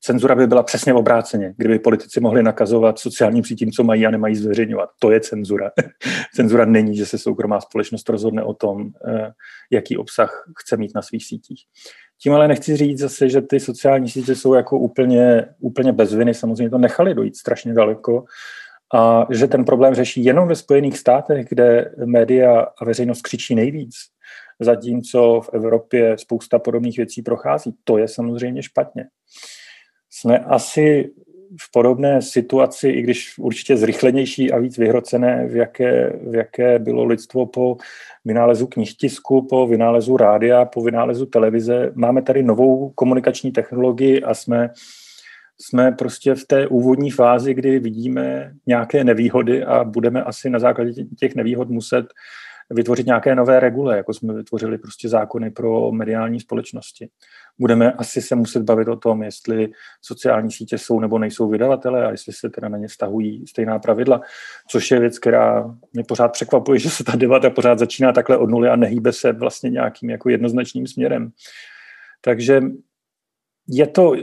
Cenzura 0.00 0.34
by 0.34 0.46
byla 0.46 0.62
přesně 0.62 0.94
obráceně, 0.94 1.54
kdyby 1.56 1.78
politici 1.78 2.20
mohli 2.20 2.42
nakazovat 2.42 2.98
sociálním 2.98 3.44
sítím, 3.44 3.72
co 3.72 3.84
mají 3.84 4.06
a 4.06 4.10
nemají 4.10 4.36
zveřejňovat. 4.36 4.88
To 4.98 5.10
je 5.10 5.20
cenzura. 5.20 5.70
cenzura 6.34 6.64
není, 6.64 6.96
že 6.96 7.06
se 7.06 7.18
soukromá 7.18 7.60
společnost 7.60 8.08
rozhodne 8.08 8.42
o 8.42 8.54
tom, 8.54 8.90
e, 9.08 9.30
jaký 9.70 9.96
obsah 9.96 10.44
chce 10.58 10.76
mít 10.76 10.94
na 10.94 11.02
svých 11.02 11.24
sítích. 11.24 11.60
Tím 12.22 12.34
ale 12.34 12.48
nechci 12.48 12.76
říct 12.76 12.98
zase, 12.98 13.28
že 13.28 13.40
ty 13.40 13.60
sociální 13.60 14.08
sítě 14.08 14.34
jsou 14.34 14.54
jako 14.54 14.78
úplně, 14.78 15.46
úplně 15.58 15.92
bez 15.92 16.14
viny. 16.14 16.34
Samozřejmě 16.34 16.70
to 16.70 16.78
nechali 16.78 17.14
dojít 17.14 17.36
strašně 17.36 17.74
daleko 17.74 18.24
a 18.94 19.26
že 19.30 19.46
ten 19.46 19.64
problém 19.64 19.94
řeší 19.94 20.24
jenom 20.24 20.48
ve 20.48 20.54
Spojených 20.54 20.98
státech, 20.98 21.46
kde 21.48 21.94
média 22.04 22.60
a 22.60 22.84
veřejnost 22.84 23.22
křičí 23.22 23.54
nejvíc, 23.54 23.94
zatímco 24.60 25.40
v 25.40 25.50
Evropě 25.52 26.18
spousta 26.18 26.58
podobných 26.58 26.96
věcí 26.96 27.22
prochází. 27.22 27.74
To 27.84 27.98
je 27.98 28.08
samozřejmě 28.08 28.62
špatně. 28.62 29.04
Jsme 30.10 30.38
asi 30.38 31.10
v 31.60 31.72
podobné 31.72 32.22
situaci, 32.22 32.88
i 32.88 33.02
když 33.02 33.38
určitě 33.38 33.76
zrychlenější 33.76 34.52
a 34.52 34.58
víc 34.58 34.78
vyhrocené, 34.78 35.46
v 35.46 35.56
jaké, 35.56 36.12
v 36.30 36.34
jaké 36.34 36.78
bylo 36.78 37.04
lidstvo 37.04 37.46
po 37.46 37.76
vynálezu 38.24 38.66
knihtisku, 38.66 39.46
po 39.46 39.66
vynálezu 39.66 40.16
rádia, 40.16 40.64
po 40.64 40.82
vynálezu 40.82 41.26
televize. 41.26 41.92
Máme 41.94 42.22
tady 42.22 42.42
novou 42.42 42.90
komunikační 42.90 43.52
technologii 43.52 44.22
a 44.22 44.34
jsme 44.34 44.70
jsme 45.62 45.92
prostě 45.92 46.34
v 46.34 46.44
té 46.44 46.66
úvodní 46.66 47.10
fázi, 47.10 47.54
kdy 47.54 47.78
vidíme 47.78 48.52
nějaké 48.66 49.04
nevýhody 49.04 49.64
a 49.64 49.84
budeme 49.84 50.22
asi 50.22 50.50
na 50.50 50.58
základě 50.58 51.04
těch 51.18 51.34
nevýhod 51.34 51.68
muset 51.68 52.06
vytvořit 52.70 53.06
nějaké 53.06 53.34
nové 53.34 53.60
regule, 53.60 53.96
jako 53.96 54.14
jsme 54.14 54.34
vytvořili 54.34 54.78
prostě 54.78 55.08
zákony 55.08 55.50
pro 55.50 55.92
mediální 55.92 56.40
společnosti. 56.40 57.08
Budeme 57.58 57.92
asi 57.92 58.22
se 58.22 58.34
muset 58.34 58.62
bavit 58.62 58.88
o 58.88 58.96
tom, 58.96 59.22
jestli 59.22 59.70
sociální 60.02 60.50
sítě 60.50 60.78
jsou 60.78 61.00
nebo 61.00 61.18
nejsou 61.18 61.48
vydavatele 61.48 62.06
a 62.06 62.10
jestli 62.10 62.32
se 62.32 62.50
teda 62.50 62.68
na 62.68 62.78
ně 62.78 62.88
stahují 62.88 63.46
stejná 63.46 63.78
pravidla, 63.78 64.20
což 64.68 64.90
je 64.90 65.00
věc, 65.00 65.18
která 65.18 65.76
mě 65.92 66.04
pořád 66.08 66.28
překvapuje, 66.28 66.78
že 66.78 66.90
se 66.90 67.04
ta 67.04 67.16
debata 67.16 67.50
pořád 67.50 67.78
začíná 67.78 68.12
takhle 68.12 68.36
od 68.36 68.50
nuly 68.50 68.68
a 68.68 68.76
nehýbe 68.76 69.12
se 69.12 69.32
vlastně 69.32 69.70
nějakým 69.70 70.10
jako 70.10 70.28
jednoznačným 70.28 70.86
směrem. 70.86 71.30
Takže 72.20 72.62
je 73.68 73.86
to 73.86 74.14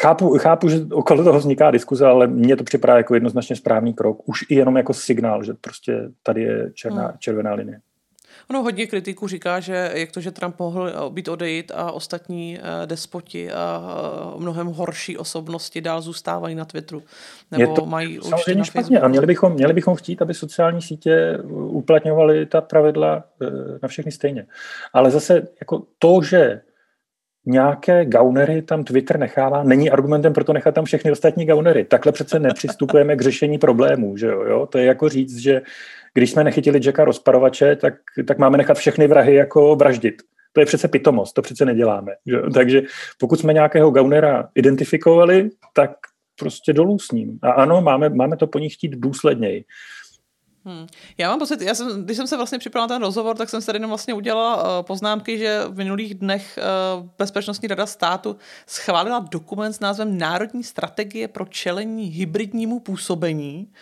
Chápu, 0.00 0.38
chápu, 0.38 0.68
že 0.68 0.80
okolo 0.92 1.24
toho 1.24 1.38
vzniká 1.38 1.70
diskuze, 1.70 2.06
ale 2.06 2.26
mně 2.26 2.56
to 2.56 2.64
připadá 2.64 2.96
jako 2.96 3.14
jednoznačně 3.14 3.56
správný 3.56 3.94
krok. 3.94 4.28
Už 4.28 4.44
i 4.48 4.54
jenom 4.54 4.76
jako 4.76 4.94
signál, 4.94 5.44
že 5.44 5.54
prostě 5.54 6.08
tady 6.22 6.42
je 6.42 6.70
černá, 6.74 7.06
hmm. 7.06 7.16
červená 7.18 7.54
linie. 7.54 7.80
Ono 8.50 8.62
hodně 8.62 8.86
kritiků 8.86 9.28
říká, 9.28 9.60
že 9.60 9.90
jak 9.94 10.12
to, 10.12 10.20
že 10.20 10.30
Trump 10.30 10.58
mohl 10.58 11.10
být 11.10 11.28
odejít 11.28 11.72
a 11.74 11.92
ostatní 11.92 12.58
eh, 12.58 12.86
despoti 12.86 13.52
a 13.52 13.82
eh, 14.36 14.40
mnohem 14.40 14.66
horší 14.66 15.18
osobnosti 15.18 15.80
dál 15.80 16.02
zůstávají 16.02 16.54
na 16.54 16.64
Twitteru. 16.64 17.02
Nebo 17.50 17.60
je 17.62 17.68
to 17.76 17.86
mají 17.86 18.20
samozřejmě 18.22 18.64
špatně 18.64 19.00
a 19.00 19.08
měli 19.08 19.26
bychom, 19.26 19.52
měli 19.52 19.72
bychom 19.72 19.94
chtít, 19.94 20.22
aby 20.22 20.34
sociální 20.34 20.82
sítě 20.82 21.38
uplatňovaly 21.50 22.46
ta 22.46 22.60
pravidla 22.60 23.24
eh, 23.42 23.46
na 23.82 23.88
všechny 23.88 24.12
stejně. 24.12 24.46
Ale 24.92 25.10
zase 25.10 25.48
jako 25.60 25.82
to, 25.98 26.22
že 26.22 26.60
nějaké 27.46 28.04
gaunery 28.04 28.62
tam 28.62 28.84
Twitter 28.84 29.18
nechává, 29.18 29.62
není 29.62 29.90
argumentem 29.90 30.32
pro 30.32 30.44
to 30.44 30.52
nechat 30.52 30.74
tam 30.74 30.84
všechny 30.84 31.10
ostatní 31.10 31.46
gaunery. 31.46 31.84
Takhle 31.84 32.12
přece 32.12 32.38
nepřistupujeme 32.38 33.16
k 33.16 33.20
řešení 33.20 33.58
problémů, 33.58 34.16
že 34.16 34.26
jo, 34.26 34.42
jo? 34.42 34.66
To 34.66 34.78
je 34.78 34.84
jako 34.84 35.08
říct, 35.08 35.38
že 35.38 35.62
když 36.14 36.30
jsme 36.30 36.44
nechytili 36.44 36.80
Jacka 36.84 37.04
rozparovače, 37.04 37.76
tak, 37.76 37.94
tak 38.26 38.38
máme 38.38 38.58
nechat 38.58 38.76
všechny 38.76 39.06
vrahy 39.06 39.34
jako 39.34 39.76
vraždit. 39.76 40.14
To 40.52 40.60
je 40.60 40.66
přece 40.66 40.88
pitomost, 40.88 41.32
to 41.32 41.42
přece 41.42 41.64
neděláme. 41.64 42.12
Že? 42.26 42.36
Takže 42.54 42.82
pokud 43.18 43.40
jsme 43.40 43.52
nějakého 43.52 43.90
gaunera 43.90 44.48
identifikovali, 44.54 45.50
tak 45.74 45.90
prostě 46.38 46.72
dolů 46.72 46.98
s 46.98 47.10
ním. 47.10 47.38
A 47.42 47.50
ano, 47.50 47.80
máme, 47.80 48.08
máme 48.08 48.36
to 48.36 48.46
po 48.46 48.58
nich 48.58 48.74
chtít 48.74 48.96
důsledněji. 48.96 49.64
Hmm. 50.66 50.86
Já 51.18 51.28
mám 51.30 51.38
pocit, 51.38 51.60
já 51.60 51.74
jsem, 51.74 52.04
když 52.04 52.16
jsem 52.16 52.26
se 52.26 52.36
vlastně 52.36 52.58
připravila 52.58 52.86
na 52.86 52.94
ten 52.94 53.02
rozhovor, 53.02 53.36
tak 53.36 53.48
jsem 53.48 53.60
se 53.60 53.66
tady 53.66 53.76
jenom 53.76 53.88
vlastně 53.88 54.14
udělala 54.14 54.56
uh, 54.56 54.86
poznámky, 54.86 55.38
že 55.38 55.62
v 55.68 55.76
minulých 55.76 56.14
dnech 56.14 56.58
uh, 56.98 57.06
Bezpečnostní 57.18 57.68
rada 57.68 57.86
státu 57.86 58.36
schválila 58.66 59.18
dokument 59.18 59.72
s 59.72 59.80
názvem 59.80 60.18
Národní 60.18 60.64
strategie 60.64 61.28
pro 61.28 61.44
čelení 61.44 62.04
hybridnímu 62.04 62.80
působení 62.80 63.72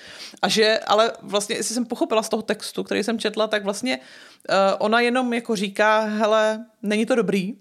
a 0.42 0.48
že, 0.48 0.78
ale 0.86 1.12
vlastně, 1.22 1.56
jestli 1.56 1.74
jsem 1.74 1.84
pochopila 1.84 2.22
z 2.22 2.28
toho 2.28 2.42
textu, 2.42 2.84
který 2.84 3.04
jsem 3.04 3.18
četla, 3.18 3.46
tak 3.46 3.64
vlastně 3.64 3.98
uh, 3.98 4.54
ona 4.78 5.00
jenom 5.00 5.32
jako 5.32 5.56
říká, 5.56 6.00
hele, 6.00 6.64
není 6.82 7.06
to 7.06 7.14
dobrý, 7.14 7.54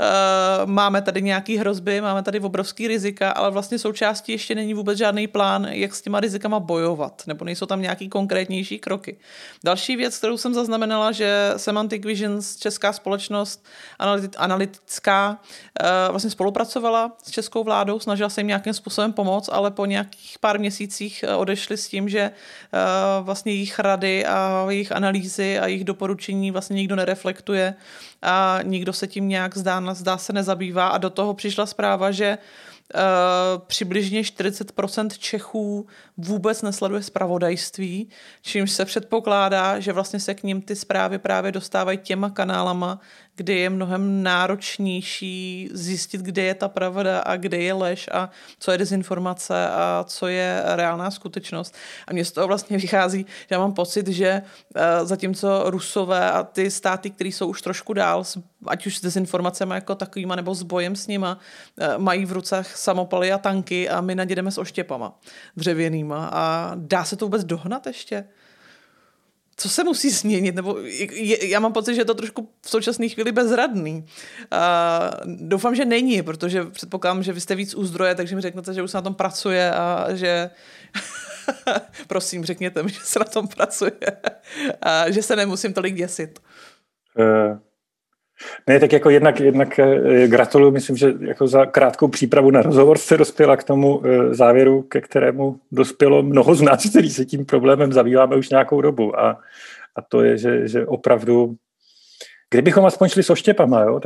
Uh, 0.00 0.70
máme 0.70 1.02
tady 1.02 1.22
nějaký 1.22 1.56
hrozby, 1.56 2.00
máme 2.00 2.22
tady 2.22 2.40
obrovský 2.40 2.88
rizika, 2.88 3.30
ale 3.30 3.50
vlastně 3.50 3.78
součástí 3.78 4.32
ještě 4.32 4.54
není 4.54 4.74
vůbec 4.74 4.98
žádný 4.98 5.26
plán, 5.26 5.64
jak 5.70 5.94
s 5.94 6.02
těma 6.02 6.20
rizikama 6.20 6.60
bojovat, 6.60 7.22
nebo 7.26 7.44
nejsou 7.44 7.66
tam 7.66 7.82
nějaký 7.82 8.08
konkrétnější 8.08 8.78
kroky. 8.78 9.16
Další 9.64 9.96
věc, 9.96 10.18
kterou 10.18 10.36
jsem 10.36 10.54
zaznamenala, 10.54 11.12
že 11.12 11.52
Semantic 11.56 12.04
Visions, 12.04 12.56
česká 12.56 12.92
společnost 12.92 13.66
analytická, 14.36 15.30
uh, 15.30 16.10
vlastně 16.10 16.30
spolupracovala 16.30 17.12
s 17.22 17.30
českou 17.30 17.64
vládou, 17.64 18.00
snažila 18.00 18.28
se 18.28 18.40
jim 18.40 18.48
nějakým 18.48 18.72
způsobem 18.72 19.12
pomoct, 19.12 19.48
ale 19.52 19.70
po 19.70 19.86
nějakých 19.86 20.38
pár 20.40 20.58
měsících 20.58 21.24
uh, 21.28 21.40
odešli 21.40 21.76
s 21.76 21.88
tím, 21.88 22.08
že 22.08 22.30
vlastně 23.20 23.52
jejich 23.52 23.78
rady 23.78 24.26
a 24.26 24.66
jejich 24.68 24.92
analýzy 24.92 25.58
a 25.58 25.66
jejich 25.66 25.84
doporučení 25.84 26.50
vlastně 26.50 26.74
nikdo 26.74 26.96
nereflektuje 26.96 27.74
a 28.22 28.58
nikdo 28.62 28.92
se 28.92 29.06
tím 29.06 29.28
nějak 29.28 29.56
zdá, 29.56 29.94
zdá 29.94 30.18
se 30.18 30.32
nezabývá. 30.32 30.88
A 30.88 30.98
do 30.98 31.10
toho 31.10 31.34
přišla 31.34 31.66
zpráva, 31.66 32.10
že 32.10 32.38
Uh, 32.94 33.62
přibližně 33.66 34.22
40% 34.22 35.08
Čechů 35.18 35.86
vůbec 36.16 36.62
nesleduje 36.62 37.02
zpravodajství, 37.02 38.08
čímž 38.42 38.70
se 38.70 38.84
předpokládá, 38.84 39.80
že 39.80 39.92
vlastně 39.92 40.20
se 40.20 40.34
k 40.34 40.42
ním 40.42 40.62
ty 40.62 40.76
zprávy 40.76 41.18
právě 41.18 41.52
dostávají 41.52 41.98
těma 41.98 42.30
kanálama, 42.30 43.00
kde 43.40 43.54
je 43.54 43.70
mnohem 43.70 44.22
náročnější 44.22 45.68
zjistit, 45.72 46.20
kde 46.20 46.42
je 46.42 46.54
ta 46.54 46.68
pravda 46.68 47.18
a 47.18 47.36
kde 47.36 47.56
je 47.56 47.72
lež 47.72 48.08
a 48.12 48.30
co 48.58 48.72
je 48.72 48.78
dezinformace 48.78 49.68
a 49.68 50.04
co 50.08 50.28
je 50.28 50.62
reálná 50.64 51.10
skutečnost. 51.10 51.74
A 52.06 52.12
mně 52.12 52.24
z 52.24 52.32
toho 52.32 52.46
vlastně 52.46 52.78
vychází, 52.78 53.26
že 53.40 53.46
já 53.50 53.58
mám 53.58 53.72
pocit, 53.72 54.08
že 54.08 54.42
uh, 54.42 55.06
zatímco 55.06 55.70
Rusové 55.70 56.30
a 56.30 56.42
ty 56.42 56.70
státy, 56.70 57.10
které 57.10 57.28
jsou 57.28 57.48
už 57.48 57.62
trošku 57.62 57.92
dál, 57.92 58.24
ať 58.66 58.86
už 58.86 58.98
s 58.98 59.00
dezinformacemi 59.00 59.74
jako 59.74 59.94
takovýma 59.94 60.36
nebo 60.36 60.54
s 60.54 60.62
bojem 60.62 60.96
s 60.96 61.06
nima, 61.06 61.38
uh, 61.80 61.98
mají 61.98 62.24
v 62.24 62.32
rucech 62.32 62.76
samopaly 62.76 63.32
a 63.32 63.38
tanky 63.38 63.88
a 63.88 64.00
my 64.00 64.14
nadědeme 64.14 64.50
s 64.50 64.58
oštěpama 64.58 65.18
dřevěnýma. 65.56 66.30
A 66.32 66.72
dá 66.74 67.04
se 67.04 67.16
to 67.16 67.24
vůbec 67.24 67.44
dohnat 67.44 67.86
ještě? 67.86 68.24
Co 69.60 69.68
se 69.68 69.84
musí 69.84 70.10
změnit, 70.10 70.54
nebo 70.54 70.76
je, 71.12 71.48
já 71.48 71.60
mám 71.60 71.72
pocit, 71.72 71.94
že 71.94 72.00
je 72.00 72.04
to 72.04 72.14
trošku 72.14 72.48
v 72.62 72.70
současné 72.70 73.08
chvíli 73.08 73.32
bezradný. 73.32 74.06
A 74.50 75.10
doufám, 75.24 75.74
že 75.74 75.84
není, 75.84 76.22
protože 76.22 76.64
předpokládám, 76.64 77.22
že 77.22 77.32
vy 77.32 77.40
jste 77.40 77.54
víc 77.54 77.74
u 77.74 77.84
zdroje, 77.84 78.14
takže 78.14 78.36
mi 78.36 78.42
řeknete, 78.42 78.74
že 78.74 78.82
už 78.82 78.90
se 78.90 78.96
na 78.96 79.02
tom 79.02 79.14
pracuje 79.14 79.72
a 79.72 80.06
že 80.14 80.50
prosím, 82.06 82.44
řekněte 82.44 82.82
mi, 82.82 82.88
že 82.88 83.00
se 83.02 83.18
na 83.18 83.24
tom 83.24 83.48
pracuje 83.48 83.92
a 84.82 85.10
že 85.10 85.22
se 85.22 85.36
nemusím 85.36 85.72
tolik 85.72 85.94
děsit. 85.94 86.38
Uh. 87.18 87.69
Ne, 88.66 88.80
tak 88.80 88.92
jako 88.92 89.10
jednak, 89.10 89.40
jednak 89.40 89.78
eh, 89.78 90.28
gratuluju, 90.28 90.72
myslím, 90.72 90.96
že 90.96 91.12
jako 91.20 91.46
za 91.46 91.66
krátkou 91.66 92.08
přípravu 92.08 92.50
na 92.50 92.62
rozhovor 92.62 92.98
se 92.98 93.16
dospěla 93.16 93.56
k 93.56 93.64
tomu 93.64 94.02
eh, 94.04 94.34
závěru, 94.34 94.82
ke 94.82 95.00
kterému 95.00 95.60
dospělo 95.72 96.22
mnoho 96.22 96.54
z 96.54 96.62
nás, 96.62 96.86
kteří 96.90 97.10
se 97.10 97.24
tím 97.24 97.46
problémem 97.46 97.92
zabýváme 97.92 98.36
už 98.36 98.50
nějakou 98.50 98.80
dobu. 98.80 99.20
A, 99.20 99.38
a 99.96 100.02
to 100.02 100.22
je, 100.22 100.38
že, 100.38 100.68
že 100.68 100.86
opravdu 100.86 101.56
Kdybychom 102.50 102.84
aspoň 102.84 103.08
šli 103.08 103.22
s 103.22 103.30
oštěpama, 103.30 103.80
jo? 103.82 104.00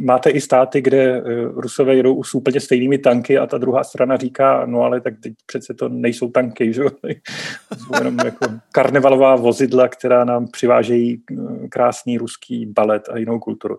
máte 0.00 0.30
i 0.30 0.40
státy, 0.40 0.80
kde 0.80 1.16
eh, 1.16 1.22
Rusové 1.54 1.94
jedou 1.94 2.22
s 2.22 2.34
úplně 2.34 2.60
stejnými 2.60 2.98
tanky 2.98 3.38
a 3.38 3.46
ta 3.46 3.58
druhá 3.58 3.84
strana 3.84 4.16
říká, 4.16 4.66
no 4.66 4.82
ale 4.82 5.00
tak 5.00 5.14
teď 5.22 5.32
přece 5.46 5.74
to 5.74 5.88
nejsou 5.88 6.30
tanky, 6.30 6.72
že? 6.72 6.82
jsou 7.78 7.94
jenom 7.98 8.18
jako 8.24 8.46
karnevalová 8.72 9.36
vozidla, 9.36 9.88
která 9.88 10.24
nám 10.24 10.48
přivážejí 10.48 11.22
eh, 11.30 11.68
krásný 11.68 12.18
ruský 12.18 12.66
balet 12.66 13.08
a 13.08 13.18
jinou 13.18 13.38
kulturu. 13.38 13.76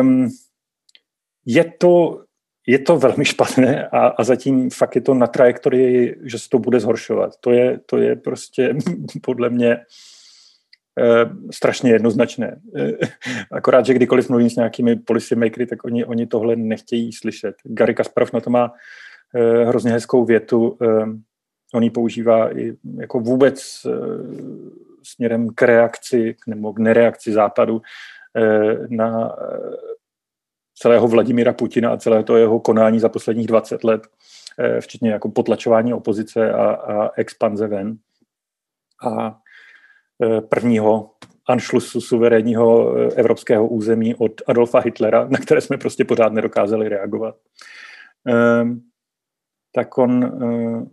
Um, 0.00 0.28
je 1.46 1.72
to, 1.78 2.22
je 2.66 2.78
to 2.78 2.98
velmi 2.98 3.24
špatné 3.24 3.88
a, 3.88 4.06
a 4.06 4.24
zatím 4.24 4.70
fakt 4.70 4.94
je 4.94 5.00
to 5.00 5.14
na 5.14 5.26
trajektorii, 5.26 6.16
že 6.22 6.38
se 6.38 6.48
to 6.48 6.58
bude 6.58 6.80
zhoršovat. 6.80 7.32
To 7.40 7.50
je, 7.50 7.80
to 7.86 7.96
je 7.98 8.16
prostě 8.16 8.74
podle 9.22 9.50
mě 9.50 9.76
strašně 11.50 11.90
jednoznačné. 11.90 12.60
Eh, 12.76 12.92
akorát, 13.50 13.86
že 13.86 13.94
kdykoliv 13.94 14.28
mluvím 14.28 14.50
s 14.50 14.56
nějakými 14.56 14.96
policy 14.96 15.36
makery, 15.36 15.66
tak 15.66 15.84
oni, 15.84 16.04
oni 16.04 16.26
tohle 16.26 16.56
nechtějí 16.56 17.12
slyšet. 17.12 17.54
Gary 17.64 17.94
Kasparov 17.94 18.32
na 18.32 18.40
to 18.40 18.50
má 18.50 18.74
eh, 19.34 19.64
hrozně 19.64 19.92
hezkou 19.92 20.24
větu. 20.24 20.78
On 21.74 21.82
ji 21.82 21.90
používá 21.90 22.58
i 22.58 22.76
jako 22.96 23.20
vůbec 23.20 23.86
směrem 25.02 25.48
k 25.54 25.62
reakci 25.62 26.36
nebo 26.46 26.72
k 26.72 26.78
nereakci 26.78 27.32
západu 27.32 27.82
na 28.88 29.36
celého 30.74 31.08
Vladimira 31.08 31.52
Putina 31.52 31.90
a 31.90 31.96
celé 31.96 32.24
to 32.24 32.36
jeho 32.36 32.60
konání 32.60 33.00
za 33.00 33.08
posledních 33.08 33.46
20 33.46 33.84
let, 33.84 34.02
včetně 34.80 35.10
jako 35.10 35.28
potlačování 35.28 35.94
opozice 35.94 36.52
a, 36.52 36.64
a 36.72 37.10
expanze 37.16 37.66
ven. 37.66 37.96
A 39.06 39.41
Eh, 39.41 39.41
prvního 40.48 41.10
anšlusu 41.48 42.00
suverénního 42.00 42.96
eh, 42.96 43.14
evropského 43.14 43.68
území 43.68 44.14
od 44.14 44.42
Adolfa 44.46 44.78
Hitlera, 44.78 45.28
na 45.28 45.38
které 45.38 45.60
jsme 45.60 45.76
prostě 45.76 46.04
pořád 46.04 46.32
nedokázali 46.32 46.88
reagovat. 46.88 47.36
Ehm, 48.26 48.80
tak 49.74 49.98
on, 49.98 50.24
eh, 50.24 50.86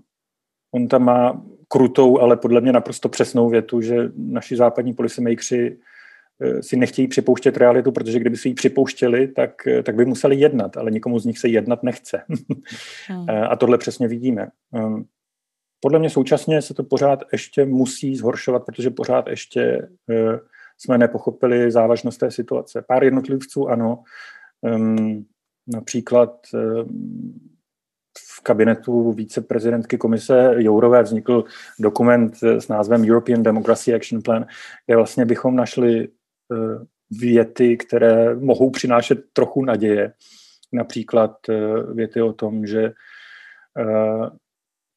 on 0.71 0.87
tam 0.87 1.03
má 1.03 1.41
krutou, 1.67 2.19
ale 2.19 2.37
podle 2.37 2.61
mě 2.61 2.71
naprosto 2.71 3.09
přesnou 3.09 3.49
větu, 3.49 3.81
že 3.81 4.11
naši 4.17 4.55
západní 4.55 4.93
policymakři 4.93 5.79
si 6.61 6.77
nechtějí 6.77 7.07
připouštět 7.07 7.57
realitu, 7.57 7.91
protože 7.91 8.19
kdyby 8.19 8.37
si 8.37 8.49
ji 8.49 8.53
připouštěli, 8.53 9.27
tak, 9.27 9.67
tak 9.83 9.95
by 9.95 10.05
museli 10.05 10.35
jednat, 10.35 10.77
ale 10.77 10.91
nikomu 10.91 11.19
z 11.19 11.25
nich 11.25 11.39
se 11.39 11.47
jednat 11.47 11.83
nechce. 11.83 12.21
Hmm. 13.07 13.25
A 13.49 13.55
tohle 13.55 13.77
přesně 13.77 14.07
vidíme. 14.07 14.47
Ehm, 15.79 15.81
podle 15.81 15.99
mě 15.99 16.09
současně 16.09 16.61
se 16.61 16.73
to 16.73 16.83
pořád 16.83 17.23
ještě 17.31 17.65
musí 17.65 18.15
zhoršovat, 18.15 18.65
protože 18.65 18.89
pořád 18.89 19.27
ještě 19.27 19.89
uh, 20.07 20.39
jsme 20.77 20.97
nepochopili 20.97 21.71
závažnost 21.71 22.19
té 22.19 22.31
situace. 22.31 22.83
Pár 22.87 23.03
jednotlivců 23.03 23.69
ano, 23.69 24.03
um, 24.61 25.25
například 25.67 26.47
um, 26.53 27.39
v 28.37 28.41
kabinetu 28.41 29.11
viceprezidentky 29.11 29.97
komise 29.97 30.55
Jourové 30.57 31.03
vznikl 31.03 31.43
dokument 31.79 32.35
s 32.43 32.67
názvem 32.67 33.03
European 33.03 33.43
Democracy 33.43 33.93
Action 33.93 34.21
Plan, 34.21 34.45
kde 34.85 34.95
vlastně 34.95 35.25
bychom 35.25 35.55
našli 35.55 36.07
uh, 36.07 36.83
věty, 37.11 37.77
které 37.77 38.35
mohou 38.35 38.69
přinášet 38.69 39.19
trochu 39.33 39.65
naděje. 39.65 40.13
Například 40.73 41.37
věty 41.93 42.21
o 42.21 42.33
tom, 42.33 42.65
že 42.65 42.93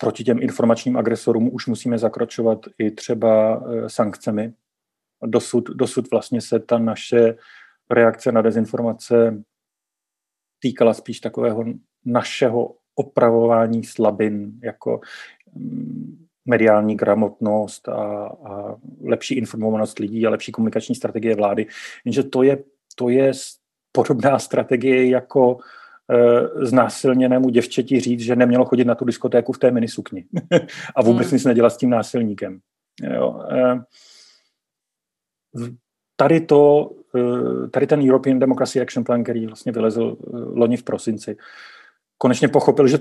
proti 0.03 0.24
těm 0.24 0.42
informačním 0.42 0.96
agresorům 0.96 1.55
už 1.55 1.66
musíme 1.66 1.98
zakročovat 1.98 2.59
i 2.78 2.90
třeba 2.90 3.55
e, 3.55 3.88
sankcemi. 3.88 4.53
Dosud, 5.26 5.70
dosud 5.70 6.11
vlastně 6.11 6.40
se 6.40 6.59
ta 6.59 6.78
naše 6.78 7.36
reakce 7.90 8.32
na 8.32 8.42
dezinformace 8.42 9.42
týkala 10.59 10.94
spíš 10.94 11.20
takového 11.20 11.64
našeho 12.05 12.74
opravování 12.94 13.84
slabin, 13.84 14.61
jako 14.62 15.00
mm, 15.55 16.26
mediální 16.44 16.96
gramotnost 16.96 17.88
a, 17.88 18.26
a 18.26 18.76
lepší 19.05 19.34
informovanost 19.34 19.98
lidí 19.98 20.26
a 20.26 20.30
lepší 20.30 20.53
komunikační 20.53 20.94
strategie 20.94 21.36
vlády. 21.36 21.66
Jenže 22.05 22.22
to 22.22 22.42
je, 22.42 22.64
to 22.96 23.09
je 23.09 23.32
podobná 23.92 24.38
strategie 24.38 25.11
jako 25.11 25.59
Eh, 25.59 25.82
znásilněnému 26.61 27.50
děvčeti 27.50 28.00
říct, 28.00 28.20
že 28.20 28.36
nemělo 28.36 28.64
chodit 28.64 28.84
na 28.84 28.94
tu 28.94 29.05
diskotéku 29.05 29.53
v 29.53 29.59
té 29.59 29.70
minisukni 29.70 30.24
a 30.96 31.03
vůbec 31.03 31.26
hmm. 31.26 31.34
nic 31.36 31.44
nedělat 31.44 31.70
s 31.70 31.76
tím 31.76 31.90
násilníkem. 31.90 32.61
Jo. 33.03 33.44
Eh, 33.50 33.80
tady 36.16 36.40
to, 36.40 36.90
eh, 37.16 37.68
tady 37.68 37.86
ten 37.86 38.09
European 38.09 38.38
Democracy 38.38 38.80
Action 38.80 39.05
Plan, 39.05 39.22
který 39.22 39.46
vlastně 39.46 39.72
vylezl 39.72 40.16
loni 40.32 40.76
v 40.76 40.82
prosinci, 40.82 41.36
konečně 42.18 42.48
pochopil, 42.48 42.88
že 42.88 42.98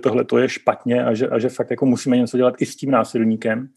tohle 0.00 0.24
to 0.24 0.38
je 0.38 0.48
špatně 0.48 1.04
a 1.04 1.14
že, 1.14 1.28
a 1.28 1.38
že 1.38 1.48
fakt 1.48 1.70
jako 1.70 1.86
musíme 1.86 2.16
něco 2.16 2.36
dělat 2.36 2.54
i 2.58 2.66
s 2.66 2.76
tím 2.76 2.90
násilníkem. 2.90 3.68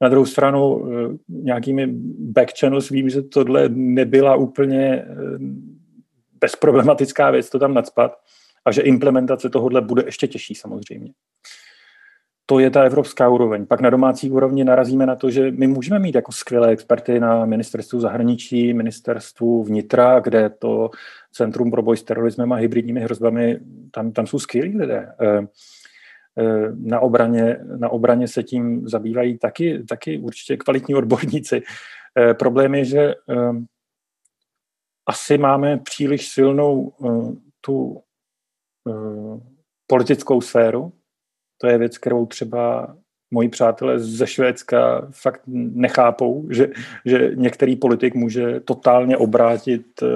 Na 0.00 0.08
druhou 0.08 0.26
stranu 0.26 0.88
nějakými 1.28 1.86
back 2.18 2.58
channels 2.60 2.88
vím, 2.88 3.10
že 3.10 3.22
tohle 3.22 3.68
nebyla 3.68 4.36
úplně 4.36 5.04
bezproblematická 6.42 7.30
věc 7.30 7.50
to 7.50 7.58
tam 7.58 7.74
nadspat 7.74 8.18
a 8.64 8.72
že 8.72 8.82
implementace 8.82 9.50
tohohle 9.50 9.80
bude 9.80 10.02
ještě 10.06 10.28
těžší 10.28 10.54
samozřejmě. 10.54 11.12
To 12.46 12.58
je 12.58 12.70
ta 12.70 12.82
evropská 12.82 13.28
úroveň. 13.28 13.66
Pak 13.66 13.80
na 13.80 13.90
domácí 13.90 14.30
úrovni 14.30 14.64
narazíme 14.64 15.06
na 15.06 15.16
to, 15.16 15.30
že 15.30 15.50
my 15.50 15.66
můžeme 15.66 15.98
mít 15.98 16.14
jako 16.14 16.32
skvělé 16.32 16.68
experty 16.68 17.20
na 17.20 17.44
ministerstvu 17.44 18.00
zahraničí, 18.00 18.74
ministerstvu 18.74 19.64
vnitra, 19.64 20.20
kde 20.20 20.50
to 20.50 20.90
Centrum 21.32 21.70
pro 21.70 21.82
boj 21.82 21.96
s 21.96 22.02
terorismem 22.02 22.52
a 22.52 22.56
hybridními 22.56 23.00
hrozbami, 23.00 23.60
tam, 23.90 24.12
tam 24.12 24.26
jsou 24.26 24.38
skvělí 24.38 24.78
lidé. 24.78 25.12
Eh, 25.20 25.46
eh, 26.38 26.72
na 26.74 27.00
obraně, 27.00 27.58
na 27.76 27.88
obraně 27.88 28.28
se 28.28 28.42
tím 28.42 28.88
zabývají 28.88 29.38
taky, 29.38 29.84
taky 29.88 30.18
určitě 30.18 30.56
kvalitní 30.56 30.94
odborníci. 30.94 31.62
Eh, 32.18 32.34
problém 32.34 32.74
je, 32.74 32.84
že 32.84 33.14
asi 35.12 35.38
máme 35.38 35.76
příliš 35.76 36.28
silnou 36.28 36.80
uh, 36.80 37.34
tu 37.60 38.02
uh, 38.84 39.40
politickou 39.86 40.40
sféru. 40.40 40.92
To 41.60 41.66
je 41.66 41.78
věc, 41.78 41.98
kterou 41.98 42.26
třeba 42.26 42.96
moji 43.30 43.48
přátelé 43.48 43.98
ze 43.98 44.26
Švédska 44.26 45.08
fakt 45.10 45.42
nechápou, 45.46 46.48
že, 46.50 46.68
že 47.04 47.30
některý 47.34 47.76
politik 47.76 48.14
může 48.14 48.60
totálně 48.60 49.16
obrátit 49.16 50.02
uh, 50.02 50.08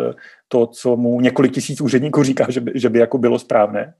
to, 0.49 0.66
co 0.66 0.97
mu 0.97 1.20
několik 1.20 1.53
tisíc 1.53 1.80
úředníků 1.80 2.22
říká, 2.22 2.47
že 2.49 2.61
by, 2.61 2.72
že 2.74 2.88
by 2.88 2.99
jako 2.99 3.18
bylo 3.18 3.38
správné. 3.38 3.94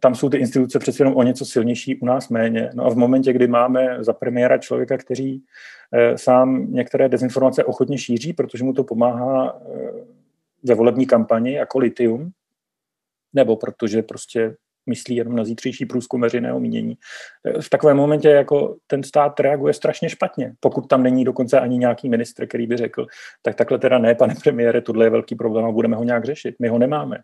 Tam 0.00 0.14
jsou 0.14 0.28
ty 0.28 0.36
instituce 0.36 0.78
přece 0.78 1.02
jenom 1.02 1.16
o 1.16 1.22
něco 1.22 1.44
silnější, 1.44 1.96
u 1.96 2.06
nás 2.06 2.28
méně. 2.28 2.70
No 2.74 2.84
a 2.84 2.90
v 2.90 2.96
momentě, 2.96 3.32
kdy 3.32 3.46
máme 3.46 3.96
za 4.00 4.12
premiéra 4.12 4.58
člověka, 4.58 4.96
který 4.98 5.40
Eh, 5.96 6.18
sám 6.18 6.72
některé 6.72 7.08
dezinformace 7.08 7.64
ochotně 7.64 7.98
šíří, 7.98 8.32
protože 8.32 8.64
mu 8.64 8.72
to 8.72 8.84
pomáhá 8.84 9.60
eh, 9.60 9.92
ve 10.62 10.74
volební 10.74 11.06
kampani 11.06 11.52
jako 11.52 11.78
litium, 11.78 12.30
nebo 13.32 13.56
protože 13.56 14.02
prostě 14.02 14.56
myslí 14.86 15.16
jenom 15.16 15.36
na 15.36 15.44
zítřejší 15.44 15.86
průzkum 15.86 16.20
veřejného 16.20 16.60
mínění. 16.60 16.98
Eh, 17.44 17.62
v 17.62 17.70
takovém 17.70 17.96
momentě 17.96 18.28
jako 18.28 18.76
ten 18.86 19.02
stát 19.02 19.40
reaguje 19.40 19.74
strašně 19.74 20.08
špatně, 20.08 20.54
pokud 20.60 20.88
tam 20.88 21.02
není 21.02 21.24
dokonce 21.24 21.60
ani 21.60 21.78
nějaký 21.78 22.08
ministr, 22.08 22.46
který 22.46 22.66
by 22.66 22.76
řekl, 22.76 23.06
tak 23.42 23.54
takhle 23.54 23.78
teda 23.78 23.98
ne, 23.98 24.14
pane 24.14 24.34
premiére, 24.42 24.80
tohle 24.80 25.06
je 25.06 25.10
velký 25.10 25.34
problém 25.34 25.64
a 25.64 25.72
budeme 25.72 25.96
ho 25.96 26.04
nějak 26.04 26.24
řešit. 26.24 26.54
My 26.58 26.68
ho 26.68 26.78
nemáme. 26.78 27.18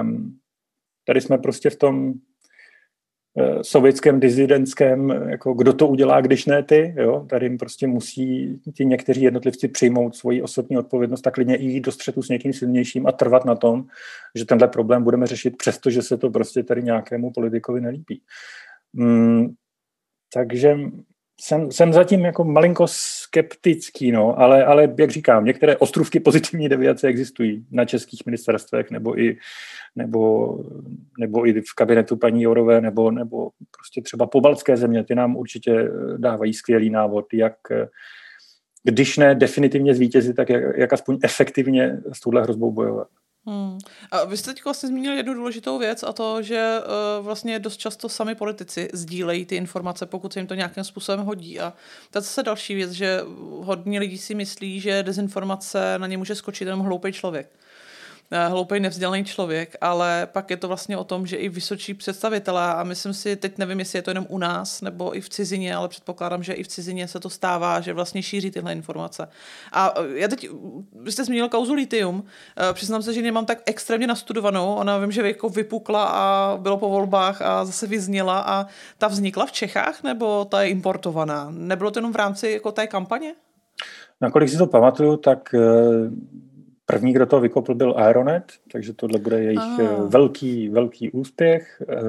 Um, 0.00 0.38
tady 1.04 1.20
jsme 1.20 1.38
prostě 1.38 1.70
v 1.70 1.76
tom 1.76 2.14
Eh, 3.38 3.64
sovětském 3.64 4.20
dizidentském, 4.20 5.10
jako 5.10 5.54
kdo 5.54 5.72
to 5.72 5.88
udělá, 5.88 6.20
když 6.20 6.46
ne 6.46 6.62
ty, 6.62 6.94
jo? 6.98 7.26
tady 7.30 7.46
jim 7.46 7.58
prostě 7.58 7.86
musí 7.86 8.60
ti 8.74 8.84
někteří 8.84 9.22
jednotlivci 9.22 9.68
přijmout 9.68 10.16
svoji 10.16 10.42
osobní 10.42 10.78
odpovědnost 10.78 11.20
tak 11.20 11.34
klidně 11.34 11.56
i 11.56 11.64
jít 11.64 11.80
do 11.80 11.92
střetu 11.92 12.22
s 12.22 12.28
někým 12.28 12.52
silnějším 12.52 13.06
a 13.06 13.12
trvat 13.12 13.44
na 13.44 13.54
tom, 13.54 13.86
že 14.34 14.44
tenhle 14.44 14.68
problém 14.68 15.04
budeme 15.04 15.26
řešit, 15.26 15.56
přestože 15.56 16.02
se 16.02 16.16
to 16.16 16.30
prostě 16.30 16.62
tady 16.62 16.82
nějakému 16.82 17.30
politikovi 17.32 17.80
nelíbí. 17.80 18.22
Mm, 18.92 19.48
takže 20.34 20.78
jsem, 21.40 21.72
jsem 21.72 21.92
zatím 21.92 22.20
jako 22.20 22.44
malinko 22.44 22.86
skeptický, 22.88 24.12
no, 24.12 24.38
ale, 24.38 24.64
ale 24.64 24.94
jak 24.98 25.10
říkám, 25.10 25.44
některé 25.44 25.76
ostrůvky 25.76 26.20
pozitivní 26.20 26.68
deviace 26.68 27.08
existují 27.08 27.66
na 27.70 27.84
českých 27.84 28.26
ministerstvech 28.26 28.90
nebo 28.90 29.20
i, 29.20 29.36
nebo, 29.96 30.48
nebo 31.18 31.46
i 31.46 31.60
v 31.60 31.74
kabinetu 31.76 32.16
paní 32.16 32.42
Jorové 32.42 32.80
nebo, 32.80 33.10
nebo 33.10 33.50
prostě 33.76 34.02
třeba 34.02 34.26
pobaltské 34.26 34.76
země, 34.76 35.04
ty 35.04 35.14
nám 35.14 35.36
určitě 35.36 35.90
dávají 36.16 36.54
skvělý 36.54 36.90
návod, 36.90 37.26
jak 37.32 37.54
když 38.84 39.18
ne 39.18 39.34
definitivně 39.34 39.94
zvítězit, 39.94 40.36
tak 40.36 40.48
jak, 40.48 40.62
jak 40.76 40.92
aspoň 40.92 41.18
efektivně 41.24 42.00
s 42.12 42.20
touhle 42.20 42.42
hrozbou 42.42 42.72
bojovat. 42.72 43.08
Hmm. 43.46 43.78
A 44.10 44.24
vy 44.24 44.36
jste 44.36 44.54
teď 44.54 44.64
vlastně 44.64 44.88
zmínil 44.88 45.12
jednu 45.12 45.34
důležitou 45.34 45.78
věc 45.78 46.02
a 46.02 46.12
to, 46.12 46.42
že 46.42 46.80
uh, 46.80 47.24
vlastně 47.24 47.58
dost 47.58 47.76
často 47.76 48.08
sami 48.08 48.34
politici 48.34 48.88
sdílejí 48.92 49.46
ty 49.46 49.56
informace, 49.56 50.06
pokud 50.06 50.32
se 50.32 50.40
jim 50.40 50.46
to 50.46 50.54
nějakým 50.54 50.84
způsobem 50.84 51.26
hodí. 51.26 51.60
A 51.60 51.72
to 52.10 52.18
je 52.18 52.22
zase 52.22 52.42
další 52.42 52.74
věc, 52.74 52.90
že 52.90 53.20
hodně 53.60 54.00
lidí 54.00 54.18
si 54.18 54.34
myslí, 54.34 54.80
že 54.80 55.02
dezinformace 55.02 55.98
na 55.98 56.06
ně 56.06 56.18
může 56.18 56.34
skočit 56.34 56.66
jenom 56.66 56.80
hloupý 56.80 57.12
člověk. 57.12 57.50
Eh, 58.32 58.48
hloupý, 58.48 58.80
nevzdělaný 58.80 59.24
člověk, 59.24 59.76
ale 59.80 60.28
pak 60.32 60.50
je 60.50 60.56
to 60.56 60.68
vlastně 60.68 60.96
o 60.96 61.04
tom, 61.04 61.26
že 61.26 61.36
i 61.36 61.48
vysočí 61.48 61.94
představitelé, 61.94 62.74
a 62.74 62.82
myslím 62.82 63.14
si, 63.14 63.36
teď 63.36 63.58
nevím, 63.58 63.78
jestli 63.78 63.98
je 63.98 64.02
to 64.02 64.10
jenom 64.10 64.26
u 64.28 64.38
nás 64.38 64.80
nebo 64.80 65.16
i 65.16 65.20
v 65.20 65.28
cizině, 65.28 65.74
ale 65.74 65.88
předpokládám, 65.88 66.42
že 66.42 66.52
i 66.52 66.62
v 66.62 66.68
cizině 66.68 67.08
se 67.08 67.20
to 67.20 67.30
stává, 67.30 67.80
že 67.80 67.92
vlastně 67.92 68.22
šíří 68.22 68.50
tyhle 68.50 68.72
informace. 68.72 69.28
A 69.72 69.94
eh, 69.96 70.18
já 70.18 70.28
teď, 70.28 70.48
vy 71.02 71.12
jste 71.12 71.24
zmínil 71.24 71.48
kauzu 71.48 71.74
litium, 71.74 72.24
eh, 72.56 72.72
přiznám 72.72 73.02
se, 73.02 73.14
že 73.14 73.22
nemám 73.22 73.46
tak 73.46 73.62
extrémně 73.66 74.06
nastudovanou, 74.06 74.74
ona 74.74 74.98
vím, 74.98 75.12
že 75.12 75.28
jako 75.28 75.48
vypukla 75.48 76.04
a 76.04 76.56
bylo 76.56 76.78
po 76.78 76.88
volbách 76.88 77.42
a 77.42 77.64
zase 77.64 77.86
vyzněla 77.86 78.40
a 78.40 78.66
ta 78.98 79.08
vznikla 79.08 79.46
v 79.46 79.52
Čechách 79.52 80.02
nebo 80.02 80.44
ta 80.44 80.62
je 80.62 80.68
importovaná? 80.68 81.48
Nebylo 81.50 81.90
to 81.90 81.98
jenom 81.98 82.12
v 82.12 82.16
rámci 82.16 82.50
jako 82.50 82.72
té 82.72 82.86
kampaně? 82.86 83.34
Nakolik 84.20 84.48
si 84.48 84.58
to 84.58 84.66
pamatuju, 84.66 85.16
tak 85.16 85.54
První, 86.90 87.12
kdo 87.12 87.26
to 87.26 87.40
vykopl, 87.40 87.74
byl 87.74 87.94
Aeronet, 87.96 88.52
takže 88.72 88.92
tohle 88.92 89.18
bude 89.18 89.42
jejich 89.42 89.80
ah. 89.80 90.08
velký, 90.08 90.68
velký 90.68 91.10
úspěch, 91.10 91.82
eh, 91.88 92.02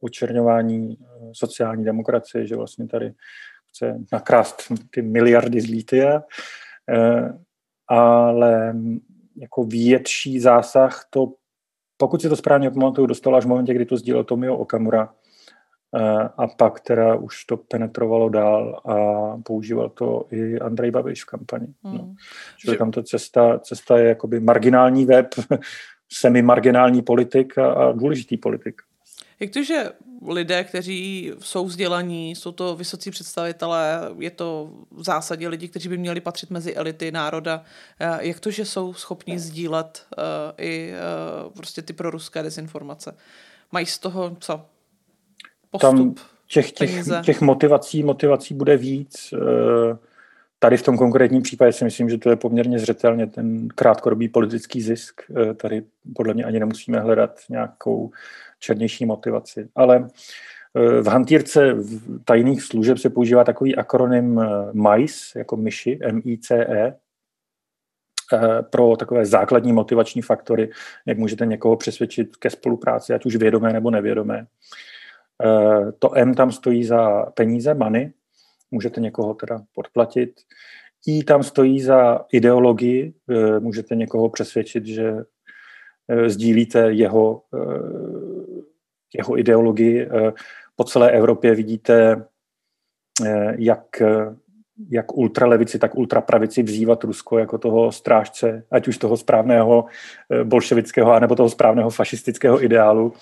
očerňování 0.00 0.98
eh, 1.00 1.30
sociální 1.32 1.84
demokracie, 1.84 2.46
že 2.46 2.56
vlastně 2.56 2.88
tady 2.88 3.12
chce 3.68 4.00
nakrást 4.12 4.62
ty 4.90 5.02
miliardy 5.02 5.60
z 5.60 5.66
lítia, 5.66 6.22
ale 7.88 8.74
jako 9.36 9.64
větší 9.64 10.40
zásah 10.40 11.06
to, 11.10 11.32
pokud 11.96 12.22
si 12.22 12.28
to 12.28 12.36
správně 12.36 12.70
pamatuju, 12.70 13.06
dostalo 13.06 13.36
až 13.36 13.44
v 13.44 13.48
momentě, 13.48 13.74
kdy 13.74 13.84
to 13.84 13.96
sdílel 13.96 14.24
Tomio 14.24 14.56
Okamura, 14.56 15.08
Eh, 15.08 15.23
a 16.36 16.46
pak 16.46 16.80
teda 16.80 17.14
už 17.14 17.44
to 17.44 17.56
penetrovalo 17.56 18.28
dál 18.28 18.80
a 18.84 18.96
používal 19.42 19.88
to 19.88 20.26
i 20.30 20.58
Andrej 20.58 20.90
Babiš 20.90 21.24
v 21.24 21.26
kampani. 21.26 21.66
No. 21.84 21.90
Hmm. 21.90 21.98
No. 21.98 22.14
Čili 22.58 22.76
tam 22.76 22.90
ta 22.90 23.02
cesta, 23.02 23.58
cesta 23.58 23.98
je 23.98 24.08
jakoby 24.08 24.40
marginální 24.40 25.06
web, 25.06 25.34
semi-marginální 26.12 27.02
politik 27.02 27.58
a, 27.58 27.72
a 27.72 27.92
důležitý 27.92 28.36
politik. 28.36 28.82
Jak 29.40 29.50
to, 29.50 29.62
že 29.62 29.90
lidé, 30.28 30.64
kteří 30.64 31.32
jsou 31.40 31.64
vzdělaní, 31.64 32.30
jsou 32.30 32.52
to 32.52 32.76
vysocí 32.76 33.10
představitelé, 33.10 34.00
je 34.18 34.30
to 34.30 34.70
v 34.90 35.02
zásadě 35.02 35.48
lidi, 35.48 35.68
kteří 35.68 35.88
by 35.88 35.98
měli 35.98 36.20
patřit 36.20 36.50
mezi 36.50 36.74
elity 36.74 37.12
národa, 37.12 37.64
eh, 38.00 38.18
jak 38.20 38.40
to, 38.40 38.50
že 38.50 38.64
jsou 38.64 38.94
schopni 38.94 39.38
sdílet 39.38 40.06
uh, 40.18 40.22
i 40.58 40.92
uh, 41.46 41.52
prostě 41.52 41.82
ty 41.82 41.92
proruské 41.92 42.42
dezinformace? 42.42 43.16
Mají 43.72 43.86
z 43.86 43.98
toho 43.98 44.36
co? 44.40 44.66
Postup, 45.78 45.90
tam 45.90 46.14
těch, 46.48 46.72
těch, 46.72 46.90
těch 47.24 47.40
motivací, 47.40 48.02
motivací 48.02 48.54
bude 48.54 48.76
víc. 48.76 49.34
Eh, 49.34 49.96
tady 50.58 50.76
v 50.76 50.82
tom 50.82 50.98
konkrétním 50.98 51.42
případě 51.42 51.72
si 51.72 51.84
myslím, 51.84 52.10
že 52.10 52.18
to 52.18 52.30
je 52.30 52.36
poměrně 52.36 52.78
zřetelně 52.78 53.26
ten 53.26 53.68
krátkodobý 53.68 54.28
politický 54.28 54.80
zisk. 54.80 55.22
Eh, 55.30 55.54
tady 55.54 55.82
podle 56.14 56.34
mě 56.34 56.44
ani 56.44 56.60
nemusíme 56.60 57.00
hledat 57.00 57.40
nějakou 57.50 58.10
černější 58.58 59.06
motivaci. 59.06 59.68
Ale 59.74 60.08
eh, 60.74 61.00
v 61.02 61.06
hantýrce 61.06 61.76
tajných 62.24 62.62
služeb 62.62 62.98
se 62.98 63.10
používá 63.10 63.44
takový 63.44 63.76
akronym 63.76 64.40
MICE, 64.72 65.38
jako 65.38 65.56
myši, 65.56 65.98
M-I-C-E, 66.02 66.94
pro 68.70 68.96
takové 68.96 69.26
základní 69.26 69.72
motivační 69.72 70.22
faktory, 70.22 70.70
jak 71.06 71.18
můžete 71.18 71.46
někoho 71.46 71.76
přesvědčit 71.76 72.36
ke 72.36 72.50
spolupráci, 72.50 73.14
ať 73.14 73.26
už 73.26 73.36
vědomé 73.36 73.72
nebo 73.72 73.90
nevědomé. 73.90 74.46
Eh, 75.42 75.92
to 75.98 76.16
M 76.16 76.34
tam 76.34 76.52
stojí 76.52 76.84
za 76.84 77.26
peníze, 77.26 77.74
money, 77.74 78.12
můžete 78.70 79.00
někoho 79.00 79.34
teda 79.34 79.62
podplatit. 79.74 80.30
I 81.06 81.24
tam 81.24 81.42
stojí 81.42 81.80
za 81.80 82.24
ideologii, 82.32 83.14
eh, 83.30 83.60
můžete 83.60 83.94
někoho 83.94 84.28
přesvědčit, 84.28 84.86
že 84.86 85.14
eh, 86.08 86.30
sdílíte 86.30 86.92
jeho, 86.92 87.42
jeho 89.14 89.38
ideologii. 89.38 90.08
Po 90.76 90.84
celé 90.84 91.10
Evropě 91.10 91.54
vidíte, 91.54 92.26
jak 93.58 94.02
jak 94.90 95.16
ultralevici, 95.16 95.78
tak 95.78 95.94
ultrapravici 95.94 96.62
vzývat 96.62 97.04
Rusko 97.04 97.38
jako 97.38 97.58
toho 97.58 97.92
strážce, 97.92 98.64
ať 98.70 98.88
už 98.88 98.98
toho 98.98 99.16
správného 99.16 99.84
bolševického, 100.44 101.12
anebo 101.12 101.36
toho 101.36 101.50
správného 101.50 101.90
fašistického 101.90 102.64
ideálu. 102.64 103.12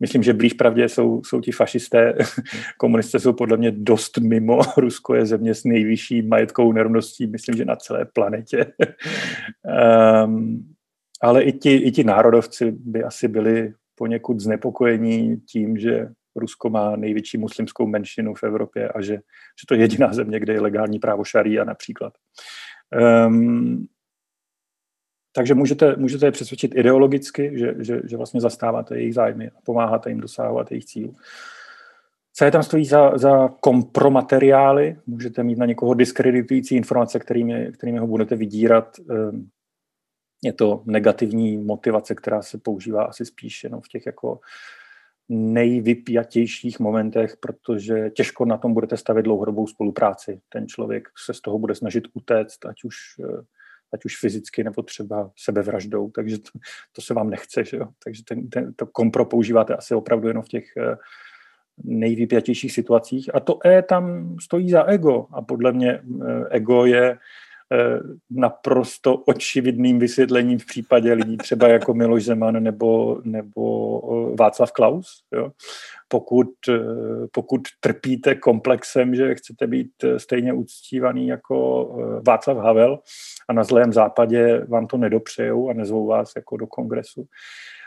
Myslím, 0.00 0.22
že 0.22 0.32
blíž 0.32 0.52
pravdě 0.52 0.88
jsou, 0.88 1.22
jsou 1.24 1.40
ti 1.40 1.52
fašisté. 1.52 2.14
Komunisté 2.76 3.20
jsou 3.20 3.32
podle 3.32 3.56
mě 3.56 3.70
dost 3.70 4.18
mimo. 4.18 4.60
Rusko 4.76 5.14
je 5.14 5.26
země 5.26 5.54
s 5.54 5.64
nejvyšší 5.64 6.22
majetkovou 6.22 6.72
nerovností, 6.72 7.26
myslím, 7.26 7.56
že 7.56 7.64
na 7.64 7.76
celé 7.76 8.04
planetě. 8.04 8.66
um, 10.24 10.74
ale 11.22 11.42
i 11.42 11.52
ti, 11.52 11.74
i 11.74 11.90
ti 11.90 12.04
národovci 12.04 12.70
by 12.70 13.04
asi 13.04 13.28
byli 13.28 13.74
poněkud 13.94 14.40
znepokojení 14.40 15.36
tím, 15.36 15.78
že 15.78 16.08
Rusko 16.36 16.70
má 16.70 16.96
největší 16.96 17.38
muslimskou 17.38 17.86
menšinu 17.86 18.34
v 18.34 18.42
Evropě 18.42 18.88
a 18.88 19.00
že, 19.00 19.14
že 19.14 19.66
to 19.68 19.74
je 19.74 19.80
jediná 19.80 20.12
země, 20.12 20.40
kde 20.40 20.52
je 20.52 20.60
legální 20.60 20.98
právo 20.98 21.24
šaria 21.24 21.64
například. 21.64 22.12
Um, 23.26 23.86
takže 25.32 25.54
můžete, 25.54 25.96
můžete 25.96 26.26
je 26.26 26.32
přesvědčit 26.32 26.74
ideologicky, 26.74 27.58
že, 27.58 27.74
že, 27.78 28.00
že 28.04 28.16
vlastně 28.16 28.40
zastáváte 28.40 28.98
jejich 28.98 29.14
zájmy 29.14 29.48
a 29.48 29.60
pomáháte 29.64 30.10
jim 30.10 30.20
dosahovat 30.20 30.70
jejich 30.70 30.84
cílů. 30.84 31.16
Co 32.38 32.44
je 32.44 32.50
tam 32.50 32.62
stojí 32.62 32.84
za, 32.84 33.18
za 33.18 33.48
kompromateriály? 33.60 34.96
Můžete 35.06 35.42
mít 35.42 35.58
na 35.58 35.66
někoho 35.66 35.94
diskreditující 35.94 36.76
informace, 36.76 37.18
kterými, 37.18 37.72
kterými 37.72 37.98
ho 37.98 38.06
budete 38.06 38.36
vydírat. 38.36 38.96
Ehm, 39.10 39.48
je 40.42 40.52
to 40.52 40.82
negativní 40.86 41.58
motivace, 41.58 42.14
která 42.14 42.42
se 42.42 42.58
používá 42.58 43.04
asi 43.04 43.24
spíš 43.24 43.64
jenom 43.64 43.80
v 43.80 43.88
těch 43.88 44.06
jako 44.06 44.40
nejvypjatějších 45.28 46.80
momentech, 46.80 47.36
protože 47.40 48.10
těžko 48.10 48.44
na 48.44 48.56
tom 48.56 48.74
budete 48.74 48.96
stavit 48.96 49.22
dlouhodobou 49.22 49.66
spolupráci. 49.66 50.40
Ten 50.48 50.68
člověk 50.68 51.08
se 51.24 51.34
z 51.34 51.40
toho 51.40 51.58
bude 51.58 51.74
snažit 51.74 52.04
utéct, 52.14 52.66
ať 52.66 52.84
už, 52.84 52.96
eh, 53.20 53.42
ať 53.94 54.04
už 54.04 54.20
fyzicky 54.20 54.64
nebo 54.64 54.82
třeba 54.82 55.30
sebevraždou, 55.36 56.10
takže 56.10 56.38
to, 56.38 56.58
to 56.92 57.02
se 57.02 57.14
vám 57.14 57.30
nechce. 57.30 57.64
Že 57.64 57.76
jo? 57.76 57.86
Takže 58.04 58.24
ten, 58.24 58.48
ten, 58.48 58.74
to 58.74 58.86
kompro 58.86 59.24
používáte 59.24 59.76
asi 59.76 59.94
opravdu 59.94 60.28
jenom 60.28 60.42
v 60.42 60.48
těch 60.48 60.64
eh, 60.76 60.96
nejvypjatějších 61.84 62.72
situacích. 62.72 63.34
A 63.34 63.40
to 63.40 63.66
E 63.66 63.82
tam 63.82 64.36
stojí 64.40 64.70
za 64.70 64.84
ego. 64.84 65.26
A 65.32 65.42
podle 65.42 65.72
mě 65.72 65.92
eh, 65.92 66.44
ego 66.50 66.84
je 66.84 67.18
naprosto 68.30 69.16
očividným 69.16 69.98
vysvětlením 69.98 70.58
v 70.58 70.66
případě 70.66 71.12
lidí 71.12 71.36
třeba 71.36 71.68
jako 71.68 71.94
Miloš 71.94 72.24
Zeman 72.24 72.62
nebo, 72.62 73.20
nebo 73.24 74.32
eh, 74.32 74.36
Václav 74.38 74.72
Klaus. 74.72 75.22
Jo? 75.32 75.52
Pokud, 76.08 76.48
eh, 76.68 76.80
pokud 77.32 77.60
trpíte 77.80 78.34
komplexem, 78.34 79.14
že 79.14 79.34
chcete 79.34 79.66
být 79.66 79.90
stejně 80.16 80.52
uctívaný 80.52 81.28
jako 81.28 81.88
Václav 82.26 82.56
Havel 82.56 82.98
a 83.48 83.52
na 83.52 83.64
zlém 83.64 83.92
západě 83.92 84.64
vám 84.68 84.86
to 84.86 84.96
nedopřejou 84.96 85.70
a 85.70 85.72
nezvou 85.72 86.06
vás 86.06 86.32
jako 86.36 86.56
do 86.56 86.66
kongresu, 86.66 87.24
Eh, 87.24 87.77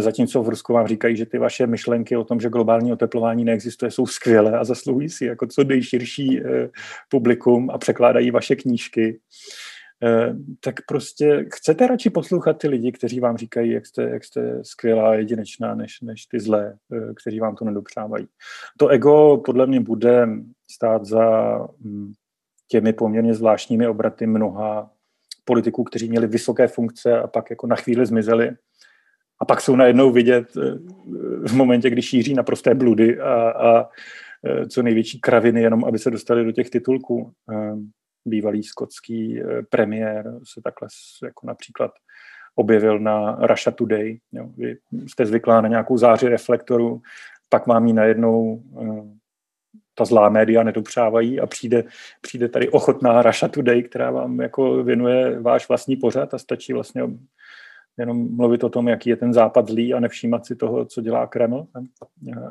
zatímco 0.00 0.42
v 0.42 0.48
Rusku 0.48 0.72
vám 0.72 0.86
říkají, 0.86 1.16
že 1.16 1.26
ty 1.26 1.38
vaše 1.38 1.66
myšlenky 1.66 2.16
o 2.16 2.24
tom, 2.24 2.40
že 2.40 2.48
globální 2.48 2.92
oteplování 2.92 3.44
neexistuje, 3.44 3.90
jsou 3.90 4.06
skvělé 4.06 4.58
a 4.58 4.64
zasluhují 4.64 5.08
si 5.08 5.24
jako 5.24 5.46
co 5.46 5.64
nejširší 5.64 6.40
eh, 6.40 6.68
publikum 7.08 7.70
a 7.70 7.78
překládají 7.78 8.30
vaše 8.30 8.56
knížky. 8.56 9.20
Eh, 10.02 10.34
tak 10.60 10.74
prostě 10.88 11.46
chcete 11.54 11.86
radši 11.86 12.10
poslouchat 12.10 12.58
ty 12.58 12.68
lidi, 12.68 12.92
kteří 12.92 13.20
vám 13.20 13.36
říkají, 13.36 13.70
jak 13.70 13.86
jste, 13.86 14.02
jak 14.02 14.24
jste 14.24 14.64
skvělá 14.64 15.10
a 15.10 15.14
jedinečná, 15.14 15.74
než, 15.74 16.00
než 16.00 16.26
ty 16.26 16.40
zlé, 16.40 16.76
kteří 17.22 17.40
vám 17.40 17.56
to 17.56 17.64
nedopřávají. 17.64 18.26
To 18.78 18.88
ego 18.88 19.42
podle 19.44 19.66
mě 19.66 19.80
bude 19.80 20.28
stát 20.70 21.04
za 21.04 21.56
hm, 21.80 22.12
těmi 22.68 22.92
poměrně 22.92 23.34
zvláštními 23.34 23.88
obraty 23.88 24.26
mnoha 24.26 24.90
politiků, 25.44 25.84
kteří 25.84 26.08
měli 26.08 26.26
vysoké 26.26 26.68
funkce 26.68 27.18
a 27.18 27.26
pak 27.26 27.50
jako 27.50 27.66
na 27.66 27.76
chvíli 27.76 28.06
zmizeli 28.06 28.50
a 29.40 29.44
pak 29.44 29.60
jsou 29.60 29.76
najednou 29.76 30.10
vidět 30.10 30.56
eh, 30.56 30.60
v 31.48 31.52
momentě, 31.52 31.90
kdy 31.90 32.02
šíří 32.02 32.34
naprosté 32.34 32.74
bludy 32.74 33.20
a, 33.20 33.50
a, 33.50 33.88
co 34.68 34.82
největší 34.82 35.20
kraviny, 35.20 35.62
jenom 35.62 35.84
aby 35.84 35.98
se 35.98 36.10
dostali 36.10 36.44
do 36.44 36.52
těch 36.52 36.70
titulků. 36.70 37.32
Bývalý 38.24 38.62
skotský 38.62 39.42
premiér 39.70 40.32
se 40.54 40.60
takhle 40.64 40.88
jako 41.24 41.46
například 41.46 41.90
objevil 42.54 42.98
na 42.98 43.38
Russia 43.46 43.74
Today. 43.74 44.18
Jo. 44.32 44.50
Vy 44.56 44.76
jste 44.92 45.26
zvyklá 45.26 45.60
na 45.60 45.68
nějakou 45.68 45.98
záři 45.98 46.28
reflektoru, 46.28 47.00
pak 47.48 47.66
vám 47.66 47.86
ji 47.86 47.92
najednou 47.92 48.62
ta 49.98 50.04
zlá 50.04 50.28
média 50.28 50.62
nedopřávají 50.62 51.40
a 51.40 51.46
přijde, 51.46 51.84
přijde 52.20 52.48
tady 52.48 52.68
ochotná 52.68 53.22
Russia 53.22 53.48
Today, 53.48 53.82
která 53.82 54.10
vám 54.10 54.40
jako 54.40 54.84
věnuje 54.84 55.40
váš 55.40 55.68
vlastní 55.68 55.96
pořad 55.96 56.34
a 56.34 56.38
stačí 56.38 56.72
vlastně 56.72 57.02
jenom 57.98 58.36
mluvit 58.36 58.64
o 58.64 58.68
tom, 58.68 58.88
jaký 58.88 59.10
je 59.10 59.16
ten 59.16 59.32
západ 59.32 59.68
zlý 59.68 59.94
a 59.94 60.00
nevšímat 60.00 60.46
si 60.46 60.56
toho, 60.56 60.84
co 60.84 61.00
dělá 61.00 61.26
Kreml. 61.26 61.66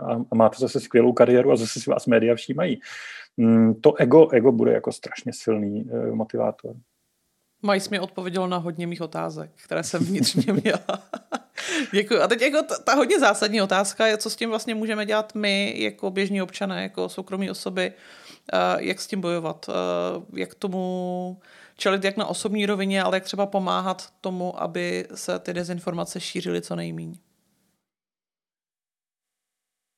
A, 0.01 0.11
a 0.31 0.35
máte 0.35 0.57
zase 0.59 0.79
skvělou 0.79 1.13
kariéru 1.13 1.51
a 1.51 1.55
zase 1.55 1.79
si 1.79 1.89
vás 1.89 2.07
média 2.07 2.35
všímají. 2.35 2.79
Mm, 3.37 3.73
to 3.73 3.95
ego, 3.95 4.29
ego 4.31 4.51
bude 4.51 4.71
jako 4.71 4.91
strašně 4.91 5.33
silný 5.33 5.89
eh, 5.91 6.11
motivátor. 6.11 6.75
Majs 7.61 7.89
mi 7.89 7.99
odpověděl 7.99 8.49
na 8.49 8.57
hodně 8.57 8.87
mých 8.87 9.01
otázek, 9.01 9.51
které 9.65 9.83
jsem 9.83 10.03
vnitřně 10.03 10.53
měla. 10.63 11.03
Děkuji. 11.93 12.21
A 12.21 12.27
teď 12.27 12.41
jako 12.41 12.61
ta, 12.63 12.77
ta 12.77 12.93
hodně 12.93 13.19
zásadní 13.19 13.61
otázka 13.61 14.07
je, 14.07 14.17
co 14.17 14.29
s 14.29 14.35
tím 14.35 14.49
vlastně 14.49 14.75
můžeme 14.75 15.05
dělat 15.05 15.35
my 15.35 15.73
jako 15.77 16.11
běžní 16.11 16.41
občané, 16.41 16.83
jako 16.83 17.09
soukromí 17.09 17.49
osoby, 17.49 17.93
uh, 18.53 18.81
jak 18.81 19.01
s 19.01 19.07
tím 19.07 19.21
bojovat, 19.21 19.69
uh, 19.69 20.39
jak 20.39 20.55
tomu 20.55 21.37
čelit 21.77 22.03
jak 22.03 22.17
na 22.17 22.25
osobní 22.25 22.65
rovině, 22.65 23.03
ale 23.03 23.17
jak 23.17 23.23
třeba 23.23 23.45
pomáhat 23.45 24.09
tomu, 24.21 24.61
aby 24.61 25.07
se 25.15 25.39
ty 25.39 25.53
dezinformace 25.53 26.19
šířily 26.19 26.61
co 26.61 26.75
nejméně. 26.75 27.15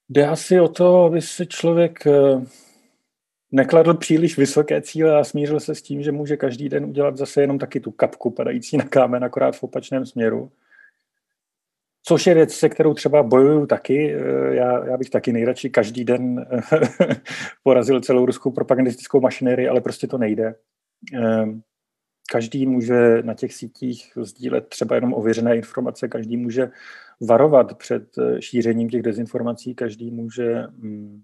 Jde 0.09 0.27
asi 0.27 0.59
o 0.59 0.67
to, 0.67 1.03
aby 1.03 1.21
se 1.21 1.45
člověk 1.45 2.07
eh, 2.07 2.41
nekladl 3.51 3.93
příliš 3.93 4.37
vysoké 4.37 4.81
cíle 4.81 5.19
a 5.19 5.23
smířil 5.23 5.59
se 5.59 5.75
s 5.75 5.81
tím, 5.81 6.03
že 6.03 6.11
může 6.11 6.37
každý 6.37 6.69
den 6.69 6.85
udělat 6.85 7.17
zase 7.17 7.41
jenom 7.41 7.59
taky 7.59 7.79
tu 7.79 7.91
kapku 7.91 8.31
padající 8.31 8.77
na 8.77 8.85
kámen, 8.85 9.23
akorát 9.23 9.55
v 9.55 9.63
opačném 9.63 10.05
směru. 10.05 10.51
Což 12.03 12.27
je 12.27 12.33
věc, 12.33 12.53
se 12.53 12.69
kterou 12.69 12.93
třeba 12.93 13.23
bojuju 13.23 13.65
taky. 13.65 14.15
Eh, 14.15 14.55
já, 14.55 14.85
já 14.85 14.97
bych 14.97 15.09
taky 15.09 15.33
nejradši 15.33 15.69
každý 15.69 16.05
den 16.05 16.45
porazil 17.63 18.01
celou 18.01 18.25
ruskou 18.25 18.51
propagandistickou 18.51 19.21
mašinérii, 19.21 19.67
ale 19.67 19.81
prostě 19.81 20.07
to 20.07 20.17
nejde. 20.17 20.55
Ehm, 21.13 21.61
každý 22.31 22.65
může 22.65 23.23
na 23.23 23.33
těch 23.33 23.53
sítích 23.53 24.11
sdílet 24.21 24.67
třeba 24.67 24.95
jenom 24.95 25.13
ověřené 25.13 25.55
informace, 25.55 26.07
každý 26.07 26.37
může 26.37 26.69
varovat 27.21 27.77
před 27.77 28.17
eh, 28.17 28.41
šířením 28.41 28.89
těch 28.89 29.01
dezinformací, 29.01 29.75
každý 29.75 30.11
může 30.11 30.63
mm, 30.67 31.23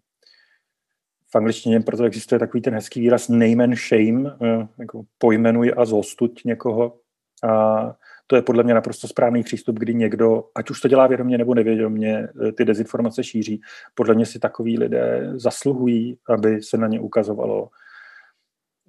v 1.31 1.35
angličtině 1.35 1.79
proto 1.79 2.03
existuje 2.03 2.39
takový 2.39 2.61
ten 2.61 2.73
hezký 2.73 3.01
výraz 3.01 3.29
name 3.29 3.63
and 3.63 3.75
shame, 3.75 4.37
eh, 4.41 4.67
jako 4.79 5.03
pojmenuj 5.17 5.73
a 5.77 5.85
zostuď 5.85 6.45
někoho. 6.45 6.97
A 7.43 7.95
to 8.27 8.35
je 8.35 8.41
podle 8.41 8.63
mě 8.63 8.73
naprosto 8.73 9.07
správný 9.07 9.43
přístup, 9.43 9.79
kdy 9.79 9.93
někdo, 9.93 10.43
ať 10.55 10.69
už 10.69 10.81
to 10.81 10.87
dělá 10.87 11.07
vědomě 11.07 11.37
nebo 11.37 11.53
nevědomě, 11.53 12.27
eh, 12.47 12.51
ty 12.51 12.65
dezinformace 12.65 13.23
šíří. 13.23 13.61
Podle 13.95 14.15
mě 14.15 14.25
si 14.25 14.39
takový 14.39 14.79
lidé 14.79 15.31
zasluhují, 15.35 16.17
aby 16.29 16.61
se 16.61 16.77
na 16.77 16.87
ně 16.87 16.99
ukazovalo. 16.99 17.69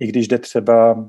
I 0.00 0.06
když 0.06 0.28
jde 0.28 0.38
třeba 0.38 1.04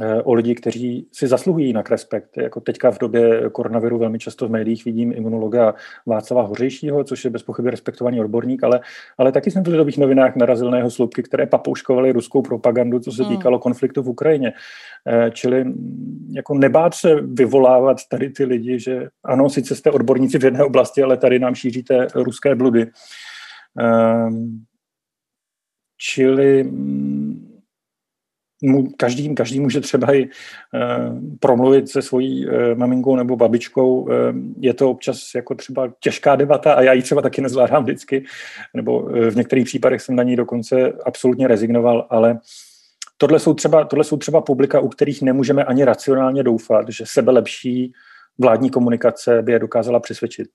Eh, 0.00 0.22
o 0.22 0.34
lidi, 0.34 0.54
kteří 0.54 1.08
si 1.12 1.26
zasluhují 1.26 1.66
jinak 1.66 1.90
respekt. 1.90 2.36
Jako 2.36 2.60
teďka 2.60 2.90
v 2.90 2.98
době 2.98 3.50
koronaviru 3.50 3.98
velmi 3.98 4.18
často 4.18 4.48
v 4.48 4.50
médiích 4.50 4.84
vidím 4.84 5.12
imunologa 5.12 5.74
Václava 6.06 6.42
Hořejšího, 6.48 7.04
což 7.04 7.24
je 7.24 7.30
bez 7.30 7.42
pochyby 7.42 7.70
respektovaný 7.70 8.20
odborník, 8.20 8.64
ale, 8.64 8.80
ale 9.18 9.32
taky 9.32 9.50
jsem 9.50 9.64
v 9.64 9.68
lidových 9.68 9.98
novinách 9.98 10.36
narazil 10.36 10.70
na 10.70 10.76
jeho 10.76 10.90
sloupky, 10.90 11.22
které 11.22 11.46
papouškovaly 11.46 12.12
ruskou 12.12 12.42
propagandu, 12.42 12.98
co 12.98 13.12
se 13.12 13.22
hmm. 13.22 13.36
týkalo 13.36 13.58
konfliktu 13.58 14.02
v 14.02 14.08
Ukrajině. 14.08 14.52
Eh, 15.06 15.30
čili 15.30 15.64
mm, 15.64 16.32
jako 16.36 16.54
nebát 16.54 16.94
se 16.94 17.14
vyvolávat 17.20 17.96
tady 18.10 18.30
ty 18.30 18.44
lidi, 18.44 18.80
že 18.80 19.08
ano, 19.24 19.50
sice 19.50 19.74
jste 19.74 19.90
odborníci 19.90 20.38
v 20.38 20.44
jedné 20.44 20.64
oblasti, 20.64 21.02
ale 21.02 21.16
tady 21.16 21.38
nám 21.38 21.54
šíříte 21.54 22.06
ruské 22.14 22.54
bludy. 22.54 22.86
Ehm, 23.80 24.64
čili 25.98 26.64
mm, 26.64 27.54
mu, 28.62 28.84
každý, 28.96 29.34
každý 29.34 29.60
může 29.60 29.80
třeba 29.80 30.14
i 30.14 30.22
e, 30.22 30.28
promluvit 31.40 31.88
se 31.88 32.02
svojí 32.02 32.48
e, 32.48 32.74
maminkou 32.74 33.16
nebo 33.16 33.36
babičkou. 33.36 34.10
E, 34.10 34.14
je 34.58 34.74
to 34.74 34.90
občas 34.90 35.18
jako 35.34 35.54
třeba 35.54 35.92
těžká 36.00 36.36
debata 36.36 36.72
a 36.72 36.82
já 36.82 36.92
ji 36.92 37.02
třeba 37.02 37.22
taky 37.22 37.40
nezvládám 37.40 37.82
vždycky, 37.82 38.24
nebo 38.74 39.02
v 39.30 39.36
některých 39.36 39.64
případech 39.64 40.02
jsem 40.02 40.16
na 40.16 40.22
ní 40.22 40.36
dokonce 40.36 40.92
absolutně 41.04 41.48
rezignoval, 41.48 42.06
ale 42.10 42.38
tohle 43.18 43.38
jsou 43.38 43.54
třeba, 43.54 43.84
tohle 43.84 44.04
jsou 44.04 44.16
třeba 44.16 44.40
publika, 44.40 44.80
u 44.80 44.88
kterých 44.88 45.22
nemůžeme 45.22 45.64
ani 45.64 45.84
racionálně 45.84 46.42
doufat, 46.42 46.88
že 46.88 47.04
sebe 47.06 47.32
lepší 47.32 47.92
vládní 48.38 48.70
komunikace 48.70 49.42
by 49.42 49.52
je 49.52 49.58
dokázala 49.58 50.00
přesvědčit. 50.00 50.48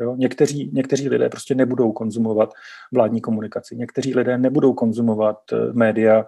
Jo? 0.00 0.16
Někteří, 0.16 0.70
někteří 0.72 1.08
lidé 1.08 1.28
prostě 1.28 1.54
nebudou 1.54 1.92
konzumovat 1.92 2.52
vládní 2.92 3.20
komunikaci, 3.20 3.76
někteří 3.76 4.14
lidé 4.14 4.38
nebudou 4.38 4.72
konzumovat 4.72 5.38
média, 5.72 6.24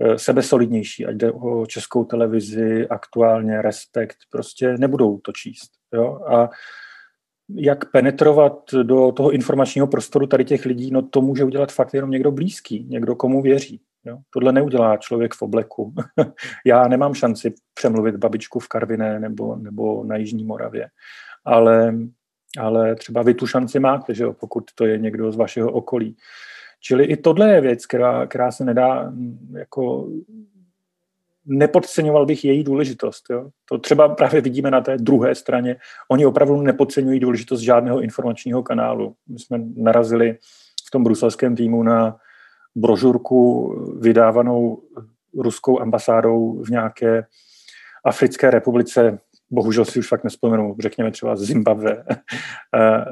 Eh, 0.00 0.18
sebesolidnější, 0.18 1.06
ať 1.06 1.14
jde 1.14 1.32
o 1.32 1.66
českou 1.66 2.04
televizi, 2.04 2.88
aktuálně 2.88 3.62
Respekt, 3.62 4.16
prostě 4.30 4.78
nebudou 4.78 5.18
to 5.18 5.32
číst. 5.32 5.70
Jo? 5.92 6.20
A 6.26 6.50
jak 7.54 7.90
penetrovat 7.90 8.58
do 8.82 9.12
toho 9.12 9.30
informačního 9.30 9.86
prostoru 9.86 10.26
tady 10.26 10.44
těch 10.44 10.64
lidí, 10.64 10.90
no 10.90 11.02
to 11.02 11.20
může 11.20 11.44
udělat 11.44 11.72
fakt 11.72 11.94
jenom 11.94 12.10
někdo 12.10 12.32
blízký, 12.32 12.86
někdo, 12.88 13.16
komu 13.16 13.42
věří. 13.42 13.80
Jo? 14.04 14.18
Tohle 14.30 14.52
neudělá 14.52 14.96
člověk 14.96 15.34
v 15.34 15.42
obleku. 15.42 15.94
Já 16.66 16.88
nemám 16.88 17.14
šanci 17.14 17.54
přemluvit 17.74 18.16
babičku 18.16 18.58
v 18.58 18.68
Karviné 18.68 19.20
nebo, 19.20 19.56
nebo 19.56 20.04
na 20.04 20.16
Jižní 20.16 20.44
Moravě, 20.44 20.88
ale, 21.44 21.94
ale 22.58 22.94
třeba 22.94 23.22
vy 23.22 23.34
tu 23.34 23.46
šanci 23.46 23.80
máte, 23.80 24.14
že 24.14 24.24
jo? 24.24 24.32
pokud 24.32 24.64
to 24.74 24.86
je 24.86 24.98
někdo 24.98 25.32
z 25.32 25.36
vašeho 25.36 25.72
okolí. 25.72 26.16
Čili 26.80 27.04
i 27.04 27.16
tohle 27.16 27.52
je 27.52 27.60
věc, 27.60 27.86
která, 27.86 28.26
která 28.26 28.52
se 28.52 28.64
nedá 28.64 29.10
mm, 29.10 29.54
jako 29.58 30.08
nepodceňoval 31.46 32.26
bych 32.26 32.44
její 32.44 32.64
důležitost. 32.64 33.24
Jo. 33.30 33.50
To 33.64 33.78
třeba 33.78 34.08
právě 34.08 34.40
vidíme 34.40 34.70
na 34.70 34.80
té 34.80 34.98
druhé 34.98 35.34
straně. 35.34 35.76
Oni 36.08 36.26
opravdu 36.26 36.62
nepodceňují 36.62 37.20
důležitost 37.20 37.60
žádného 37.60 38.00
informačního 38.00 38.62
kanálu. 38.62 39.14
My 39.28 39.38
jsme 39.38 39.60
narazili 39.76 40.38
v 40.86 40.90
tom 40.90 41.04
bruselském 41.04 41.56
týmu 41.56 41.82
na 41.82 42.16
brožurku 42.76 43.74
vydávanou 44.00 44.82
ruskou 45.38 45.80
ambasádou 45.80 46.62
v 46.62 46.70
nějaké 46.70 47.26
Africké 48.04 48.50
republice, 48.50 49.18
bohužel 49.50 49.84
si 49.84 49.98
už 49.98 50.08
fakt 50.08 50.24
nespomenu, 50.24 50.76
řekněme 50.80 51.10
třeba 51.10 51.36
Zimbabwe. 51.36 52.04
Eh, 52.76 53.04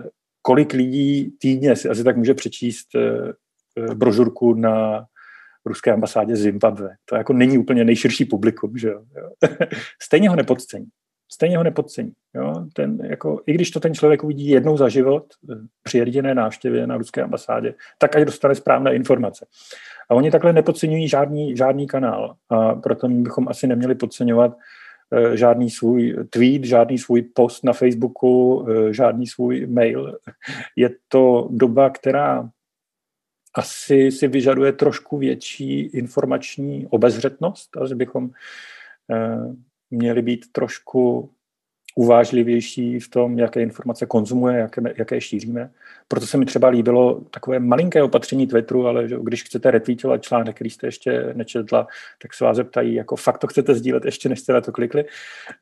kolik 0.43 0.73
lidí 0.73 1.31
týdně 1.31 1.77
si 1.77 1.89
asi 1.89 2.05
tak 2.05 2.17
může 2.17 2.35
přečíst 2.35 2.89
eh, 2.95 3.33
Eh, 3.79 3.95
brožurku 3.95 4.55
na 4.55 5.07
ruské 5.67 5.93
ambasádě 5.93 6.37
Zimbabwe. 6.37 6.97
To 7.05 7.17
jako 7.17 7.33
není 7.33 7.59
úplně 7.59 7.85
nejširší 7.85 8.25
publikum, 8.25 8.79
že 8.79 8.89
jo. 8.89 9.05
Stejně 10.03 10.29
ho 10.29 10.37
nepodcení. 10.37 10.87
Stejně 11.33 11.57
ho 11.57 11.65
nepodcení. 11.65 12.13
Jo? 12.35 12.53
Ten, 12.73 12.99
jako, 13.05 13.41
I 13.47 13.53
když 13.53 13.71
to 13.71 13.81
ten 13.81 13.95
člověk 13.95 14.25
uvidí 14.25 14.49
jednou 14.49 14.77
za 14.77 14.89
život 14.89 15.25
eh, 15.51 15.55
při 15.83 15.99
jediné 15.99 16.35
návštěvě 16.35 16.87
na 16.87 16.97
ruské 16.97 17.23
ambasádě, 17.23 17.75
tak 17.99 18.17
ať 18.17 18.23
dostane 18.23 18.55
správné 18.55 18.95
informace. 18.95 19.47
A 20.11 20.15
oni 20.15 20.31
takhle 20.31 20.53
nepodceňují 20.53 21.09
žádný, 21.09 21.57
žádný 21.57 21.87
kanál. 21.87 22.37
A 22.49 22.75
proto 22.75 23.09
bychom 23.09 23.49
asi 23.49 23.67
neměli 23.67 23.95
podceňovat 23.95 24.57
eh, 25.13 25.37
žádný 25.37 25.71
svůj 25.71 26.17
tweet, 26.31 26.65
žádný 26.65 26.99
svůj 26.99 27.23
post 27.23 27.65
na 27.65 27.73
Facebooku, 27.73 28.67
žádný 28.91 29.27
svůj 29.27 29.67
mail. 29.67 30.19
Je 30.77 30.91
to 31.09 31.49
doba, 31.51 31.91
která 31.91 32.49
asi 33.55 34.11
si 34.11 34.29
vyžaduje 34.29 34.73
trošku 34.73 35.19
větší 35.19 35.81
informační 35.81 36.87
obezřetnost 36.87 37.77
a 37.77 37.87
že 37.87 37.95
bychom 37.95 38.31
eh, 39.11 39.72
měli 39.93 40.23
být 40.23 40.53
trošku 40.53 41.31
uvážlivější 41.97 43.01
v 43.01 43.09
tom, 43.09 43.39
jaké 43.39 43.63
informace 43.63 44.07
konzumuje, 44.07 44.59
jaké, 44.59 44.83
jaké 44.97 45.21
šíříme. 45.21 45.71
Proto 46.09 46.27
se 46.27 46.37
mi 46.37 46.45
třeba 46.45 46.69
líbilo 46.69 47.21
takové 47.31 47.59
malinké 47.59 48.03
opatření 48.03 48.47
Twitteru, 48.47 48.87
ale 48.87 49.09
že 49.09 49.17
když 49.23 49.43
chcete 49.43 49.71
retweetovat 49.71 50.23
článek, 50.23 50.55
který 50.55 50.71
jste 50.71 50.87
ještě 50.87 51.33
nečetla, 51.35 51.87
tak 52.23 52.35
se 52.35 52.45
vás 52.45 52.57
zeptají, 52.57 52.95
jako 52.95 53.17
fakt 53.17 53.39
to 53.39 53.47
chcete 53.47 53.75
sdílet 53.75 54.05
ještě, 54.05 54.29
než 54.29 54.41
jste 54.41 54.53
na 54.53 54.61
to 54.61 54.73
klikli. 54.73 55.05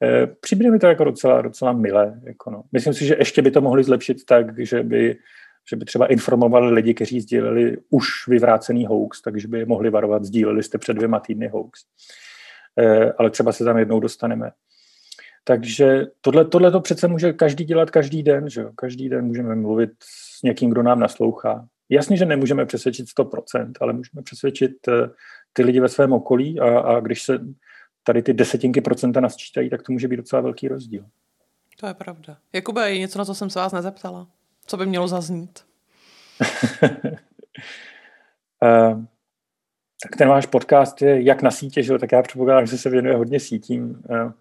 E, 0.03 0.27
přijde 0.27 0.71
mi 0.71 0.79
to 0.79 0.87
jako 0.87 1.05
docela, 1.05 1.43
docela 1.43 1.73
milé. 1.73 2.21
Jako 2.25 2.51
no. 2.51 2.63
Myslím 2.73 2.95
si, 2.95 3.07
že 3.07 3.17
ještě 3.19 3.43
by 3.43 3.51
to 3.51 3.61
mohli 3.61 3.85
zlepšit 3.85 4.25
tak, 4.25 4.67
že 4.67 4.83
by 4.83 5.17
že 5.71 5.77
by 5.77 5.85
třeba 5.85 6.07
informovali 6.07 6.73
lidi, 6.73 6.95
kteří 6.95 7.21
sdíleli 7.21 7.77
už 7.91 8.07
vyvrácený 8.29 8.87
hoax, 8.87 9.23
takže 9.23 9.49
by 9.49 9.59
je 9.59 9.67
mohli 9.67 9.91
varovat, 9.91 10.25
sdíleli 10.25 10.63
jste 10.63 10.79
před 10.79 10.95
dvěma 10.95 11.21
týdny 11.21 11.49
hoax. 11.49 11.81
E, 12.79 13.13
ale 13.13 13.31
třeba 13.31 13.53
se 13.53 13.65
tam 13.65 13.79
jednou 13.79 14.01
dostaneme. 14.01 14.51
Takže 15.45 16.07
tohle, 16.21 16.71
to 16.71 16.81
přece 16.81 17.09
může 17.09 17.33
každý 17.33 17.65
dělat 17.65 17.91
každý 17.91 18.23
den, 18.23 18.51
že 18.51 18.61
jo? 18.61 18.71
Každý 18.75 19.09
den 19.09 19.25
můžeme 19.25 19.55
mluvit 19.55 19.91
s 20.01 20.43
někým, 20.43 20.71
kdo 20.71 20.83
nám 20.83 21.01
naslouchá. 21.01 21.67
Jasně, 21.89 22.17
že 22.17 22.25
nemůžeme 22.25 22.67
přesvědčit 22.67 23.07
100%, 23.19 23.73
ale 23.81 23.93
můžeme 23.93 24.23
přesvědčit 24.23 24.89
eh, 24.89 25.11
ty 25.53 25.63
lidi 25.63 25.81
ve 25.81 25.89
svém 25.89 26.13
okolí 26.13 26.61
a, 26.61 26.81
a 26.81 27.01
když 27.01 27.23
se 27.23 27.41
tady 28.05 28.23
ty 28.23 28.35
desetinky 28.35 28.81
procenta 28.81 29.21
nasčítají, 29.21 29.71
tak 29.71 29.83
to 29.83 29.93
může 29.93 30.09
být 30.09 30.17
docela 30.17 30.43
velký 30.43 30.69
rozdíl. 30.69 31.05
To 31.81 31.87
je 31.87 31.95
pravda. 31.95 32.37
Jakube, 32.53 32.91
je 32.91 32.99
něco, 32.99 33.19
na 33.19 33.25
co 33.25 33.35
jsem 33.35 33.51
se 33.51 33.59
vás 33.59 33.73
nezeptala? 33.73 34.27
Co 34.67 34.77
by 34.77 34.87
mělo 34.87 35.09
zaznít? 35.09 35.65
uh, 38.63 39.05
tak 40.03 40.17
ten 40.17 40.29
váš 40.29 40.47
podcast 40.47 41.03
je 41.03 41.23
jak 41.23 41.43
na 41.43 41.51
sítě, 41.51 41.83
že? 41.83 41.99
tak 41.99 42.13
já 42.13 42.23
předpokládám, 42.23 42.67
že 42.67 42.79
se 42.79 42.91
věnuje 42.91 43.17
hodně 43.17 43.41
sítím. 43.41 44.03
Uh, 44.11 44.33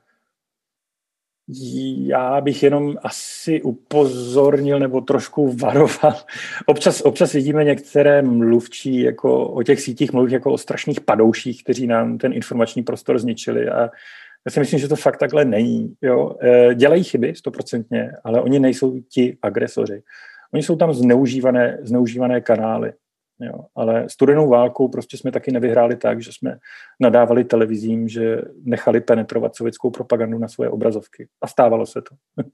já 1.97 2.41
bych 2.41 2.64
jenom 2.64 2.95
asi 3.03 3.62
upozornil 3.62 4.80
nebo 4.80 5.01
trošku 5.01 5.53
varoval. 5.53 6.16
Občas, 6.66 7.01
občas 7.01 7.34
vidíme 7.34 7.64
některé 7.64 8.22
mluvčí 8.22 9.01
jako 9.01 9.47
o 9.47 9.64
těch 9.64 9.82
sítích 9.82 10.14
mluví 10.14 10.34
jako 10.34 10.53
o 10.53 10.57
strašných 10.57 11.01
padouších, 11.01 11.64
kteří 11.64 11.88
nám 11.88 12.18
ten 12.18 12.34
informační 12.34 12.84
prostor 12.84 13.20
zničili 13.20 13.70
a 13.70 13.89
já 14.45 14.51
si 14.51 14.60
myslím, 14.60 14.80
že 14.80 14.88
to 14.88 14.95
fakt 14.95 15.18
takhle 15.18 15.45
není. 15.45 15.95
Jo? 16.01 16.36
E, 16.41 16.76
dělají 16.76 17.03
chyby, 17.03 17.36
stoprocentně, 17.36 18.12
ale 18.24 18.41
oni 18.41 18.60
nejsou 18.60 18.99
ti 18.99 19.38
agresoři. 19.41 20.03
Oni 20.53 20.64
jsou 20.64 20.76
tam 20.76 20.93
zneužívané, 20.93 21.78
zneužívané 21.82 22.41
kanály. 22.41 22.93
Jo. 23.42 23.60
Ale 23.76 24.10
studenou 24.10 24.50
válkou 24.50 24.88
prostě 24.88 25.18
jsme 25.18 25.32
taky 25.32 25.52
nevyhráli 25.52 25.96
tak, 25.96 26.22
že 26.22 26.32
jsme 26.34 26.58
nadávali 27.00 27.44
televizím, 27.44 28.08
že 28.08 28.42
nechali 28.64 29.02
penetrovat 29.02 29.56
sovětskou 29.56 29.90
propagandu 29.92 30.38
na 30.38 30.48
svoje 30.48 30.70
obrazovky. 30.70 31.28
A 31.42 31.48
stávalo 31.48 31.86
se 31.86 32.02
to. 32.02 32.16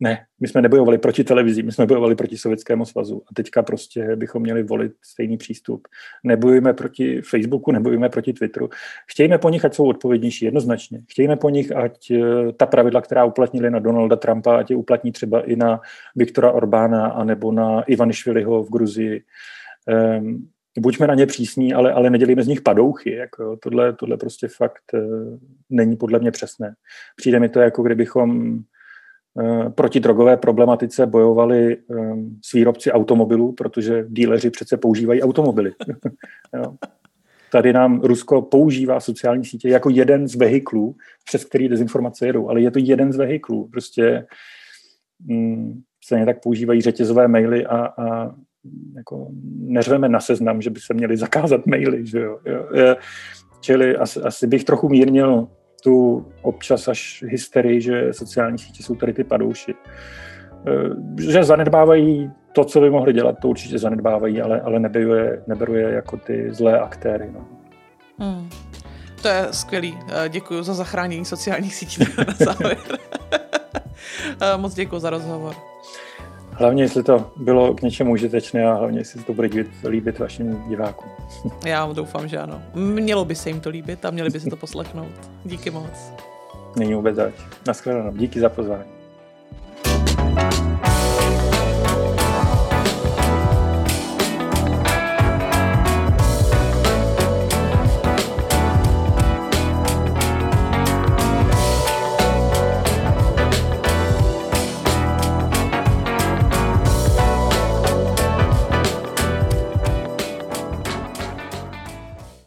Ne, 0.00 0.26
my 0.40 0.48
jsme 0.48 0.62
nebojovali 0.62 0.98
proti 0.98 1.24
televizi, 1.24 1.62
my 1.62 1.72
jsme 1.72 1.86
bojovali 1.86 2.14
proti 2.14 2.38
Sovětskému 2.38 2.84
svazu 2.84 3.22
a 3.30 3.34
teďka 3.34 3.62
prostě 3.62 4.16
bychom 4.16 4.42
měli 4.42 4.62
volit 4.62 4.92
stejný 5.02 5.36
přístup. 5.36 5.88
Nebojujeme 6.24 6.72
proti 6.72 7.22
Facebooku, 7.22 7.72
nebojujeme 7.72 8.08
proti 8.08 8.32
Twitteru. 8.32 8.68
Chtějme 9.06 9.38
po 9.38 9.50
nich, 9.50 9.64
ať 9.64 9.74
jsou 9.74 9.88
odpovědnější, 9.88 10.44
jednoznačně. 10.44 11.02
Chtějme 11.08 11.36
po 11.36 11.50
nich, 11.50 11.76
ať 11.76 12.10
eh, 12.10 12.52
ta 12.52 12.66
pravidla, 12.66 13.00
která 13.00 13.24
uplatnili 13.24 13.70
na 13.70 13.78
Donalda 13.78 14.16
Trumpa, 14.16 14.58
ať 14.58 14.70
je 14.70 14.76
uplatní 14.76 15.12
třeba 15.12 15.40
i 15.40 15.56
na 15.56 15.80
Viktora 16.16 16.50
Orbána 16.50 17.06
anebo 17.06 17.52
na 17.52 17.82
Ivanišviliho 17.82 18.62
v 18.62 18.70
Gruzii. 18.70 19.22
Um, 20.18 20.48
buďme 20.78 21.06
na 21.06 21.14
ně 21.14 21.26
přísní, 21.26 21.74
ale, 21.74 21.92
ale 21.92 22.10
nedělíme 22.10 22.42
z 22.42 22.48
nich 22.48 22.60
padouchy. 22.60 23.10
Jako, 23.14 23.56
tohle, 23.56 23.92
tohle 23.92 24.16
prostě 24.16 24.48
fakt 24.48 24.82
uh, 24.94 25.38
není 25.70 25.96
podle 25.96 26.18
mě 26.18 26.30
přesné. 26.30 26.74
Přijde 27.16 27.40
mi 27.40 27.48
to, 27.48 27.60
jako 27.60 27.82
kdybychom 27.82 28.60
proti 29.70 30.00
drogové 30.00 30.36
problematice 30.36 31.06
bojovali 31.06 31.76
eh, 31.76 31.94
s 32.42 32.52
výrobci 32.52 32.92
automobilů, 32.92 33.52
protože 33.52 34.04
díleři 34.08 34.50
přece 34.50 34.76
používají 34.76 35.22
automobily. 35.22 35.72
Tady 37.52 37.72
nám 37.72 38.00
Rusko 38.00 38.42
používá 38.42 39.00
sociální 39.00 39.44
sítě 39.44 39.68
jako 39.68 39.90
jeden 39.90 40.28
z 40.28 40.34
vehiklů, 40.34 40.96
přes 41.24 41.44
který 41.44 41.68
dezinformace 41.68 42.26
jedou, 42.26 42.48
ale 42.48 42.60
je 42.60 42.70
to 42.70 42.78
jeden 42.78 43.12
z 43.12 43.16
vehiklů. 43.16 43.68
Prostě 43.72 44.26
mm, 45.26 45.82
stejně 46.04 46.26
tak 46.26 46.42
používají 46.42 46.80
řetězové 46.80 47.28
maily 47.28 47.66
a, 47.66 47.86
a 47.86 48.34
jako 48.96 49.28
neřveme 49.58 50.08
na 50.08 50.20
seznam, 50.20 50.62
že 50.62 50.70
by 50.70 50.80
se 50.80 50.94
měli 50.94 51.16
zakázat 51.16 51.66
maily. 51.66 52.06
Že 52.06 52.20
jo? 52.20 52.38
Čili 53.60 53.96
asi, 53.96 54.20
asi 54.20 54.46
bych 54.46 54.64
trochu 54.64 54.88
mírnil 54.88 55.48
tu 55.86 56.26
občas 56.42 56.88
až 56.88 57.24
hysterii, 57.28 57.80
že 57.80 58.12
sociální 58.12 58.58
sítě 58.58 58.82
jsou 58.82 58.94
tady 58.94 59.12
ty 59.12 59.24
padouši. 59.24 59.74
Eh, 59.74 61.22
že 61.22 61.44
zanedbávají 61.44 62.30
to, 62.52 62.64
co 62.64 62.80
by 62.80 62.90
mohli 62.90 63.12
dělat, 63.12 63.38
to 63.42 63.48
určitě 63.48 63.78
zanedbávají, 63.78 64.42
ale, 64.42 64.60
ale 64.60 64.80
neberu, 64.80 65.14
je, 65.14 65.42
neberu 65.46 65.74
je 65.74 65.90
jako 65.90 66.16
ty 66.16 66.54
zlé 66.54 66.80
aktéry. 66.80 67.30
No. 67.32 67.46
Hmm. 68.18 68.48
To 69.22 69.28
je 69.28 69.46
skvělý. 69.50 69.98
Eh, 70.08 70.28
děkuji 70.28 70.62
za 70.62 70.74
zachránění 70.74 71.24
sociálních 71.24 71.74
sítí 71.74 72.04
na 72.18 72.52
závěr. 72.52 72.78
Eh, 74.40 74.56
moc 74.56 74.74
děkuji 74.74 74.98
za 74.98 75.10
rozhovor. 75.10 75.54
Hlavně, 76.58 76.82
jestli 76.82 77.02
to 77.02 77.30
bylo 77.36 77.74
k 77.74 77.82
něčemu 77.82 78.12
užitečné 78.12 78.66
a 78.66 78.74
hlavně, 78.74 79.00
jestli 79.00 79.22
to 79.22 79.32
bude 79.32 79.48
líbit, 79.48 79.68
líbit 79.88 80.18
vašim 80.18 80.64
divákům. 80.68 81.10
Já 81.66 81.92
doufám, 81.92 82.28
že 82.28 82.38
ano. 82.38 82.62
Mělo 82.74 83.24
by 83.24 83.34
se 83.34 83.50
jim 83.50 83.60
to 83.60 83.70
líbit 83.70 84.04
a 84.04 84.10
měli 84.10 84.30
by 84.30 84.40
si 84.40 84.50
to 84.50 84.56
poslechnout. 84.56 85.30
Díky 85.44 85.70
moc. 85.70 86.12
Není 86.78 86.94
vůbec 86.94 87.16
zač. 87.16 87.34
Naschledanou. 87.66 88.12
Díky 88.16 88.40
za 88.40 88.48
pozvání. 88.48 88.84